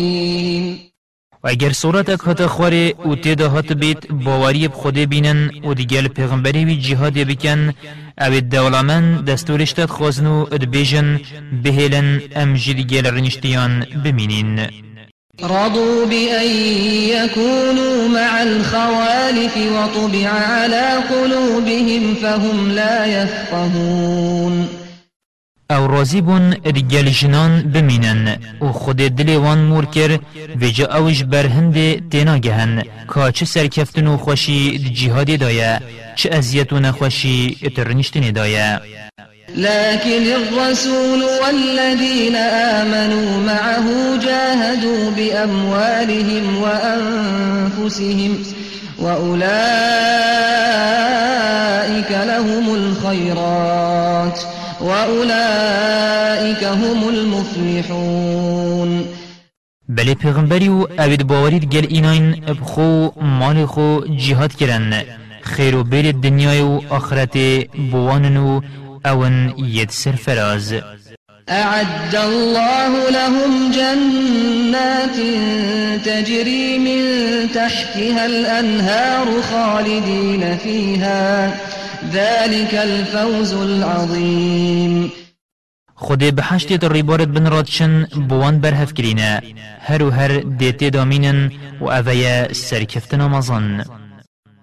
و 1.44 1.48
اگر 1.48 1.72
صورتک 1.72 2.20
هات 2.20 2.46
خواره 2.46 2.94
و 3.06 3.14
تیدا 3.14 3.48
هات 3.48 3.72
بیت 3.72 4.06
باوری 4.12 4.68
بخود 4.68 4.98
بینن 4.98 5.50
و 5.64 5.74
دیگل 5.74 6.08
پیغمبری 6.08 6.64
وی 6.64 6.76
جهاد 6.76 7.12
بکن 7.12 7.72
أو 8.18 8.32
الدولمن 8.32 9.24
دستورشتت 9.24 9.90
خوزنو 9.90 10.46
ادبیجن 10.52 11.20
بهلن 11.64 12.20
ام 12.36 12.54
جدیگل 12.54 13.06
رنشتیان 13.06 13.86
بمینین. 14.04 14.60
رضوا 15.40 16.06
بأن 16.06 16.46
يكونوا 17.08 18.08
مع 18.08 18.42
الخوالف 18.42 19.56
وطبع 19.56 20.28
على 20.28 20.98
قلوبهم 21.10 22.14
فهم 22.14 22.70
لا 22.70 23.06
يفقهون 23.06 24.81
او 25.72 25.86
راضی 25.86 26.20
بون 26.20 26.52
رجال 26.52 27.08
جنان 27.10 27.62
بمینن 27.62 28.36
و 28.60 28.72
خود 28.72 28.96
دل 28.96 29.36
وان 29.36 29.58
مور 29.58 29.84
کر 29.84 30.18
و 30.60 30.66
جا 30.66 30.86
اوش 30.96 31.24
بر 31.24 31.46
هند 31.46 32.08
تینا 32.10 32.38
گهن 32.38 32.82
که 33.14 33.32
چه 33.32 33.44
سرکفتن 33.44 34.06
و 34.06 34.16
خوشی 34.16 34.78
جهاد 34.78 35.38
دایا 35.38 35.80
چه 36.16 36.30
ازیت 36.30 36.72
و 36.72 36.78
نخوشی 36.78 37.56
اترنشتن 37.62 38.30
دایا 38.30 38.80
لكن 39.56 40.22
الرسول 40.32 41.22
والذين 41.42 42.36
آمنوا 42.36 43.40
معه 43.46 43.86
جاهدوا 44.24 45.10
بأموالهم 45.10 46.58
وأنفسهم 46.62 48.38
وأولئك 48.98 49.72
لهم 52.10 52.74
الخيرات 52.74 54.40
وأولئك 54.82 56.64
هم 56.64 57.08
المفلحون. 57.08 59.04
بله 59.88 60.14
پیغمبری 60.14 60.68
و 60.68 60.86
اوید 60.98 61.26
باورید 61.26 61.64
گل 61.64 61.86
ایناین 61.88 62.34
بخو 62.60 63.08
مال 63.20 63.66
خو 63.66 64.00
جهاد 64.16 64.54
کرن 64.54 65.02
خیر 65.42 65.76
و 65.76 65.84
بیر 65.84 66.12
دنیای 66.12 66.60
و 66.60 66.80
آخرت 66.90 67.38
بوانن 67.92 68.36
و 68.36 68.60
اون 69.04 69.54
ید 69.58 69.90
سرفراز. 69.90 70.74
أعد 71.48 72.16
الله 72.16 73.10
لهم 73.10 73.70
جنات 73.70 75.16
تجري 76.04 76.78
من 76.78 77.02
تحتها 77.54 78.24
الأنهار 78.24 79.42
خالدين 79.42 80.56
فيها. 80.56 81.52
ذلك 82.12 82.74
الفوز 82.74 83.54
العظيم. 83.54 85.12
خود 85.94 86.36
بحشتی 86.36 86.78
در 86.78 86.92
ریبارت 86.92 87.28
بن 87.28 87.46
رادشن 87.46 88.06
بوان 88.28 88.60
برهف 88.60 88.94
کرینه 88.94 89.42
هر 89.80 90.02
و 90.02 90.10
هر 90.10 90.42
دیتی 90.58 90.90
دامینن 90.90 91.50
و 91.80 91.84
اویا 91.84 92.52
سرکفتن 92.52 93.20
مزن 93.20 93.84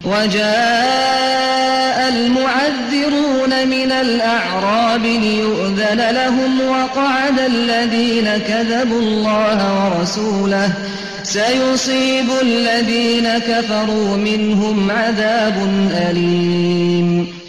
وجاء 0.06 2.10
المعذرون 2.10 3.68
من 3.68 3.92
الأعراب 3.92 5.02
ليؤذن 5.02 6.12
لهم 6.12 6.62
وقعد 6.70 7.40
الذين 7.40 8.38
كذبوا 8.38 9.02
الله 9.02 9.60
ورسوله. 9.80 10.72
سيصيب 11.24 12.30
الذين 12.42 13.40
كفروا 13.40 14.18
منهم 14.18 14.92
عذاب 14.92 15.54
أليم. 15.92 17.40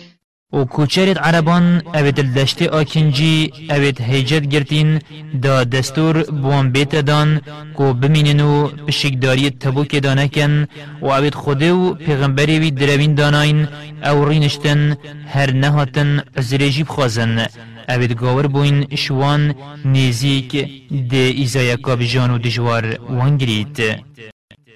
و 0.52 0.64
کوچرت 0.64 1.18
عربان 1.18 1.82
اوید 1.94 2.20
الدشت 2.20 2.62
آکنجی 2.62 3.52
اوید 3.70 4.00
هیجت 4.00 4.44
گرتین 4.46 4.98
دا 5.42 5.64
دستور 5.64 6.22
بوان 6.22 6.70
بیت 6.72 6.94
دان 6.96 7.40
کو 7.76 7.92
بمینن 7.92 8.40
و 8.40 8.68
پشکداری 8.86 9.50
تبوک 9.50 10.02
دانکن 10.02 10.66
و 11.02 11.06
اوید 11.06 11.34
خوده 11.34 11.72
و 11.72 11.94
پیغمبری 11.94 12.58
وی 12.58 12.70
دروین 12.70 13.14
داناین 13.14 13.68
أو 14.04 14.24
رینشتن 14.24 14.96
هر 15.32 15.50
نهاتن 15.52 16.22
عزریجی 16.36 16.82
بخوازن 16.82 17.46
اوید 17.90 18.12
گاور 18.16 18.46
بوین 18.46 18.86
شوان 18.96 19.54
نیزیک 19.84 20.68
ده 21.10 21.16
ایزای 21.16 21.76
کابجان 21.76 22.30
و 22.30 22.38
دجوار 22.38 22.84
وانگرید 23.10 23.78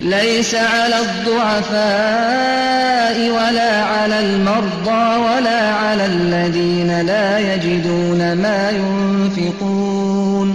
ليس 0.00 0.54
على 0.54 0.94
الضعفاء 1.06 2.74
ولا 3.30 3.84
على 3.84 4.18
المرضى 4.20 5.16
ولا 5.26 5.74
على 5.74 6.06
الذين 6.06 7.00
لا 7.00 7.54
يجدون 7.54 8.32
ما 8.32 8.70
ينفقون. 8.70 10.48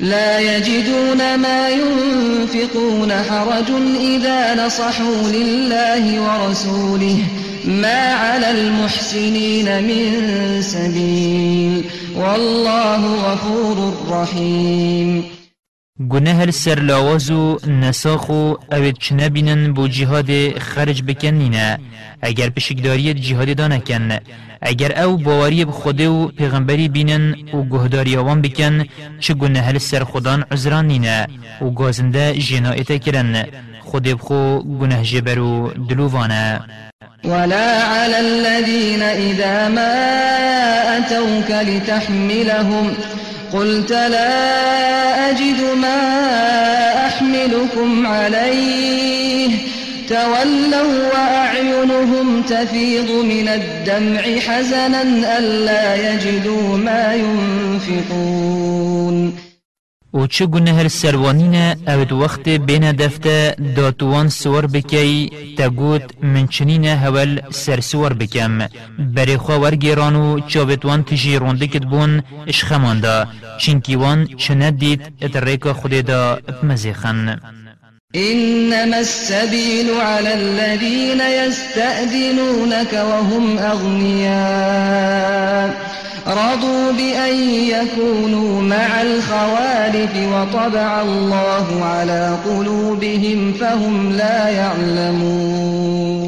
لا 0.00 0.38
يجدون 0.38 1.34
ما 1.34 1.68
ينفقون 1.68 3.12
حرج 3.12 3.70
إذا 4.00 4.66
نصحوا 4.66 5.22
لله 5.28 6.20
ورسوله. 6.20 7.18
ما 7.68 8.12
على 8.12 8.50
المحسنين 8.50 9.82
من 9.82 10.62
سبيل 10.62 11.84
والله 12.16 13.02
غفور 13.14 13.94
رحيم. 14.08 15.24
گناه 16.00 16.50
سر 16.50 16.78
لاوازو 16.78 17.58
نساخو 17.66 18.56
اوید 18.72 18.96
چنه 18.98 19.28
بینن 19.28 19.72
بو 19.72 19.88
جهاد 19.88 20.58
خرج 20.58 21.02
بکن 21.02 21.28
نینه 21.28 21.78
اگر 22.22 22.48
پشکداری 22.50 23.14
جهاد 23.14 23.56
دانکن 23.56 24.18
اگر 24.62 25.02
او 25.02 25.16
باوری 25.16 25.64
بخوده 25.64 26.08
و 26.08 26.28
پیغمبری 26.28 26.88
بینن 26.88 27.34
و 27.54 27.62
گهداری 27.62 28.16
آوان 28.16 28.42
بکن 28.42 28.84
چه 29.20 29.34
گناه 29.34 29.78
سر 29.78 30.04
خودان 30.04 30.44
عذران 30.50 30.86
نینه 30.86 31.26
و 31.62 31.70
گازنده 31.70 32.34
جنایت 32.38 33.02
کرن. 33.04 33.46
خود 33.90 34.08
بخو 34.08 34.62
گناه 34.62 35.02
جبرو 35.02 35.72
دلووانه. 35.88 36.60
ولا 37.24 37.82
على 37.82 38.20
الذين 38.20 39.02
إذا 39.02 39.68
ما 39.68 39.94
أتوك 40.98 41.50
لتحملهم 41.50 42.94
قلت 43.52 43.90
لا 43.90 45.30
أجد 45.30 45.60
ما 45.82 46.00
أحملكم 47.06 48.06
عليه. 48.06 49.50
تولوا 50.08 51.08
وأعينهم 51.12 52.42
تفيض 52.42 53.10
من 53.10 53.48
الدمع 53.48 54.22
حزنا 54.40 55.02
ألا 55.38 56.12
يجدوا 56.12 56.76
ما 56.76 57.14
ينفقون. 57.14 58.68
و 60.14 60.26
چه 60.26 60.46
گونه 60.46 60.72
هر 60.74 60.88
سروانین 60.88 61.54
اوید 61.88 62.12
وقت 62.12 62.48
بین 62.48 62.92
دفته 62.92 63.56
داتوان 63.76 64.28
سور 64.28 64.66
بکی 64.66 65.30
تگوت 65.58 66.02
من 66.22 66.46
چنین 66.46 66.84
هول 66.84 67.40
سر 67.50 67.80
سور 67.80 68.12
بکم. 68.12 68.58
بری 69.14 69.36
خواور 69.36 69.74
گیرانو 69.74 70.40
چاوتوان 70.40 71.04
تجی 71.04 71.36
رونده 71.36 71.66
کت 71.66 71.84
بون 71.84 72.22
اشخماندا 72.46 73.26
چنکیوان 73.58 74.26
چنه 74.26 74.70
دید 74.70 75.00
اتریک 75.22 75.72
خود 75.72 75.90
دا 76.00 76.38
بمزیخن 76.62 77.40
إنما 78.16 78.98
السبيل 78.98 79.90
على 80.00 80.34
الذين 80.34 81.20
يستأذنونك 81.20 82.92
وهم 82.92 83.58
أغنياء. 83.58 84.88
رضوا 86.28 86.92
بأن 86.92 87.34
يكونوا 87.50 88.62
مع 88.62 89.02
الخوالف 89.02 90.10
وطبع 90.32 91.02
الله 91.02 91.84
على 91.84 92.36
قلوبهم 92.46 93.52
فهم 93.52 94.12
لا 94.12 94.48
يعلمون 94.48 96.27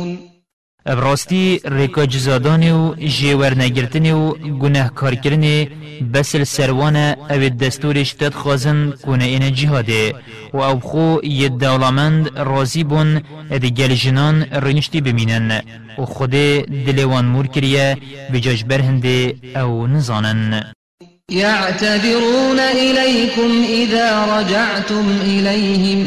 براستی 0.84 1.60
ریکا 1.64 2.06
جزادانی 2.06 2.70
و 2.70 2.94
جیور 2.94 3.54
نگرتنی 3.54 4.10
و 4.10 4.32
گناه 4.32 4.94
کار 4.94 5.14
کرنی 5.14 5.68
بسل 6.14 6.44
سروان 6.44 6.96
أو 7.30 7.48
دستورش 7.48 8.12
تد 8.12 8.34
خازن 8.34 8.92
کنه 9.06 9.24
این 9.24 9.54
جهاده 9.54 10.14
و 10.52 10.56
أو 10.56 10.80
خو 10.80 11.18
ید 11.24 11.58
دولامند 11.58 12.38
رازی 12.38 12.84
بون 12.84 13.22
اد 13.50 13.64
گل 13.64 13.94
جنان 13.94 14.42
رنشتی 14.42 15.00
بمینن. 15.00 15.62
و 15.98 16.04
خود 16.04 16.30
دلوان 16.86 17.24
مور 17.24 17.46
کریه 17.46 17.96
بجاج 18.32 18.64
برهنده 18.64 19.34
أو 19.56 19.86
نزانن. 19.86 20.64
يعتذرون 21.30 22.58
إليكم 22.58 23.50
إذا 23.68 24.08
رجعتم 24.38 25.04
إليهم 25.24 26.06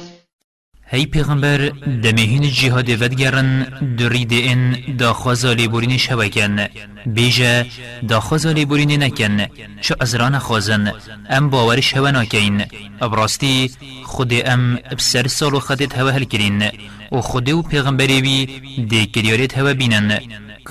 هی 0.91 1.05
پیغمبر 1.05 1.57
دمهین 2.03 2.49
جهاد 2.49 2.89
ودگرن 3.01 3.63
درید 3.97 4.31
این 4.31 4.95
دا 4.97 5.13
خوزا 5.13 5.53
لیبورین 5.53 5.97
شوکن 5.97 6.67
بیجه 7.05 7.65
دا 8.07 8.19
خوزا 8.19 8.51
لیبورین 8.51 9.03
نکن 9.03 9.45
چه 9.81 9.95
ازران 9.99 10.39
خوزن 10.39 10.93
ام 11.29 11.49
باورش 11.49 11.93
هوا 11.97 12.11
ناکین. 12.11 12.65
ابراستی 13.01 13.71
خود 14.03 14.33
ام 14.45 14.75
بسر 14.75 15.27
سالو 15.27 15.59
خدت 15.59 15.97
هوا 15.97 16.11
هل 16.11 16.23
کرین. 16.23 16.63
و 17.11 17.21
خود 17.21 17.49
و 17.49 17.61
پیغمبری 17.61 18.21
بی 18.21 18.45
دی 18.89 19.05
کریارت 19.05 19.57
هوا 19.57 19.73
بینن. 19.73 20.19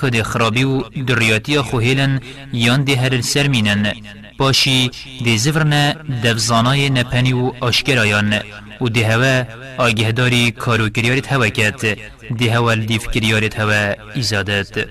که 0.01 0.11
دی 0.11 0.23
خرابی 0.23 0.65
و 0.65 0.83
دریاتی 0.83 1.61
خوهیلن 1.61 2.21
یان 2.53 2.85
دی 2.85 2.95
هر 2.95 3.21
سر 3.21 3.47
مینن. 3.49 3.93
باشی 4.39 4.91
دی 5.25 5.39
زفرن 5.39 5.93
دفزانای 6.25 6.91
نپنی 6.91 7.33
و 7.33 7.53
آشکرایان. 7.61 8.41
و 8.81 8.89
دی 8.89 9.03
هوا 9.03 9.45
آگهداری 9.79 10.51
کارو 10.51 10.89
کریارت 10.89 11.33
هوا 11.33 11.49
کد 11.49 11.99
دی 12.39 12.49
هوا 12.49 12.73
الدیف 12.73 13.07
کریارت 13.07 13.61
هوا 13.61 13.95
ایزادت. 14.15 14.89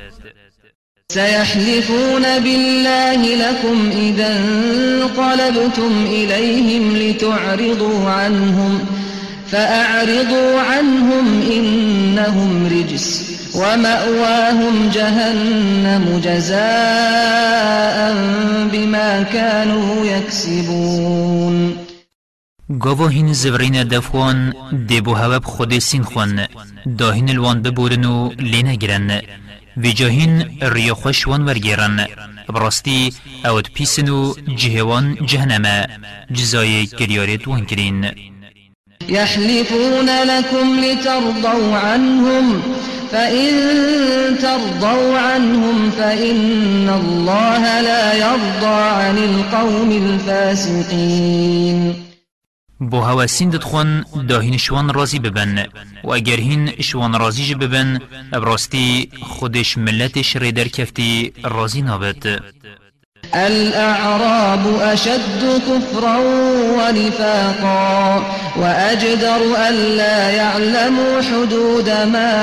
سيحلفون 1.12 2.22
بالله 2.40 3.22
لكم 3.36 3.90
إذا 3.92 4.38
انقلبتم 4.38 6.06
إليهم 6.06 6.98
لتعرضوا 6.98 8.10
عنهم 8.10 8.80
فأعرضوا 9.52 10.60
عنهم 10.60 11.42
إنهم 11.42 12.66
رجس 12.68 13.40
ومأواهم 13.56 14.90
جهنم 14.90 16.22
جزاء 16.24 18.16
بما 18.72 19.24
كانوا 19.34 20.06
يكسبون 20.06 21.89
گواهین 22.78 23.34
زورین 23.34 23.84
دفوان 23.84 24.54
دیبو 24.88 25.14
هوب 25.14 25.44
خود 25.46 25.80
سین 25.80 26.04
خوان 26.04 26.48
داهین 26.98 27.30
الوان 27.30 27.62
ببورن 27.62 28.06
و 28.06 28.30
لینه 28.40 28.76
گرن 28.76 29.22
و 29.78 29.88
جاهین 29.88 30.46
ریا 30.62 30.96
خوش 30.96 31.28
وان 31.28 31.46
ورگیرن. 31.46 32.08
براستی 32.50 33.14
اوت 33.46 33.72
پیسن 33.74 34.10
و 34.10 34.34
جهوان 34.56 35.18
جهنم. 35.26 35.88
جزای 36.32 36.88
گریارت 36.88 37.48
وان 37.48 37.66
کرین 37.66 38.12
يحلفون 39.10 40.10
لكم 40.10 40.80
لترضوا 40.80 41.78
عنهم 41.78 42.62
فإن 43.12 43.50
ترضوا 44.42 45.20
عنهم 45.20 45.92
فإن 45.92 46.90
الله 46.90 47.82
لا 47.82 48.14
يرضى 48.14 48.82
عن 49.02 49.18
القوم 49.18 49.92
الفاسقين 49.92 51.30
بو 52.82 53.02
هوا 53.02 53.28
سندت 53.28 53.64
خون 53.64 54.06
داهین 54.30 54.58
شوان 54.58 54.94
رازی 54.94 55.20
ببن 55.20 55.66
و 56.04 56.12
اگر 56.12 56.40
هین 56.40 56.82
شوان 56.82 57.20
رازیج 57.20 57.54
ببن 57.54 58.00
ابراستی 58.34 59.10
خودش 59.22 59.78
ملتش 59.78 60.36
ریدر 60.36 60.68
کفتی 60.68 61.34
رازی 61.44 61.82
نابد 61.82 62.40
الأعراب 63.34 64.80
أشد 64.82 65.62
كفرا 65.68 66.18
ونفاقا 66.78 68.24
وأجدر 68.58 69.42
ألا 69.70 70.30
يعلموا 70.30 71.22
حدود 71.22 71.90
ما 71.90 72.34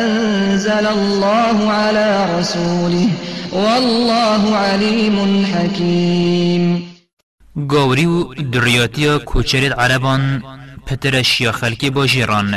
أنزل 0.00 0.86
الله 0.86 1.72
على 1.72 2.26
رسوله 2.38 3.08
والله 3.52 4.56
عليم 4.56 5.46
حكيم. 5.54 6.87
گاوری 7.66 8.06
و 8.06 8.34
دریاتیا 8.34 9.18
کوچرت 9.18 9.78
عربان 9.78 10.42
پتر 10.86 11.22
شیا 11.22 11.52
خلکی 11.52 11.90
با 11.90 12.06
جیران 12.06 12.54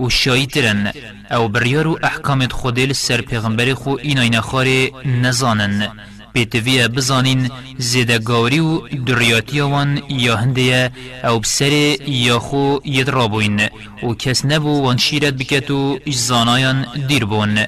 و 0.00 0.08
شایی 0.08 0.46
ترن. 0.46 0.92
او 1.30 1.48
بریار 1.48 1.86
و 1.86 1.98
احکامت 2.02 2.52
خودل 2.52 2.92
سر 2.92 3.20
پیغمبر 3.20 3.74
خو 3.74 3.96
این 4.02 4.40
خاره 4.40 4.90
نزانن. 5.04 5.88
پیتویه 6.32 6.88
بزانین 6.88 7.50
زیده 7.78 8.18
گاوری 8.18 8.60
و 8.60 8.88
دریاتی 8.88 9.60
وان 9.60 10.02
یا 10.08 10.36
هنده 10.36 10.92
او 11.24 11.40
بسر 11.40 11.72
یا 12.08 12.38
خو 12.38 12.78
ید 12.84 13.08
رابوین 13.08 13.60
و 14.02 14.14
کس 14.14 14.44
نبو 14.44 14.82
وان 14.82 14.96
شیرت 14.96 15.34
بکت 15.34 15.70
و 15.70 15.98
زانایان 16.06 16.86
دیر 17.08 17.24
بون. 17.24 17.58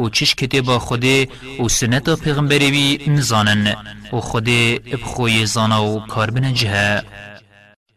و 0.00 0.08
چش 0.08 0.34
کتبا 0.34 0.78
خوده 0.78 1.28
و 1.64 1.68
سنتا 1.68 2.16
پیغمبری 2.16 2.70
بی 2.70 3.10
نزانن 3.10 3.76
و 4.12 4.20
خوده 4.20 4.78
بخوی 4.78 5.46
زانا 5.46 5.84
و 5.84 6.00
کار 6.06 6.30
بنجه 6.30 7.02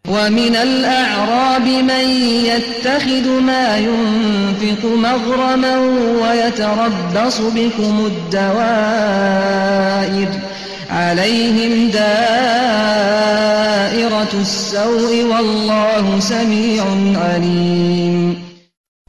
ومن 0.08 0.56
الأعراب 0.56 1.62
من 1.62 2.10
يتخذ 2.46 3.40
ما 3.40 3.78
ينفق 3.78 4.86
مغرما 4.86 5.76
ويتربص 6.22 7.40
بكم 7.40 8.06
الدوائر. 8.06 9.74
عليهم 10.94 11.90
دائرة 11.90 12.24
السوء 14.34 15.24
والله 15.24 16.20
سميع 16.20 16.84
عليم 17.16 18.43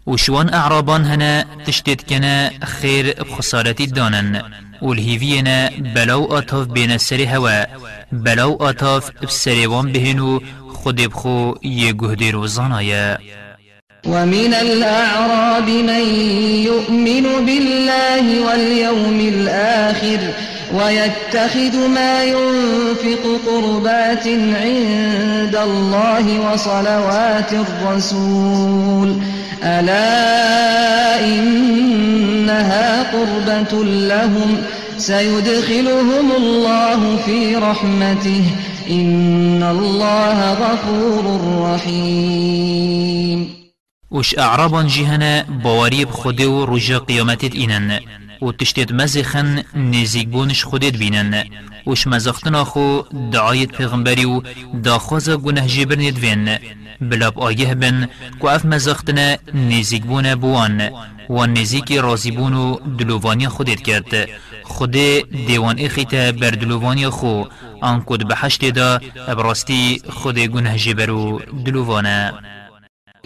وشوان 0.07 0.55
أعرابان 0.55 1.05
هنا 1.05 1.47
تشتت 1.67 2.09
كنا 2.09 2.51
خير 2.65 3.15
بخسارة 3.23 3.73
دانن 3.73 4.43
والهيفينا 4.83 5.71
بلو 5.79 6.39
أطاف 6.39 6.67
بين 6.67 6.93
السر 6.93 7.27
هوا. 7.29 7.65
بلو 8.13 8.57
أطاف 8.61 9.11
بسريوان 9.23 9.93
بهنو 9.93 10.41
خود 10.75 11.01
بخو 11.01 11.55
یه 11.63 11.93
گهدی 11.93 12.31
روزانایا. 12.31 13.19
ومن 14.07 14.55
الأعراب 14.55 15.69
من 15.69 16.05
يؤمن 16.65 17.47
بالله 17.47 18.47
واليوم 18.47 19.21
الآخر 19.21 20.21
ويتخذ 20.75 21.89
ما 21.89 22.25
ينفق 22.25 23.41
قربات 23.47 24.27
عند 24.27 25.59
الله 25.63 26.53
وصلوات 26.53 27.53
الرسول. 27.53 29.17
ألا 29.63 31.25
إنها 31.25 33.03
قربة 33.03 33.85
لهم. 33.85 34.63
سيدخلهم 34.99 36.33
الله 36.37 37.17
في 37.17 37.57
رحمته. 37.57 38.45
إن 38.91 39.63
الله 39.63 40.53
غفور 40.53 41.41
رحيم. 41.75 43.55
وش 44.11 44.39
أعرابا 44.39 44.83
جهنا 44.83 45.43
بواري 45.43 46.05
بخده 46.05 46.49
و 46.49 46.65
رجا 46.65 46.99
قيامتت 46.99 47.55
إنن. 47.55 48.24
و 48.43 48.53
تشتت 48.53 48.93
مزخن 48.93 49.63
نزيق 49.75 50.29
بونش 50.29 50.65
خودت 50.65 50.97
بينن 50.97 51.45
وش 51.87 52.07
مزختنا 52.07 52.65
خو 52.65 53.03
دعايت 53.33 53.71
پیغمبری 53.77 54.25
و 54.25 54.43
داخوزا 54.85 55.37
گنه 55.37 55.67
جبرنید 55.67 56.19
وین 56.19 56.59
بلاب 57.01 57.39
آیه 57.39 57.75
بن 57.75 58.09
کو 58.41 58.49
اف 58.49 58.65
مزختنا 58.65 59.37
نزيق 59.55 60.03
بونه 60.03 60.35
بوان 60.35 60.91
و 61.31 61.47
نزيقی 61.47 61.99
رازی 61.99 62.31
بونو 62.31 62.79
دلووانی 62.99 63.49
خودت 63.49 63.81
کرد. 63.81 64.29
خود 64.65 64.91
دیوان 65.47 65.79
اخیتا 65.79 66.33
بر 66.33 66.51
دلووانی 66.51 67.09
خو 67.09 67.45
آن 67.81 68.03
کد 68.07 68.29
بحشت 68.29 68.65
دا 68.65 69.01
ابراستی 69.29 70.03
خود 70.09 70.39
گنه 70.39 70.79
جبرو 70.79 71.41
دلووانا 71.65 72.33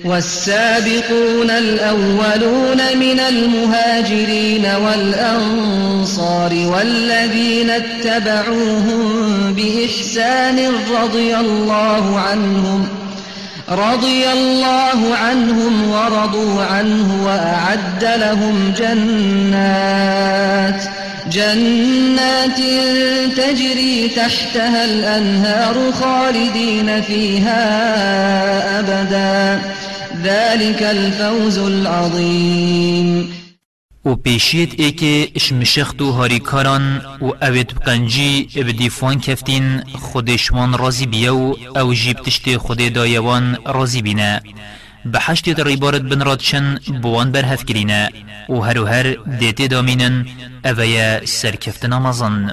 والسابقون 0.04 1.50
الأولون 1.50 2.78
من 3.00 3.20
المهاجرين 3.20 4.66
والأنصار 4.84 6.54
والذين 6.54 7.70
اتبعوهم 7.70 9.54
بإحسان 9.54 10.72
رضي 11.02 11.36
الله 11.36 12.18
عنهم 12.18 12.88
رضي 13.68 14.32
الله 14.32 15.14
عنهم 15.14 15.90
ورضوا 15.90 16.62
عنه 16.62 17.24
وأعد 17.24 18.04
لهم 18.04 18.72
جنات 18.78 20.18
جنات 21.32 22.58
تجري 23.36 24.08
تحتها 24.16 24.84
الأنهار 24.84 25.92
خالدين 25.92 27.02
فيها 27.02 27.60
أبدا. 28.80 29.62
ذلك 30.24 30.82
الفوز 30.82 31.58
العظيم. 31.58 33.28
و 34.04 34.14
پیشیت 34.14 34.80
ای 34.80 34.92
که 34.92 35.28
اشمشخت 35.34 36.02
و 36.02 36.12
هاریکاران 36.12 37.02
و 37.20 37.24
اوید 37.42 37.74
بقنجی 37.74 38.48
بدیفوان 38.56 39.20
کفتین 39.20 39.82
خودشوان 39.94 40.78
رازی 40.78 41.06
بیو 41.06 41.54
أو 41.76 41.94
جیب 41.94 42.16
تشت 42.16 42.56
خود 42.56 42.92
دایوان 42.92 43.56
رازی 43.66 44.02
بینه. 44.02 44.40
به 45.04 45.20
حشت 45.20 45.60
ریبارت 45.60 46.02
بن 46.02 46.24
رادشن 46.24 46.78
بوان 47.02 47.32
برهف 47.32 47.64
کرینه 47.64 48.08
و 48.48 48.60
هر 48.60 48.80
و 48.80 48.86
هر 48.86 49.16
دیتی 49.40 49.68
دامینن 49.68 50.26
اویا 50.64 51.26
سرکفت 51.26 51.84
نمازن 51.84 52.52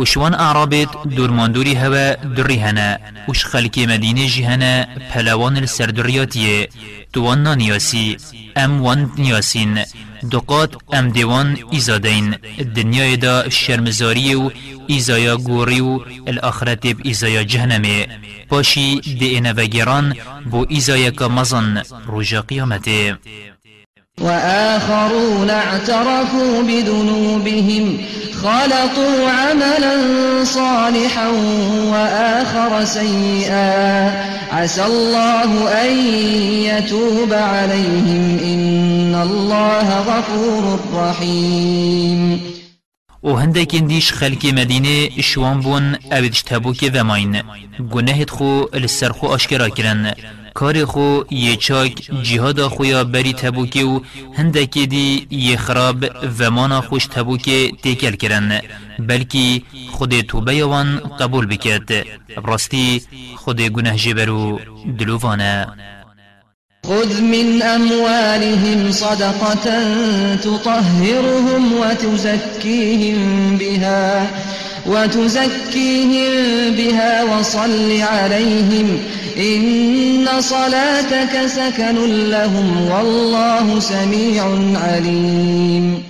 وشوان 0.00 0.34
أعرابت 0.34 0.88
دورماندوري 1.04 1.76
هوا 1.76 2.24
دري 2.24 2.60
هنا. 2.60 2.98
وش 3.28 3.44
خلقي 3.44 3.86
مدينة 3.86 4.26
جهنا 4.26 4.88
پلوان 5.14 5.56
السردرياتيه 5.56 6.68
توان 7.12 7.58
نياسي 7.58 8.16
أم 8.58 8.80
وان 8.80 9.08
نياسين. 9.18 9.84
دقات 10.22 10.70
أم 10.94 11.10
ديوان 11.10 11.56
إزادين. 11.74 12.34
الدنيا 12.60 13.14
دا 13.14 13.48
شرمزاري 13.48 14.34
و 14.36 14.52
إزايا 14.90 15.32
غوري 15.32 15.80
و 15.80 16.04
الآخرت 16.28 16.86
بإزايا 16.86 17.42
جهنمي 17.42 18.06
باشي 18.50 19.00
دي 19.00 19.38
انوگران 19.38 20.14
بو 20.46 20.66
إزايا 20.72 21.10
كمزن 21.10 21.82
رجا 22.08 22.40
قيامته 22.40 23.16
وآخرون 24.18 25.50
اعترفوا 25.50 26.62
بذنوبهم 26.62 27.98
خلطوا 28.42 29.30
عملا 29.30 29.96
صالحا 30.44 31.28
وآخر 31.92 32.84
سيئا. 32.84 34.10
عسى 34.52 34.84
الله 34.84 35.68
أن 35.68 35.96
يتوب 36.64 37.32
عليهم 37.32 38.38
إن 38.44 39.14
الله 39.14 40.00
غفور 40.00 40.78
رحيم. 40.94 42.40
و 43.22 43.32
هندکین 43.32 43.86
دیش 43.86 44.12
خلک 44.12 44.44
مدینه 44.44 45.22
شوان 45.22 45.60
بون 45.60 45.96
اویدش 46.12 46.42
تبوک 46.42 46.90
و 46.94 47.04
ماین. 47.04 47.42
گناهت 47.90 48.30
خو 48.30 48.64
لسر 48.74 49.12
آشکرا 49.22 49.68
کرن. 49.68 50.14
کار 50.54 50.84
خو 50.84 51.20
یه 51.30 51.56
چاک 51.56 52.10
جهاد 52.22 52.60
خویا 52.62 53.04
بری 53.04 53.32
تبوکی 53.32 53.82
و 53.82 54.00
هندکی 54.36 54.86
دی 54.86 55.26
یه 55.30 55.56
خراب 55.56 56.04
و 56.38 56.50
مانا 56.50 56.80
خوش 56.80 57.06
تبوکی 57.06 57.72
تیکل 57.82 58.16
کرن 58.16 58.60
بلکی 58.98 59.64
خود 59.90 60.20
توبه 60.20 60.54
یوان 60.54 60.98
قبول 61.20 61.46
بکرد 61.46 61.90
براستی 62.36 63.02
خود 63.36 63.60
گناه 63.60 63.96
جبرو 63.96 64.60
دلووانه. 64.98 65.66
خذ 66.86 67.20
من 67.20 67.62
أموالهم 67.62 68.90
صدقة 68.90 69.66
تطهرهم 70.36 71.72
وتزكيهم 71.72 73.56
بها. 73.56 74.26
وتزكيهم 74.86 76.32
بها 76.76 77.24
وصل 77.24 78.00
عليهم 78.00 78.98
إن 79.36 80.40
صلاتك 80.40 81.46
سكن 81.46 81.96
لهم 82.30 82.90
والله 82.90 83.80
سميع 83.80 84.44
عليم. 84.76 86.04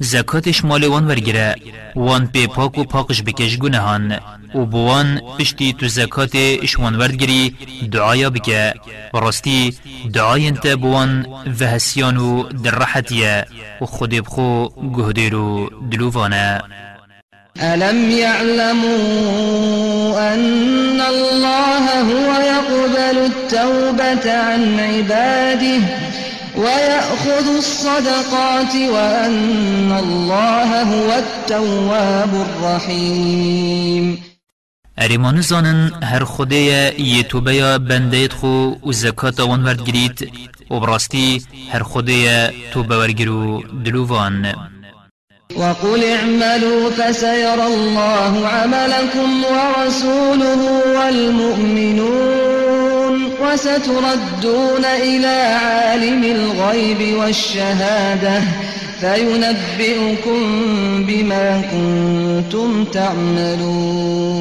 زکاتش 0.00 0.64
مال 0.64 0.84
وان 0.84 1.06
ورگره 1.06 1.54
وان 1.96 2.26
پی 2.26 2.46
پاک 2.46 2.78
و 2.78 2.84
پاکش 2.84 3.22
بکش 3.22 3.58
گنهان 3.58 4.20
و 4.54 4.64
بوان 4.64 5.20
پشتی 5.38 5.72
تو 5.72 5.88
زکات 5.88 6.30
اشوان 6.34 6.94
وردگری 6.94 7.54
دعایا 7.92 8.30
بکه. 8.30 8.74
براستی 9.12 9.74
دعای 10.12 10.46
انت 10.46 10.66
بوان 10.66 11.26
وهسیان 11.60 12.16
و 12.16 12.42
درحتیه 12.42 13.44
و 13.80 13.86
خود 13.86 14.10
بخو 14.10 14.68
گهدیرو 14.96 15.70
دلووانه. 15.90 16.62
ألم 17.62 18.10
يعلموا 18.10 18.94
أن 20.34 21.00
الله 21.00 22.00
هو 22.00 22.40
يقبل 22.42 23.18
التوبة 23.18 24.32
عن 24.32 24.80
عباده 24.80 25.80
ويأخذ 26.56 27.56
الصدقات 27.56 28.74
وأن 28.74 29.92
الله 29.92 30.82
هو 30.82 31.12
التواب 31.12 32.34
الرحيم. 32.34 34.18
اریمان 34.98 35.40
زانن 35.40 35.90
هر 36.02 36.24
خوده 36.24 36.56
یه 37.00 37.22
توبه 37.22 37.54
یا 37.54 37.78
بنده 37.78 38.28
خو 38.28 38.74
و 38.82 38.92
زکات 38.92 39.40
آوان 39.40 39.64
ورد 39.64 39.84
گرید 39.84 40.32
و 40.70 40.80
براستی 40.80 41.42
هر 41.72 41.82
خوده 41.82 42.52
توبه 42.72 42.96
ورگرو 42.98 43.62
دلووان. 43.84 44.73
وقل 45.52 46.04
اعملوا 46.04 46.90
فسيرى 46.90 47.66
الله 47.66 48.48
عملكم 48.48 49.44
ورسوله 49.44 50.60
والمؤمنون 50.96 52.44
وستردون 53.40 54.84
إلى 54.84 55.26
عالم 55.26 56.24
الغيب 56.24 57.16
والشهادة 57.16 58.42
فينبئكم 59.00 60.40
بما 61.06 61.62
كنتم 61.72 62.84
تعملون. 62.84 64.34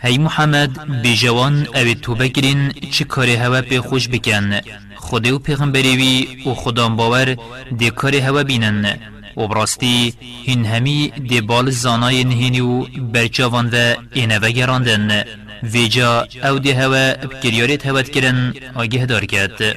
هی 0.00 0.18
محمد 0.18 0.78
بجوان 1.02 1.66
أو 1.74 1.92
توبه 2.02 2.28
گرین 2.28 2.72
چه 2.90 3.04
کاری 3.04 3.36
هوا 3.36 3.60
پی 3.60 3.80
خوش 3.80 4.08
بکن 4.08 4.60
خدا 4.96 5.34
و 5.34 5.38
پیغمبری 5.38 5.96
وی 5.96 6.28
و 6.50 6.54
خدا 6.54 6.88
باور 6.88 7.36
دی 7.78 7.90
کاری 7.90 8.18
هوا 8.18 8.42
بینن. 8.42 8.98
و 9.38 9.48
براستی 9.48 10.14
هین 10.46 10.66
همی 10.66 11.12
دی 11.28 11.40
بال 11.40 11.70
زانای 11.70 12.24
نهینی 12.24 12.60
و 12.60 12.84
برچاوان 13.12 13.70
و 13.72 13.94
اینوه 14.14 14.50
گراندن. 14.50 15.24
ویجا 15.62 16.26
أو 16.44 16.58
دی 16.58 16.72
هوا 16.72 17.14
بکریاریت 17.14 17.86
هوت 17.86 18.08
کرن 18.08 18.54
آگه 18.74 19.06
دار 19.06 19.24
کرد 19.24 19.76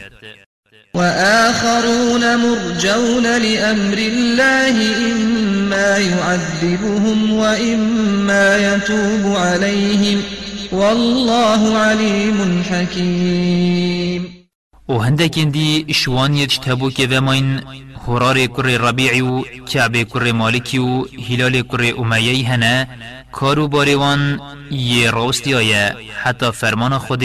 وآخرون 0.94 2.36
مرجون 2.36 3.24
لأمر 3.24 3.98
الله 3.98 4.76
إما 5.12 5.98
يعذبهم 5.98 7.34
وإما 7.34 8.58
يتوب 8.58 9.36
عليهم. 9.36 10.20
والله 10.72 11.78
عليم 11.78 12.64
حكيم. 12.64 14.28
و 14.88 14.98
هندکین 14.98 15.50
دی 15.50 15.86
شوان 15.94 16.36
یجتبو 16.36 16.90
که 16.90 17.08
وماین 17.08 17.62
هرار 18.08 18.46
کر 18.46 18.64
ربیعی 18.64 19.22
و 19.22 19.42
کعب 19.42 20.04
کر 20.04 20.32
مالکی 20.32 20.78
و 20.78 21.06
هلال 21.30 21.62
کر 21.62 21.94
امیهی 21.98 22.44
هنه 22.44 22.88
کارو 23.32 23.68
باریوان 23.68 24.42
یه 24.72 25.12
راستی 25.12 25.54
حتی 26.24 26.52
فرمان 26.52 26.98
خود 26.98 27.24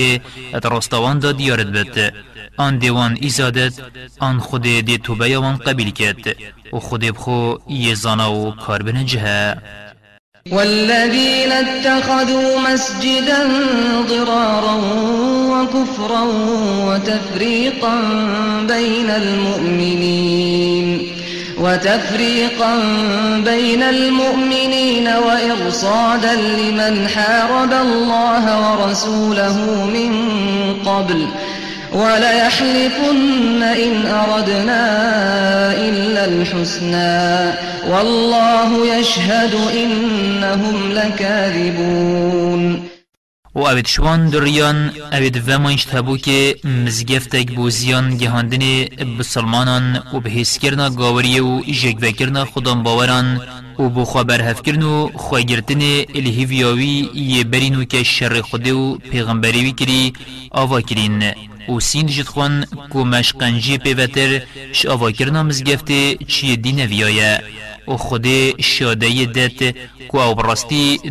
ات 0.55 0.67
راستوان 0.67 1.19
دا 1.19 1.33
دیارد 1.33 1.73
بد 1.73 2.15
آن 2.57 2.79
دیوان 2.79 3.19
ایزادت 3.21 3.73
آن 4.21 4.39
خود 4.39 4.63
دی 4.63 4.99
توبه 4.99 5.39
وان 5.39 5.57
قبیل 5.57 5.91
کد 5.91 6.37
و 6.73 6.79
خود 6.81 7.01
بخو 7.01 7.59
یه 7.69 7.95
زانا 7.95 8.33
و 8.33 8.55
کار 8.55 8.83
بنجه 8.83 9.57
والذين 10.51 11.53
اتخذوا 11.53 12.59
مسجدا 12.73 13.49
ضرارا 14.09 14.81
وكفرا 15.51 16.23
وتفريقا 16.87 17.95
بين 18.69 19.11
المؤمنين 19.11 21.09
وتفريقا 21.61 22.75
بين 23.45 23.83
المؤمنين 23.83 25.09
وإرصادا 25.09 26.35
لمن 26.35 27.09
حارب 27.09 27.73
الله 27.73 28.71
ورسوله 28.71 29.85
من 29.85 30.13
قبل 30.87 31.27
وليحلفن 31.97 33.63
إن 33.63 34.07
أردنا 34.07 34.83
إلا 35.89 36.25
الحسنى 36.25 37.53
والله 37.91 38.71
يشهد 38.99 39.55
إنهم 39.55 40.93
لكاذبون. 40.93 42.83
و 43.55 43.59
اوید 43.59 43.87
شوان 43.87 44.29
دریان 44.31 44.91
اوید 45.13 45.37
ومانش 45.49 45.85
تبو 45.85 46.17
که 46.17 46.57
بو 47.57 47.71
زیان 47.71 48.17
گهاندن 48.17 48.85
بسلمانان 49.19 50.03
و 50.13 50.21
به 50.21 50.31
حس 50.31 50.59
کرنا 50.59 50.91
گاوری 50.91 51.41
و 51.41 51.61
جگوه 51.61 52.11
کرنا 52.11 52.45
خودان 52.45 52.83
باوران 52.83 53.41
و 53.79 53.89
بو 53.89 54.05
خبر 54.05 54.41
هف 54.43 54.63
کرن 54.63 54.83
و 54.83 55.11
خواه 55.15 55.43
گرتن 55.43 55.81
الهیویاوی 56.15 57.11
یه 57.15 57.45
برینو 57.45 57.85
که 57.85 58.03
شر 58.03 58.41
خوده 58.41 58.73
و 58.73 58.99
پیغمبری 58.99 59.63
وی 59.63 59.73
کری 59.73 60.13
آوا 60.51 60.81
کرین. 60.81 61.23
و 61.69 61.81
سین 61.81 62.07
جد 62.07 62.27
خوان 62.27 62.65
کو 62.93 63.05
مشقنجی 63.05 63.79
پیوتر 63.79 64.43
ش 64.73 64.87
آوا 64.87 65.11
کرنا 65.11 65.43
مزگفته 65.43 66.17
چی 66.29 66.57
دین 66.57 66.81
ویایه 66.81 67.43
و 67.89 67.97
خود 67.97 68.27
شاده 68.61 69.25
دت 69.25 69.77
کو 70.09 70.19
أو 70.19 70.35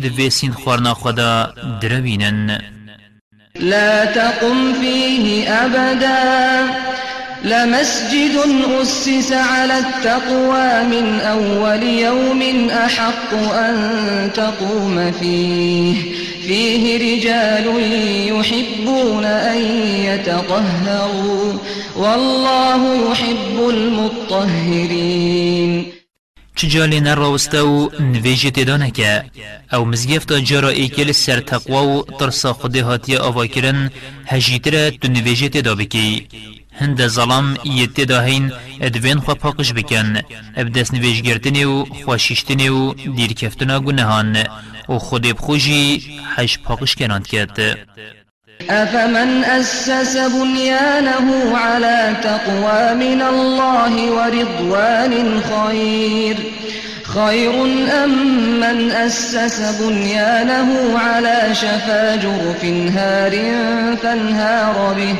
دوی 0.02 0.30
سین 0.30 0.52
خوارنا 0.52 0.94
خدا 0.94 1.54
دروینن 1.80 2.60
لا 3.60 4.04
تقم 4.04 4.72
فيه 4.80 5.50
أبدا 5.50 6.68
لمسجد 7.46 8.36
أسس 8.82 9.32
على 9.32 9.78
التقوى 9.78 10.84
من 10.84 11.20
أول 11.20 11.82
يوم 11.82 12.70
أحق 12.70 13.34
أن 13.34 14.30
تقوم 14.34 15.12
فيه. 15.12 15.94
فيه 16.46 16.98
رجال 16.98 17.66
يحبون 18.34 19.24
أن 19.24 19.58
يتطهروا. 20.08 21.52
والله 21.96 23.10
يحب 23.10 23.56
المطهرين. 23.68 25.12
چجالی 26.56 27.00
نراوسته 27.00 27.62
و 27.62 27.88
نویجی 28.00 28.50
تیدا 28.50 28.76
نکه. 28.76 29.24
أو 29.72 29.84
مزگفت 29.84 30.32
جرا 30.32 30.68
ایکل 30.68 31.12
سر 31.12 31.40
تقوا 31.40 31.82
و 31.82 32.02
ترسا 32.20 32.52
خود 32.52 32.76
هاتی 32.76 33.16
آوا 33.16 33.46
کرن 33.46 33.90
هجیتره 34.26 34.90
تو 34.90 35.08
نویجی 35.08 35.48
تیدا 35.48 35.74
بکی. 35.74 36.28
هند 36.80 37.06
ظلام 37.06 37.56
یتی 37.64 38.06
هین 38.26 38.52
ادوین 38.80 39.18
خوا 39.20 39.34
پاکش 39.34 39.72
بکن. 39.72 40.20
ابدس 40.56 40.94
نویج 40.94 41.20
گرتنی 41.22 41.64
و 41.64 41.84
خواشیشتنی 41.84 42.68
و 42.68 42.92
دیر 42.92 43.32
کفتنا 43.32 43.80
گنهان 43.80 44.36
و 44.88 44.98
خود 44.98 45.22
بخوشی 45.22 46.02
حش 46.36 46.58
پاکش 46.58 46.94
کنند 46.94 47.26
کرد 47.26 47.58
أفمن 48.70 49.44
أسس 49.44 50.16
بنيانه 50.16 51.56
على 51.56 52.16
تقوى 52.22 52.94
من 52.94 53.22
الله 53.22 54.10
ورضوان 54.10 55.40
خير؟ 55.40 56.36
خير 57.02 57.54
أم 58.04 58.10
من 58.60 58.90
أسس 58.90 59.60
بنيانه 59.80 60.98
على 60.98 61.54
شفا 61.54 62.16
جرف 62.16 62.64
هار 62.96 63.32
فانهار 64.02 64.94
به؟ 64.94 65.14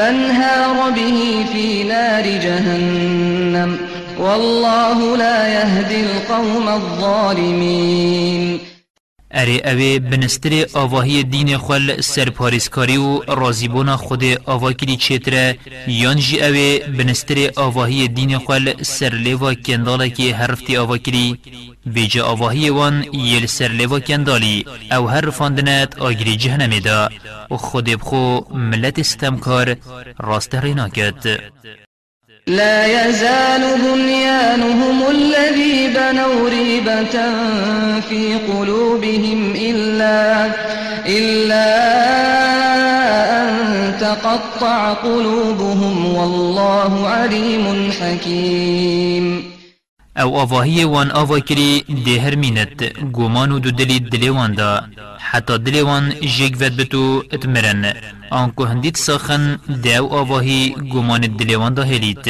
فانهار 0.00 0.90
به 0.90 1.44
في 1.52 1.84
نار 1.84 2.22
جهنم. 2.22 3.78
والله 4.18 5.16
لا 5.16 5.48
يهدي 5.48 6.00
القوم 6.00 6.68
الظالمين. 6.68 8.60
اره 9.34 9.60
اوه 9.64 9.98
بنستر 9.98 10.66
آواهی 10.74 11.22
دین 11.22 11.58
خل 11.58 12.00
سرپارسکاری 12.00 12.96
و 12.96 13.20
رازیبونا 13.28 13.96
خود 13.96 14.24
آوا 14.46 14.72
کری 14.72 14.96
چیتره. 14.96 15.58
یان 15.88 16.16
جی 16.16 16.42
اوه 16.42 16.78
بنستر 16.98 17.50
آواهی 17.56 18.08
دین 18.08 18.38
خل 18.38 18.82
سرلیوا 18.82 19.54
کندالا 19.54 20.08
که 20.08 20.34
حرفتی 20.34 20.76
آوا 20.76 20.96
کری 21.90 22.00
ویجا 22.00 22.24
آواهی 22.24 22.70
وان 22.70 23.04
یل 23.12 23.46
سرلیوا 23.46 24.00
کندالی 24.00 24.64
أو 24.92 25.08
هر 25.08 25.30
فاندنت 25.30 25.98
آگری 25.98 26.36
جهنمی 26.36 26.80
دا. 26.80 27.08
و 27.50 27.56
خود 27.56 27.84
بخو 27.84 28.40
ملت 28.54 28.98
استمکار 28.98 29.76
راست 30.20 30.54
رینا 30.54 30.88
کد 30.88 31.40
لا 32.46 32.86
يزال 32.86 33.60
بنيانهم 33.78 35.02
الذي 35.10 35.88
بنوا 35.88 36.48
ريبة 36.48 37.16
في 38.00 38.34
قلوبهم 38.48 39.52
إلا, 39.56 40.50
إلا 41.06 41.66
أن 43.42 43.98
تقطع 44.00 44.92
قلوبهم 44.92 46.14
والله 46.14 47.08
عليم 47.08 47.92
حكيم. 47.92 49.49
أو 50.16 50.36
آواهی 50.40 50.84
وان 50.84 51.10
آوا 51.10 51.38
کری 51.38 51.84
ده 52.04 52.20
هر 52.20 52.34
مینت 52.34 52.98
گومان 53.12 53.52
و 53.52 53.58
دو 53.58 53.70
دلی 53.70 53.98
دلی 54.00 54.28
وان 54.28 54.54
دا. 54.54 54.80
حتی 55.18 55.58
دلی 55.58 55.80
وان 55.80 56.12
جیگ 56.20 56.56
ود 56.60 56.76
بتو 56.76 57.22
اتمرن. 57.32 57.94
آنکو 58.30 58.64
هندیت 58.64 58.96
ساخن 58.96 59.58
ده 59.82 59.96
أو 59.96 60.14
آواهی 60.14 60.74
گومان 60.92 61.20
دلی 61.20 61.54
وان 61.54 61.74
دا 61.74 61.82
هلیت 61.82 62.26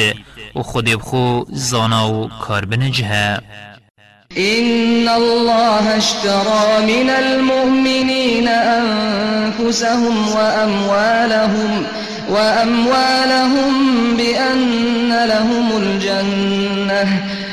و 0.55 0.61
خود 0.61 0.85
بخو 0.85 1.45
زانا 1.49 2.13
و 2.13 2.29
کار 2.41 2.65
بنجه 2.65 3.41
إن 4.37 5.07
الله 5.07 5.97
اشترى 5.97 6.85
من 6.87 7.09
المؤمنين 7.09 8.47
أنفسهم 8.47 10.27
وأموالهم 10.35 11.83
وأموالهم 12.29 13.71
بأن 14.17 15.25
لهم 15.27 15.67
الجنة. 15.77 16.60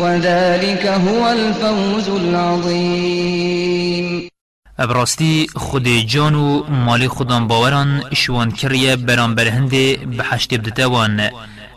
وذلك 0.00 0.86
هو 0.86 1.26
الفوز 1.26 2.08
العظيم. 2.08 3.68
ابراستی 4.78 5.46
خود 5.56 5.88
جان 5.88 6.34
و 6.34 6.62
مال 6.68 7.08
خودان 7.08 7.48
باوران 7.48 8.02
شوان 8.14 8.50
کریه 8.50 8.96
بران 8.96 9.34
برهنده 9.34 9.96
بحشت 9.96 10.54
بدتوان 10.54 11.30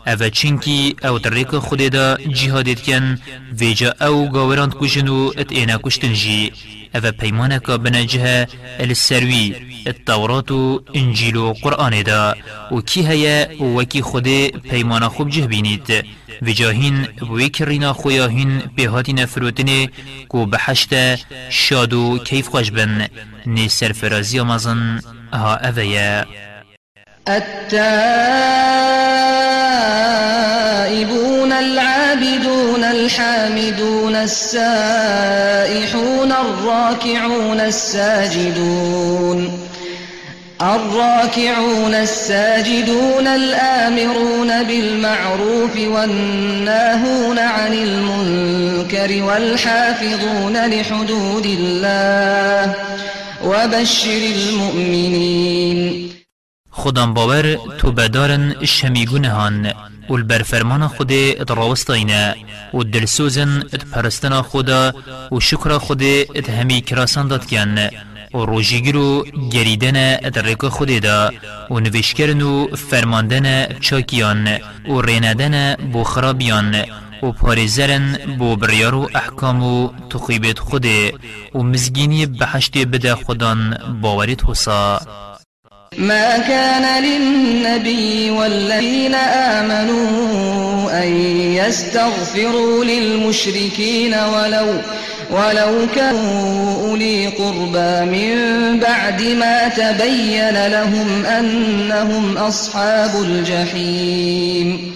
أو 0.06 0.28
چینکی 0.28 0.96
أو 1.04 1.18
طریق 1.18 1.58
خود 1.58 1.82
دا 1.82 2.16
جهادت 2.16 2.82
کن 2.82 3.18
ویجا 3.58 3.94
أو 4.02 4.28
گاوران 4.28 4.70
کشن 4.70 5.08
و 5.08 5.32
ات 5.38 5.52
اینا 5.52 5.78
کشتن 5.82 6.12
جی. 6.12 6.52
أو 6.94 7.12
پیمانه 7.12 7.58
که 7.58 7.76
بنجه 7.76 8.48
السروی 8.80 9.54
انجیل 10.94 11.36
و 11.36 11.52
قرآن 11.52 12.02
دا. 12.02 12.34
و 12.70 12.80
کی 12.80 13.06
هیا 13.06 13.64
و 13.64 13.84
کی 13.84 14.02
خود 14.02 14.28
پیمانه 14.48 15.08
خوب 15.08 15.28
جه 15.30 15.46
بینید. 15.46 16.04
وجاهین 16.42 17.08
بوی 17.28 17.48
کرینا 17.48 17.92
خویاهین 17.92 18.62
بهاتی 18.76 19.12
نفروتنه 19.12 19.88
کو 20.28 20.46
بحشت 20.46 20.94
شاد 21.50 21.92
و 21.92 22.18
کیف 22.18 22.48
مزن 24.44 25.00
ها 25.32 25.56
اویا 25.56 26.26
التائبون 27.26 27.92
العابدون 31.52 32.84
الحامدون 32.84 34.14
السائحون 34.16 35.12
الراكعون 36.32 37.60
الساجدون 37.60 39.50
الراكعون 40.62 41.94
الساجدون 41.94 43.26
الآمرون 43.26 44.62
بالمعروف 44.62 45.76
والناهون 45.76 47.38
عن 47.38 47.72
المنكر 47.72 49.22
والحافظون 49.22 50.56
لحدود 50.66 51.46
الله 51.46 52.74
وبشر 53.44 54.22
المؤمنين. 54.36 56.10
خودم 56.70 57.14
باور 57.14 57.58
تو 57.78 57.92
بدارن 57.92 58.64
شمیگونه 58.64 59.30
هان 59.30 59.72
و 60.08 60.12
البرفرمان 60.14 60.88
خود 60.88 61.12
ات 61.12 61.50
راوستاینه 61.50 62.34
و 62.74 62.82
دلسوزن 62.82 63.62
ات 63.72 63.84
پرستنا 63.84 64.42
خدا 64.42 64.92
و 65.32 65.40
شکر 65.40 65.78
خود 65.78 66.02
ات 66.34 66.50
همی 66.50 66.80
کراسان 66.80 67.28
داد 67.28 67.46
کن 67.46 67.78
و 68.34 68.38
روژیگر 68.38 68.96
و 68.96 69.24
گریدن 69.52 69.96
ات 70.24 70.38
رکا 70.38 70.70
خود 70.70 70.98
دا 70.98 71.30
و 71.70 71.80
نوشکرن 71.80 72.42
و 72.42 72.66
فرماندن 72.76 73.66
چاکیان 73.80 74.48
و 74.88 75.00
ریندن 75.00 75.74
بو 75.92 76.04
خرابیان 76.04 76.74
و 77.22 77.32
پارزرن 77.32 78.18
بو 78.38 78.56
بریار 78.56 78.94
و 78.94 79.08
احکام 79.14 79.62
و 79.62 79.88
تقیبت 80.10 80.58
خود 80.58 80.86
و 81.54 81.62
مزگینی 81.62 82.26
بحشت 82.26 82.78
بده 82.78 83.14
خودان 83.14 83.78
باورت 84.02 84.50
حسا. 84.50 85.00
ما 85.98 86.38
كان 86.38 87.04
للنبي 87.04 88.30
والذين 88.30 89.14
آمنوا 89.14 90.90
أن 91.02 91.08
يستغفروا 91.52 92.84
للمشركين 92.84 94.14
ولو 94.14 94.80
ولو 95.32 95.86
كانوا 95.94 96.88
أولي 96.88 97.26
قربى 97.26 98.10
من 98.10 98.34
بعد 98.80 99.22
ما 99.22 99.68
تبين 99.68 100.66
لهم 100.68 101.24
أنهم 101.26 102.36
أصحاب 102.36 103.22
الجحيم. 103.22 104.92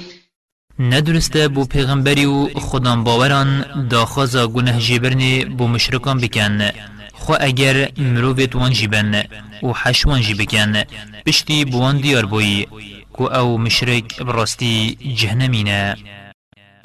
ندرسته 0.78 1.48
بو 1.48 1.64
پیغمبری 1.64 2.26
و 2.26 2.48
خودان 2.54 3.04
باوران 3.04 3.64
داخوزا 3.90 4.46
گنه 4.46 4.78
جبرنی 4.78 5.44
بو 5.44 5.66
مشرکان 5.66 6.18
بکن. 6.20 6.70
خو 7.14 7.34
اگر 7.40 7.88
مروفت 7.98 8.56
وان 8.56 8.72
جیبن 8.72 9.22
و 9.62 9.72
حشوان 9.82 10.20
جی 10.20 10.34
بکن 10.34 10.82
بشتی 11.26 11.64
بوان 11.64 12.00
دیار 12.00 12.26
بوی 12.26 12.66
کو 13.12 13.26
أو 13.26 13.58
مشرک 13.58 14.22
براستی 14.22 14.98
جهنمینه. 15.16 15.96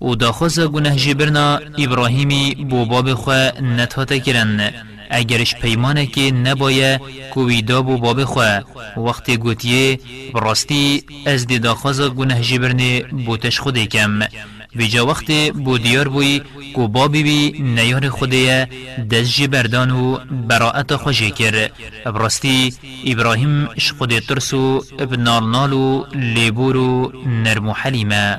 و 0.00 0.14
داخوز 0.14 0.60
گناه 0.60 0.96
جبرنا 0.96 1.60
ابراهیمی 1.78 2.54
بو 2.70 2.86
باب 2.86 3.14
خواه 3.14 3.60
نتاتا 3.60 4.18
کرن 4.18 4.70
اگرش 5.10 5.54
پیمانه 5.54 6.06
که 6.06 6.30
نبایه 6.30 7.00
کویدا 7.34 7.82
بو 7.82 7.98
باب 7.98 8.24
خواه 8.24 8.60
وقتی 8.96 9.36
گوتیه 9.36 9.98
براستی 10.34 11.02
از 11.26 11.46
دی 11.46 11.58
داخوز 11.58 12.00
گناه 12.00 12.40
جبرنه 12.40 13.00
بوتش 13.02 13.60
خوده 13.60 13.86
کم. 13.86 14.20
ویجا 14.76 15.06
وقت 15.06 15.30
بو 15.50 15.78
دیار 15.78 16.08
بوی 16.08 16.40
کو 16.74 16.88
بابی 16.88 17.22
بی 17.22 17.62
نیار 17.62 18.08
خوده 18.08 18.68
دست 19.10 19.30
جبردان 19.36 19.90
و 19.90 20.18
براعت 20.48 20.96
خوشی 20.96 21.30
کر. 21.30 21.70
براستی 22.04 22.74
ابراهیم 23.06 23.68
اش 23.76 23.92
خود 23.92 24.18
ترسو 24.18 24.84
ابن 24.98 25.50
نالو 25.50 26.04
لیبورو 26.14 27.12
نرمو 27.26 27.72
حلیمه. 27.72 28.38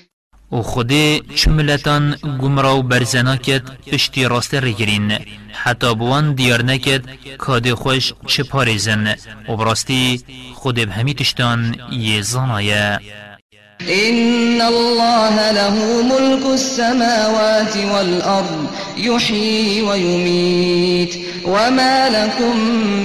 و 0.51 0.61
خودی 0.61 1.21
چملتان 1.35 2.15
گمرا 2.41 2.77
و 2.77 2.83
برزنا 2.83 3.35
کد 3.35 3.61
پشتی 3.91 4.25
راست 4.25 4.53
رگرین 4.53 5.17
حتی 5.53 5.95
بوان 5.95 6.33
دیار 6.33 6.63
نکد 6.63 7.01
کاد 7.37 7.73
خوش 7.73 8.13
چه 8.27 8.43
پارزن 8.43 9.15
و 9.49 9.55
براستی 9.55 10.23
خود 10.55 10.75
بهمی 10.75 11.13
تشتان 11.13 11.75
یه 11.91 12.21
زانایه 12.21 12.99
إن 13.89 14.61
الله 14.61 15.51
له 15.51 15.75
ملك 16.03 16.45
السماوات 16.45 17.77
والأرض 17.77 18.67
يحيي 18.97 19.81
ويميت 19.81 21.15
وما 21.45 22.09
لكم 22.09 22.59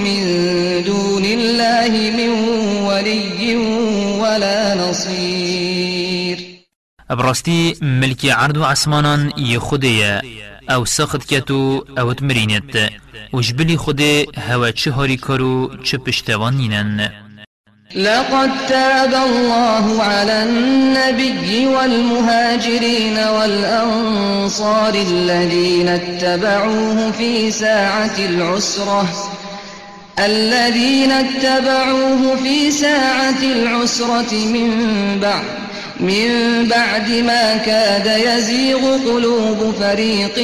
من 0.05 0.23
دون 0.87 1.25
الله 1.25 2.11
من 2.17 2.29
ولي 2.85 3.57
ولا 4.21 4.75
نصير 4.75 5.66
ابراستی 7.11 7.77
ملکی 7.83 8.31
عرض 8.31 8.57
و 8.57 8.65
عسمانان 8.65 9.33
أو 10.71 10.85
سخت 10.85 11.27
کتو 11.27 11.85
أو 11.99 12.13
تمرینت. 12.13 12.91
وجبلی 13.33 13.77
خود 13.77 14.01
هوا 14.49 14.71
کارو 15.17 15.71
چه 15.85 15.99
پشتوانینن 15.99 17.11
لقد 17.95 18.51
تاب 18.69 19.15
الله 19.15 20.03
على 20.03 20.43
النبي 20.43 21.67
والمهاجرين 21.67 23.19
والأنصار 23.19 24.95
الذين 24.95 25.89
اتبعوه 25.89 27.11
في 27.13 27.51
ساعة 27.51 28.19
العسرة. 28.19 29.09
الذين 30.19 31.13
اتبعوه 31.13 32.37
في 32.37 32.71
ساعة 32.71 33.43
العسرة 33.43 34.35
من 34.35 34.71
بعد. 35.21 35.45
من 36.01 36.29
بعد 36.69 37.11
ما 37.11 37.57
كاد 37.57 38.07
يزيغ 38.07 38.99
قلوب 38.99 39.75
فريق 39.75 40.39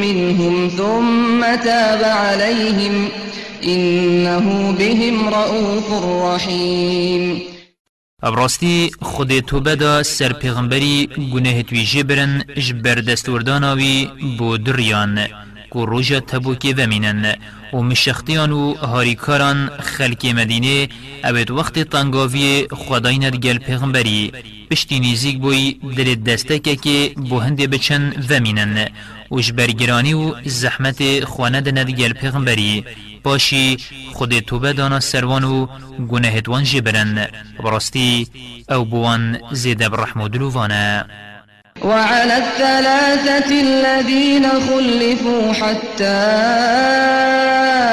منهم 0.00 0.68
ثم 0.68 1.40
تاب 1.64 2.04
عليهم 2.04 3.08
إنه 3.64 4.72
بهم 4.78 5.28
رؤوف 5.28 6.04
رحيم. 6.04 7.42
ابراستی 8.22 8.90
خود 9.02 9.40
تو 9.40 9.60
بدا 9.60 10.02
سر 10.02 10.32
پیغمبری 10.32 11.08
گناه 11.34 11.62
تویجه 11.62 12.02
برن 12.02 12.44
جبر 12.56 12.94
دستورداناوی 12.94 14.08
بو 14.38 14.56
دریان. 14.56 15.18
کو 15.72 15.86
روژا 15.86 16.20
تبوکی 16.20 16.72
ومینن 16.72 17.34
و 17.72 17.76
مشختیان 17.76 18.52
و 18.52 18.74
هاریکاران 18.74 19.70
خلک 19.80 20.24
مدینه 20.24 20.88
اوید 21.24 21.50
وقت 21.50 21.78
تنگاوی 21.78 22.66
خداینت 22.70 23.36
گل 23.36 23.58
پیغمبری. 23.58 24.32
پشتی 24.70 25.00
نیزیک 25.00 25.38
بوی 25.38 25.72
دل 25.96 26.14
دسته 26.14 26.58
که 26.58 27.12
بو 27.16 27.38
هنده 27.40 27.66
بچن 27.66 28.02
ومینن 28.30 28.88
وش 29.30 29.52
برگرانی 29.52 30.14
و 30.14 30.34
زحمت 30.44 31.24
خواند 31.24 31.78
ندگل 31.78 32.12
پیغمبری. 32.12 32.84
باشی 33.22 33.76
خود 34.12 34.38
توبه 34.38 34.72
دانا 34.72 35.00
سروان 35.00 35.44
و 35.44 35.66
گناهتوان 36.08 36.64
جبرن. 36.64 37.28
براستی 37.64 38.26
او 38.68 38.84
بوان 38.84 39.38
زیده 39.52 39.88
برحمو 39.88 40.28
دلووانه. 40.28 41.04
وعلى 41.84 42.36
الثلاثة 42.36 43.60
الذين 43.60 44.48
خلفوا 44.48 45.52
حتى 45.52 46.04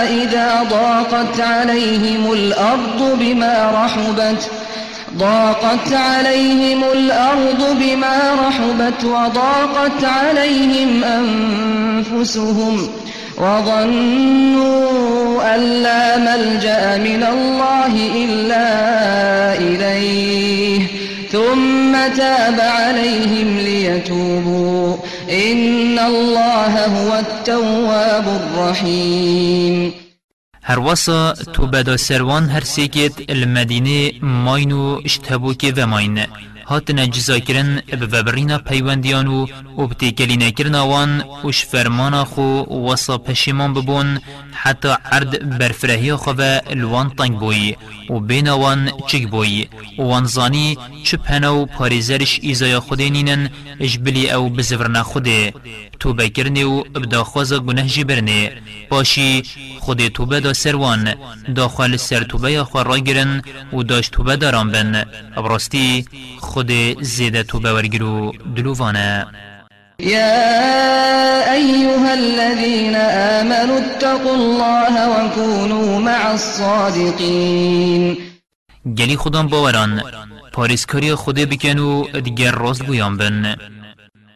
إذا 0.10 0.68
ضاقت 0.70 1.40
عليهم 1.40 2.32
الأرض 2.34 3.18
بما 3.20 3.72
رحبت 3.84 4.52
ضاقت 5.18 5.94
عليهم 5.94 6.84
الأرض 6.84 7.78
بما 7.80 8.36
رحبت 8.48 9.03
وضاقت 9.03 10.03
عليهم 10.03 11.03
أنفسهم 11.03 12.90
وظنوا 13.38 14.76
أن 15.56 15.60
لا 15.60 16.18
ملجأ 16.18 16.98
من 16.98 17.24
الله 17.24 17.94
إلا 18.16 18.68
إليه. 19.57 20.99
ثم 21.32 21.94
تاب 22.18 22.60
عليهم 22.60 23.58
ليتوبوا. 23.58 24.98
إن 25.30 26.00
الله 26.00 26.86
هو 26.86 27.20
التواب 27.20 28.28
الرحيم. 28.28 29.92
هر 30.64 30.80
وصا 30.80 31.34
تو 31.34 31.66
بدا 31.66 31.96
سروان 31.96 32.50
هر 32.50 32.64
سيكت 32.64 33.14
المدينة 33.30 34.12
ماينو 34.22 35.00
اشتبوك 35.00 35.64
وماين 35.78 36.26
هاتنا 36.70 37.06
جزا 37.06 37.40
کرن 37.40 37.82
ببرین 38.02 38.58
پیوندیان 38.58 39.28
و 39.28 39.48
ابتکلینه 39.78 40.52
کرن 40.52 40.76
آوان 40.76 41.24
وش 41.44 41.66
فرمانا 41.66 42.24
خو 42.26 42.41
وصا 42.88 43.18
پشیمان 43.18 43.74
ببون 43.74 44.20
حتی 44.52 44.90
عرد 45.12 45.58
برفرهی 45.58 46.16
خواه 46.16 46.62
الوان 46.68 47.10
تنگ 47.10 47.40
بوی 47.40 47.76
و 48.10 48.20
بین 48.20 48.50
آوان 48.50 48.91
چک 49.08 49.28
بوی 49.28 49.68
و 50.00 50.04
وانزانی 50.04 50.78
چه 51.04 51.18
پنو 51.18 51.66
پاریزرش 51.66 52.40
ایزای 52.41 52.80
خوده 52.80 53.10
نینن 53.10 53.50
اجبلی 53.80 54.32
او 54.32 54.50
بزورنا 54.50 55.04
خوده 55.04 55.54
توبه 56.00 56.30
کرنه 56.30 56.66
و 56.66 56.84
ابدا 56.96 57.24
خوازا 57.24 57.60
گناه 57.60 57.88
جی 57.88 58.04
برنه 58.04 58.52
باشی 58.90 59.44
خود 59.80 60.08
توبه 60.08 60.40
دا 60.40 60.54
سروان. 60.54 61.16
داخل 61.56 61.98
سر 61.98 62.24
توبه 62.24 62.52
یا 62.52 62.64
خواه 62.64 62.84
را 62.84 62.98
گرن 62.98 63.42
و 63.74 63.84
داشت 63.84 64.12
توبه 64.12 64.36
داران 64.36 64.72
بن. 64.72 65.06
ابراستی 65.38 66.06
خود 66.40 66.72
زیده 67.02 67.44
توبه 67.44 67.74
ورگرو 67.74 68.34
دلووانه. 68.56 69.28
يا 70.00 71.54
أيها 71.54 72.14
الذين 72.14 72.96
آمنوا 73.40 73.80
اتقوا 73.80 74.36
الله 74.36 74.94
وكونوا 75.10 76.00
مع 76.00 76.32
الصادقين 76.32 78.18
گلی 78.98 79.16
خودم 79.16 79.48
باوران. 79.48 80.04
پاریسکاری 80.52 81.16
خود 81.16 81.36
بکن 81.36 81.80
و 81.80 82.04
دیگر 82.22 82.52
راست 82.52 82.84
بویان 82.84 83.18
بن. 83.18 83.56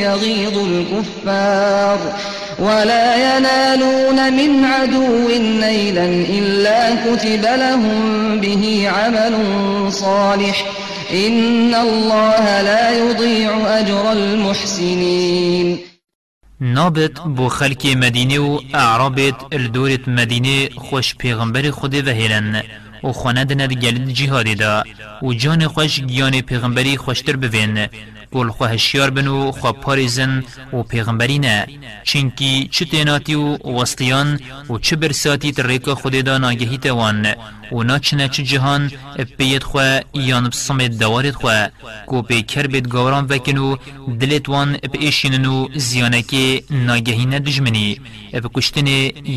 يغيظ 0.00 0.58
الكفار 0.58 1.98
ولا 2.58 3.36
ينالون 3.36 4.32
من 4.32 4.64
عدو 4.64 5.28
نيلا 5.38 6.04
إلا 6.38 6.94
كتب 6.94 7.42
لهم 7.42 8.40
به 8.40 8.88
عمل 8.88 9.34
صالح 9.92 10.64
إن 11.12 11.74
الله 11.74 12.62
لا 12.62 12.90
يضيع 12.90 13.78
أجر 13.78 14.12
المحسنين. 14.12 15.78
نابت 16.60 17.20
بو 17.20 17.48
خلق 17.48 17.86
مدینه 17.86 18.38
و 18.38 18.60
اعرابت 18.74 19.34
الدورت 19.52 20.08
مدینه 20.08 20.68
خوش 20.76 21.14
پیغمبر 21.14 21.70
خود 21.70 22.08
و 22.08 22.10
هیلن 22.10 22.62
و 23.04 23.12
خواند 23.12 23.62
ند 23.62 23.72
گلد 23.72 24.08
جهادی 24.08 24.54
دا 24.54 24.84
و 25.22 25.32
جان 25.32 25.68
خوش 25.68 26.00
گیان 26.00 26.40
پیغمبری 26.40 26.96
خوشتر 26.96 27.36
بوین 27.36 27.86
گل 28.36 28.48
خو 28.56 28.64
هشیار 28.64 29.10
بن 29.10 29.26
و 29.26 29.52
خو 29.52 29.72
پاریزن 29.72 30.44
و 30.72 30.82
پیغمبری 30.82 31.38
نه 31.38 31.66
چینکی 32.08 32.68
چه 32.74 32.84
تیناتی 32.84 33.34
و 33.34 33.46
وسطیان 33.78 34.28
و 34.70 34.78
چه 34.78 34.96
برساتی 34.96 35.52
تریکا 35.52 35.94
خود 35.94 36.14
دا 36.28 36.38
ناگهی 36.38 36.78
توان. 36.78 37.26
و 37.72 37.82
نا 37.82 37.98
چنه 37.98 38.28
چه 38.28 38.42
جهان 38.42 38.82
بید 39.38 39.62
خو 39.62 39.78
یان 40.14 40.48
بسمت 40.48 40.90
دوارت 40.98 41.34
خو. 41.34 41.48
کو 42.06 42.22
پی 42.22 42.42
کر 42.42 42.66
بید 42.66 42.86
گوران 42.88 43.26
دلت 44.20 44.48
وان 44.48 44.70
و 45.46 45.68
زیانکی 45.76 46.64
ناگهی 46.70 47.26
ندجمنی. 47.26 48.00
اب 48.32 48.44
کشتن 48.54 48.86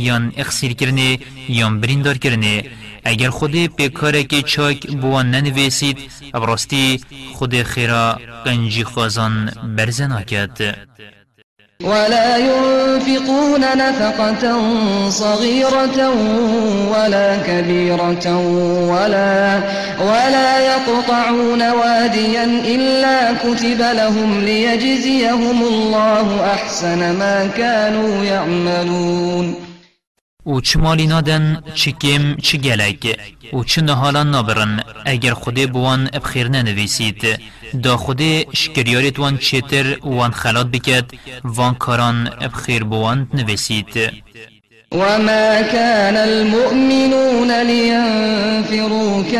یان 0.07 0.23
اخسیر 0.37 0.73
کرنه 0.73 1.19
یان 1.49 1.73
بریندار 1.81 2.17
کرنه 2.17 2.63
اگر 3.09 3.29
خود 3.29 3.65
پیکاره 3.65 4.23
که 4.23 4.41
چاک 4.41 4.87
بوان 4.87 5.31
ننویسید 5.31 5.97
ابراستی 6.33 7.01
خود 7.33 7.63
خیرا 7.63 8.19
قنجی 8.45 8.83
خازان 8.83 9.51
برزن 9.77 10.11
آکد. 10.11 10.75
ولا 11.83 12.37
ينفقون 12.37 13.61
نفقة 13.61 14.43
صغيرة 15.09 16.09
ولا 16.91 17.37
كبيرة 17.37 18.37
ولا 18.91 19.61
ولا 20.01 20.59
يقطعون 20.59 21.69
واديا 21.69 22.45
إلا 22.75 23.33
كتب 23.33 23.81
لهم 23.81 24.41
ليجزيهم 24.41 25.63
الله 25.63 26.53
أحسن 26.53 27.15
ما 27.19 27.49
كانوا 27.57 28.25
يعملون. 28.25 29.68
Учи 30.45 30.79
چه 30.79 31.57
чикем 31.73 32.37
او 33.51 33.63
چه 33.63 33.81
нахалан 33.81 34.31
نابرن 34.31 34.83
اگر 35.05 35.33
خودی 35.33 35.65
بوان 35.65 36.09
بخیر 36.13 36.47
ننویسید، 36.47 37.39
دا 37.83 37.97
خودی 37.97 38.45
شکریارت 38.53 39.19
وان 39.19 39.37
چیتر، 39.37 39.97
وان 40.03 40.31
خلات 40.31 40.67
بکد 40.67 41.05
وان 41.43 41.73
کاران 41.73 42.29
بخیر 42.53 42.83
بوان 42.83 43.27
نویسید. 43.33 44.11
وما 44.91 45.61
كان 45.61 46.17
المؤمنون 46.17 47.51
لينفروا 47.63 49.23
كافه 49.23 49.39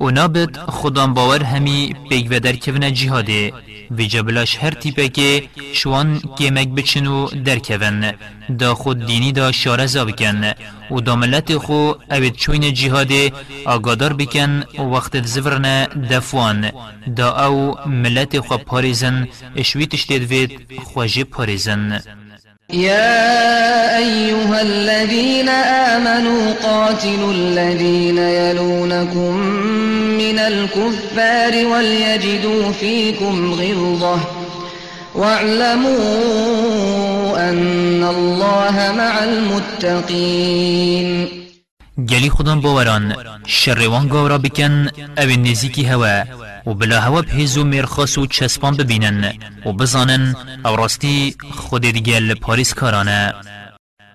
و 0.00 0.10
نابد 0.10 0.56
خودان 0.56 1.14
باور 1.14 1.42
همی 1.42 1.94
پیگ 2.08 2.26
و 2.30 2.40
در 2.40 2.56
کون 2.56 2.92
جهاده. 2.92 3.52
و 3.90 4.02
جبلاش 4.02 4.56
هر 4.56 4.70
تیپه 4.70 5.08
که 5.08 5.42
شوان 5.72 6.20
کمک 6.38 6.68
بچن 6.68 7.06
و 7.06 7.26
در 7.26 7.58
کون. 7.58 8.12
دا 8.58 8.74
خود 8.74 9.06
دینی 9.06 9.32
دا 9.32 9.52
شارزا 9.52 10.04
بکن. 10.04 10.44
و 10.90 11.00
دا 11.00 11.16
ملت 11.16 11.56
خو 11.56 11.92
اوید 12.10 12.36
چوین 12.36 12.74
جهاده 12.74 13.32
آگادار 13.64 14.12
بکن 14.12 14.62
وقت 14.78 15.26
زورن 15.26 15.84
دفوان. 16.10 16.70
دا 17.16 17.46
او 17.46 17.88
ملت 17.88 18.40
خو 18.40 18.56
پاریزن 18.56 19.28
اشوی 19.56 19.86
تشتید 19.86 20.22
وید 20.22 20.50
خواجه 20.84 21.24
پاریزن. 21.24 22.02
يا 22.72 23.98
أيها 23.98 24.62
الذين 24.62 25.48
آمنوا 25.48 26.52
قاتلوا 26.62 27.32
الذين 27.32 28.18
يلونكم 28.18 29.36
من 30.18 30.38
الكفار 30.38 31.66
وليجدوا 31.66 32.72
فيكم 32.72 33.52
غلظة 33.52 34.20
واعلموا 35.14 35.98
أن 37.50 38.04
الله 38.04 38.92
مع 38.96 39.24
المتقين. 39.24 41.08
گلی 41.98 42.30
خودان 42.30 42.60
باوران 42.60 43.14
شروان 43.46 44.08
گاورا 44.08 44.36
بکن 44.36 44.88
أو 45.18 45.26
نزیکی 45.26 45.84
هوا. 45.84 46.24
و 46.66 46.74
بلا 46.74 47.00
هوا 47.00 47.22
بهیزو 47.22 47.64
مرخص 47.64 48.18
و 48.18 48.26
چسبان 48.26 48.76
ببینن 48.76 49.32
و 49.66 49.72
بزانن 49.72 50.34
أو 50.66 50.76
راستی 50.76 51.36
خود 51.50 51.82
دیگه 51.82 52.20
لپاریس 52.20 52.74
کارانه 52.74 53.34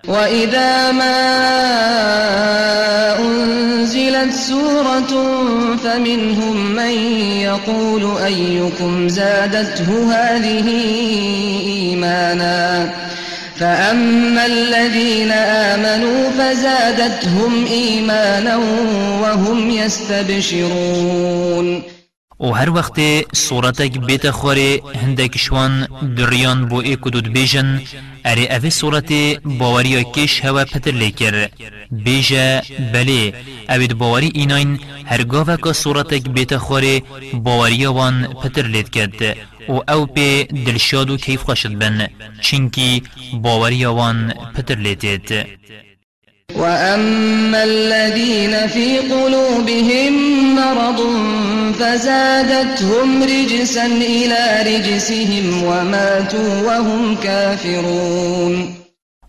وإذا 0.08 0.92
ما 0.92 1.16
أنزلت 3.18 4.32
سورة 4.34 5.26
فمنهم 5.76 6.56
من 6.76 6.92
يقول 7.40 8.22
أيكم 8.24 9.08
زادته 9.08 10.12
هذه 10.12 10.68
إيمانا 11.66 12.92
فأما 13.56 14.46
الذين 14.46 15.32
آمنوا 15.32 16.30
فزادتهم 16.30 17.66
إيمانا 17.66 18.56
وهم 19.22 19.70
يستبشرون 19.70 21.16
و 22.40 22.52
هر 22.52 22.70
وقت 22.70 23.00
صورتك 23.32 23.98
بيت 23.98 24.30
خوره 24.30 24.80
هندك 24.94 25.36
شوان 25.36 25.86
دريان 26.16 26.68
بو 26.68 26.80
اي 26.80 26.96
کدود 26.96 27.32
بیجن 27.32 27.80
اره 28.26 28.46
اوه 28.56 28.68
صورت 28.68 29.12
باوري 29.44 30.04
کش 30.04 30.44
هوا 30.44 30.64
پتر 30.64 30.90
لیکر. 30.90 31.48
بیجا 31.90 32.62
بله 32.92 33.32
اوید 33.70 33.92
باوری 33.98 34.32
ایناین 34.34 34.78
هرگاوه 35.06 35.56
که 35.56 35.72
صورتك 35.72 36.28
بيت 36.28 36.56
خوره 36.56 37.02
باوری 37.32 37.86
وان 37.86 38.26
پتر 38.42 38.66
لید 38.66 38.90
کرد. 38.90 39.36
و 39.68 39.80
أو 39.88 40.06
پی 40.06 40.44
دلشاد 40.44 41.10
و 41.10 41.16
کیف 41.16 41.42
خوشد 41.42 41.78
بن 41.78 42.08
چنکی 42.40 43.02
باوری 43.32 43.84
وان 43.84 44.34
پتر 44.54 44.74
لیدید 44.74 45.46
وأما 46.54 47.58
الذين 47.58 48.66
في 48.66 48.98
قلوبهم 48.98 50.12
مرض 50.56 51.00
فزادتهم 51.78 53.22
رجسا 53.22 53.86
إلى 53.86 54.42
رجسهم 54.66 55.62
وماتوا 55.62 56.62
وهم 56.66 57.16
كافرون. 57.16 58.68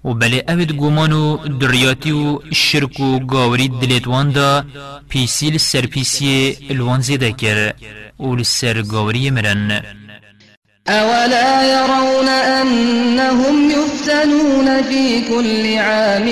و 0.06 0.14
بله 0.14 0.44
اوید 0.48 0.72
گومان 0.72 1.11
و 1.11 1.38
دریاتی 1.61 2.11
و 2.11 2.40
شرک 2.53 2.99
و 2.99 3.19
گاوری 3.19 3.68
دلیت 3.68 4.07
واندا 4.07 4.64
پیسی 5.10 5.49
لسر 5.49 5.86
پیسی 5.86 6.57
الوان 6.69 7.02
زیده 7.02 7.32
کر 7.32 7.74
و 8.19 8.36
لسر 8.36 8.82
گاوری 8.82 9.30
مرن. 9.30 9.82
أولا 10.90 11.64
يرون 11.64 12.28
أنهم 12.28 13.72
يفتنون 13.72 14.82
في 14.82 15.22
كل 15.22 15.78
عام 15.78 16.26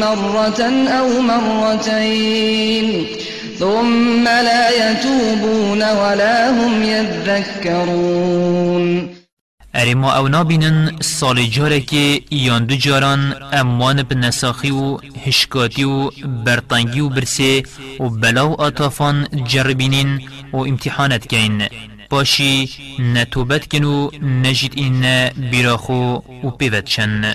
مرة 0.00 0.60
أو 0.88 1.20
مرتين. 1.20 3.06
ثم 3.58 4.24
لا 4.24 4.70
يتوبون 4.70 5.82
ولا 5.82 6.50
هم 6.50 6.82
يذكرون. 6.82 8.46
ارما 9.76 10.16
أو 10.16 10.28
نابینن 10.28 10.96
سال 11.00 11.50
جاره 11.50 11.80
که 11.80 12.20
یان 12.30 12.66
دو 12.66 12.74
جاران 12.74 13.34
أمان 13.54 14.02
بنساخی 14.02 14.70
و 14.70 14.98
هشکاتی 15.26 15.84
و 15.84 16.10
برطنگی 16.44 17.00
و 17.00 17.08
برسه 17.08 17.62
و 18.00 18.08
بلاو 18.08 18.60
آتافان 18.60 19.26
جربینین 19.44 20.20
و 20.52 20.56
امتحانت 20.56 21.26
کین 21.26 21.62
باشی 22.10 22.70
نتوبت 22.98 23.66
کنو 23.66 24.10
نجید 24.22 24.72
این 24.76 25.28
بیراخو 25.50 26.14
و 26.44 26.50
پیوتشن 26.50 27.34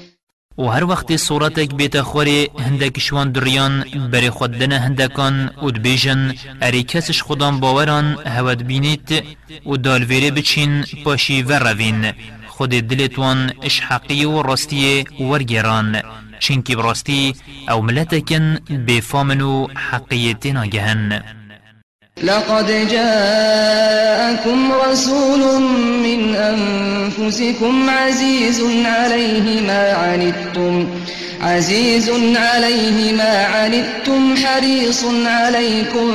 و 0.57 0.67
هر 0.67 0.83
وقت 0.83 1.15
صورتك 1.15 1.73
بيت 1.73 2.01
خوری 2.01 2.49
هندك 2.59 2.99
شوان 2.99 3.31
دریان 3.31 3.83
بری 4.11 4.29
خودن 4.29 4.71
هندکان 4.71 5.49
و 5.63 5.71
دبیجن 5.71 6.35
اری 6.61 6.83
کسش 6.83 7.21
خودان 7.21 7.59
باوران 7.59 8.17
هود 8.27 8.63
بینید 8.63 9.23
و 9.65 9.77
دالویره 9.77 10.31
بچین 10.31 10.85
پاشی 11.03 11.43
و 11.43 11.59
روین. 11.59 12.13
خود 12.47 12.69
دلتوان 12.69 13.53
اش 13.61 13.79
حقی 13.79 14.25
و 14.25 14.41
راستی 14.41 15.03
ورگران. 15.19 16.01
چنکی 16.39 16.75
براستی 16.75 17.35
أو 17.69 17.81
ملتکن 17.81 18.55
بفامن 18.87 19.41
و 19.41 19.67
حقیتنا 19.75 20.65
گهن 20.65 21.23
لقد 22.23 22.87
جاءكم 22.91 24.71
رسول 24.71 25.61
من 26.03 26.35
أنفسكم 26.35 27.89
عزيز 27.89 28.61
عليه 28.85 29.61
ما 29.61 29.93
عنتم 29.93 30.87
عزيز 31.41 32.09
عليه 32.35 33.13
ما 33.13 33.45
عنتم 33.45 34.35
حريص 34.35 35.03
عليكم 35.25 36.11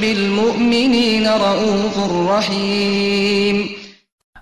بالمؤمنين 0.00 1.26
رؤوف 1.26 1.98
رحيم. 2.30 3.68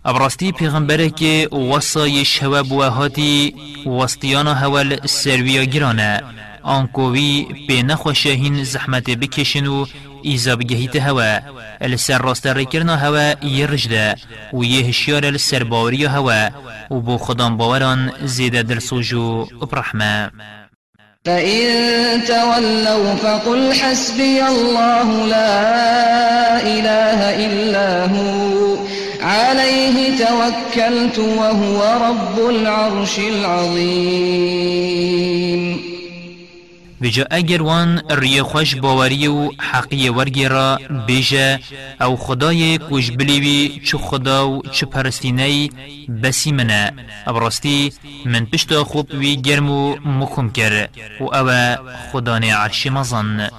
ابراستی 0.04 0.52
پیغمبره 0.52 1.10
که 1.10 1.48
وصای 1.52 2.24
شواب 2.24 2.72
و 2.72 2.82
هاتی 2.82 3.54
وستیانا 3.86 4.54
هول 4.54 4.96
سرویا 5.06 5.64
گرانه 5.64 6.22
آنکوی 6.62 7.46
به 7.68 7.82
نخوشهین 7.82 8.64
زحمت 8.64 9.10
بکشن 9.10 9.66
و 9.66 9.86
إذا 10.26 10.54
بجهيت 10.54 10.96
هوا. 10.96 11.38
السر 11.82 12.24
راستر 12.24 12.62
كرنا 12.62 13.06
هوا 13.06 13.44
يرجدا 13.44 14.14
ويهشيار 14.52 15.24
السر 15.24 15.64
باوري 15.64 16.08
هوا. 16.08 16.48
وبو 16.90 17.18
خدام 17.18 17.56
باوران 17.56 18.10
زيادة 18.22 18.60
درسوجو 18.60 19.44
برحمة. 19.44 20.30
فإن 21.24 22.24
تولوا 22.28 23.14
فقل 23.14 23.74
حسبي 23.74 24.46
الله 24.46 25.26
لا 25.26 26.62
إله 26.62 27.46
إلا 27.46 28.04
هو. 28.06 28.76
عليه 29.20 30.18
توكلت 30.18 31.18
وهو 31.18 32.08
رب 32.08 32.38
العرش 32.50 33.18
العظيم. 33.18 34.56
بجا 37.06 37.24
اگر 37.30 37.62
وان 37.62 38.02
ریه 38.10 38.42
خوش 38.42 38.74
باوری 38.74 39.26
و 39.26 39.50
حقی 39.58 40.08
ورگی 40.08 40.48
را 40.48 40.78
بیجه 41.06 41.60
أو 42.00 42.16
خدای 42.16 42.78
کش 42.90 43.10
بلیوی 43.10 43.80
چو 43.84 43.98
خدا 43.98 44.50
و 44.50 44.62
چو 44.62 44.86
پرستینه 44.86 45.68
بسی 46.22 46.52
منه. 46.52 46.92
ابراستی 47.26 47.92
من 48.24 48.46
پشتا 48.46 48.84
خوب 48.84 49.08
وی 49.14 49.36
گرم 49.36 49.70
و 49.70 49.96
مکم 50.04 50.50
کر 50.50 50.88
و 51.20 51.24
أو 51.24 51.76
خدا 52.12 52.36
عرش 52.36 52.86
مزن. 52.86 53.50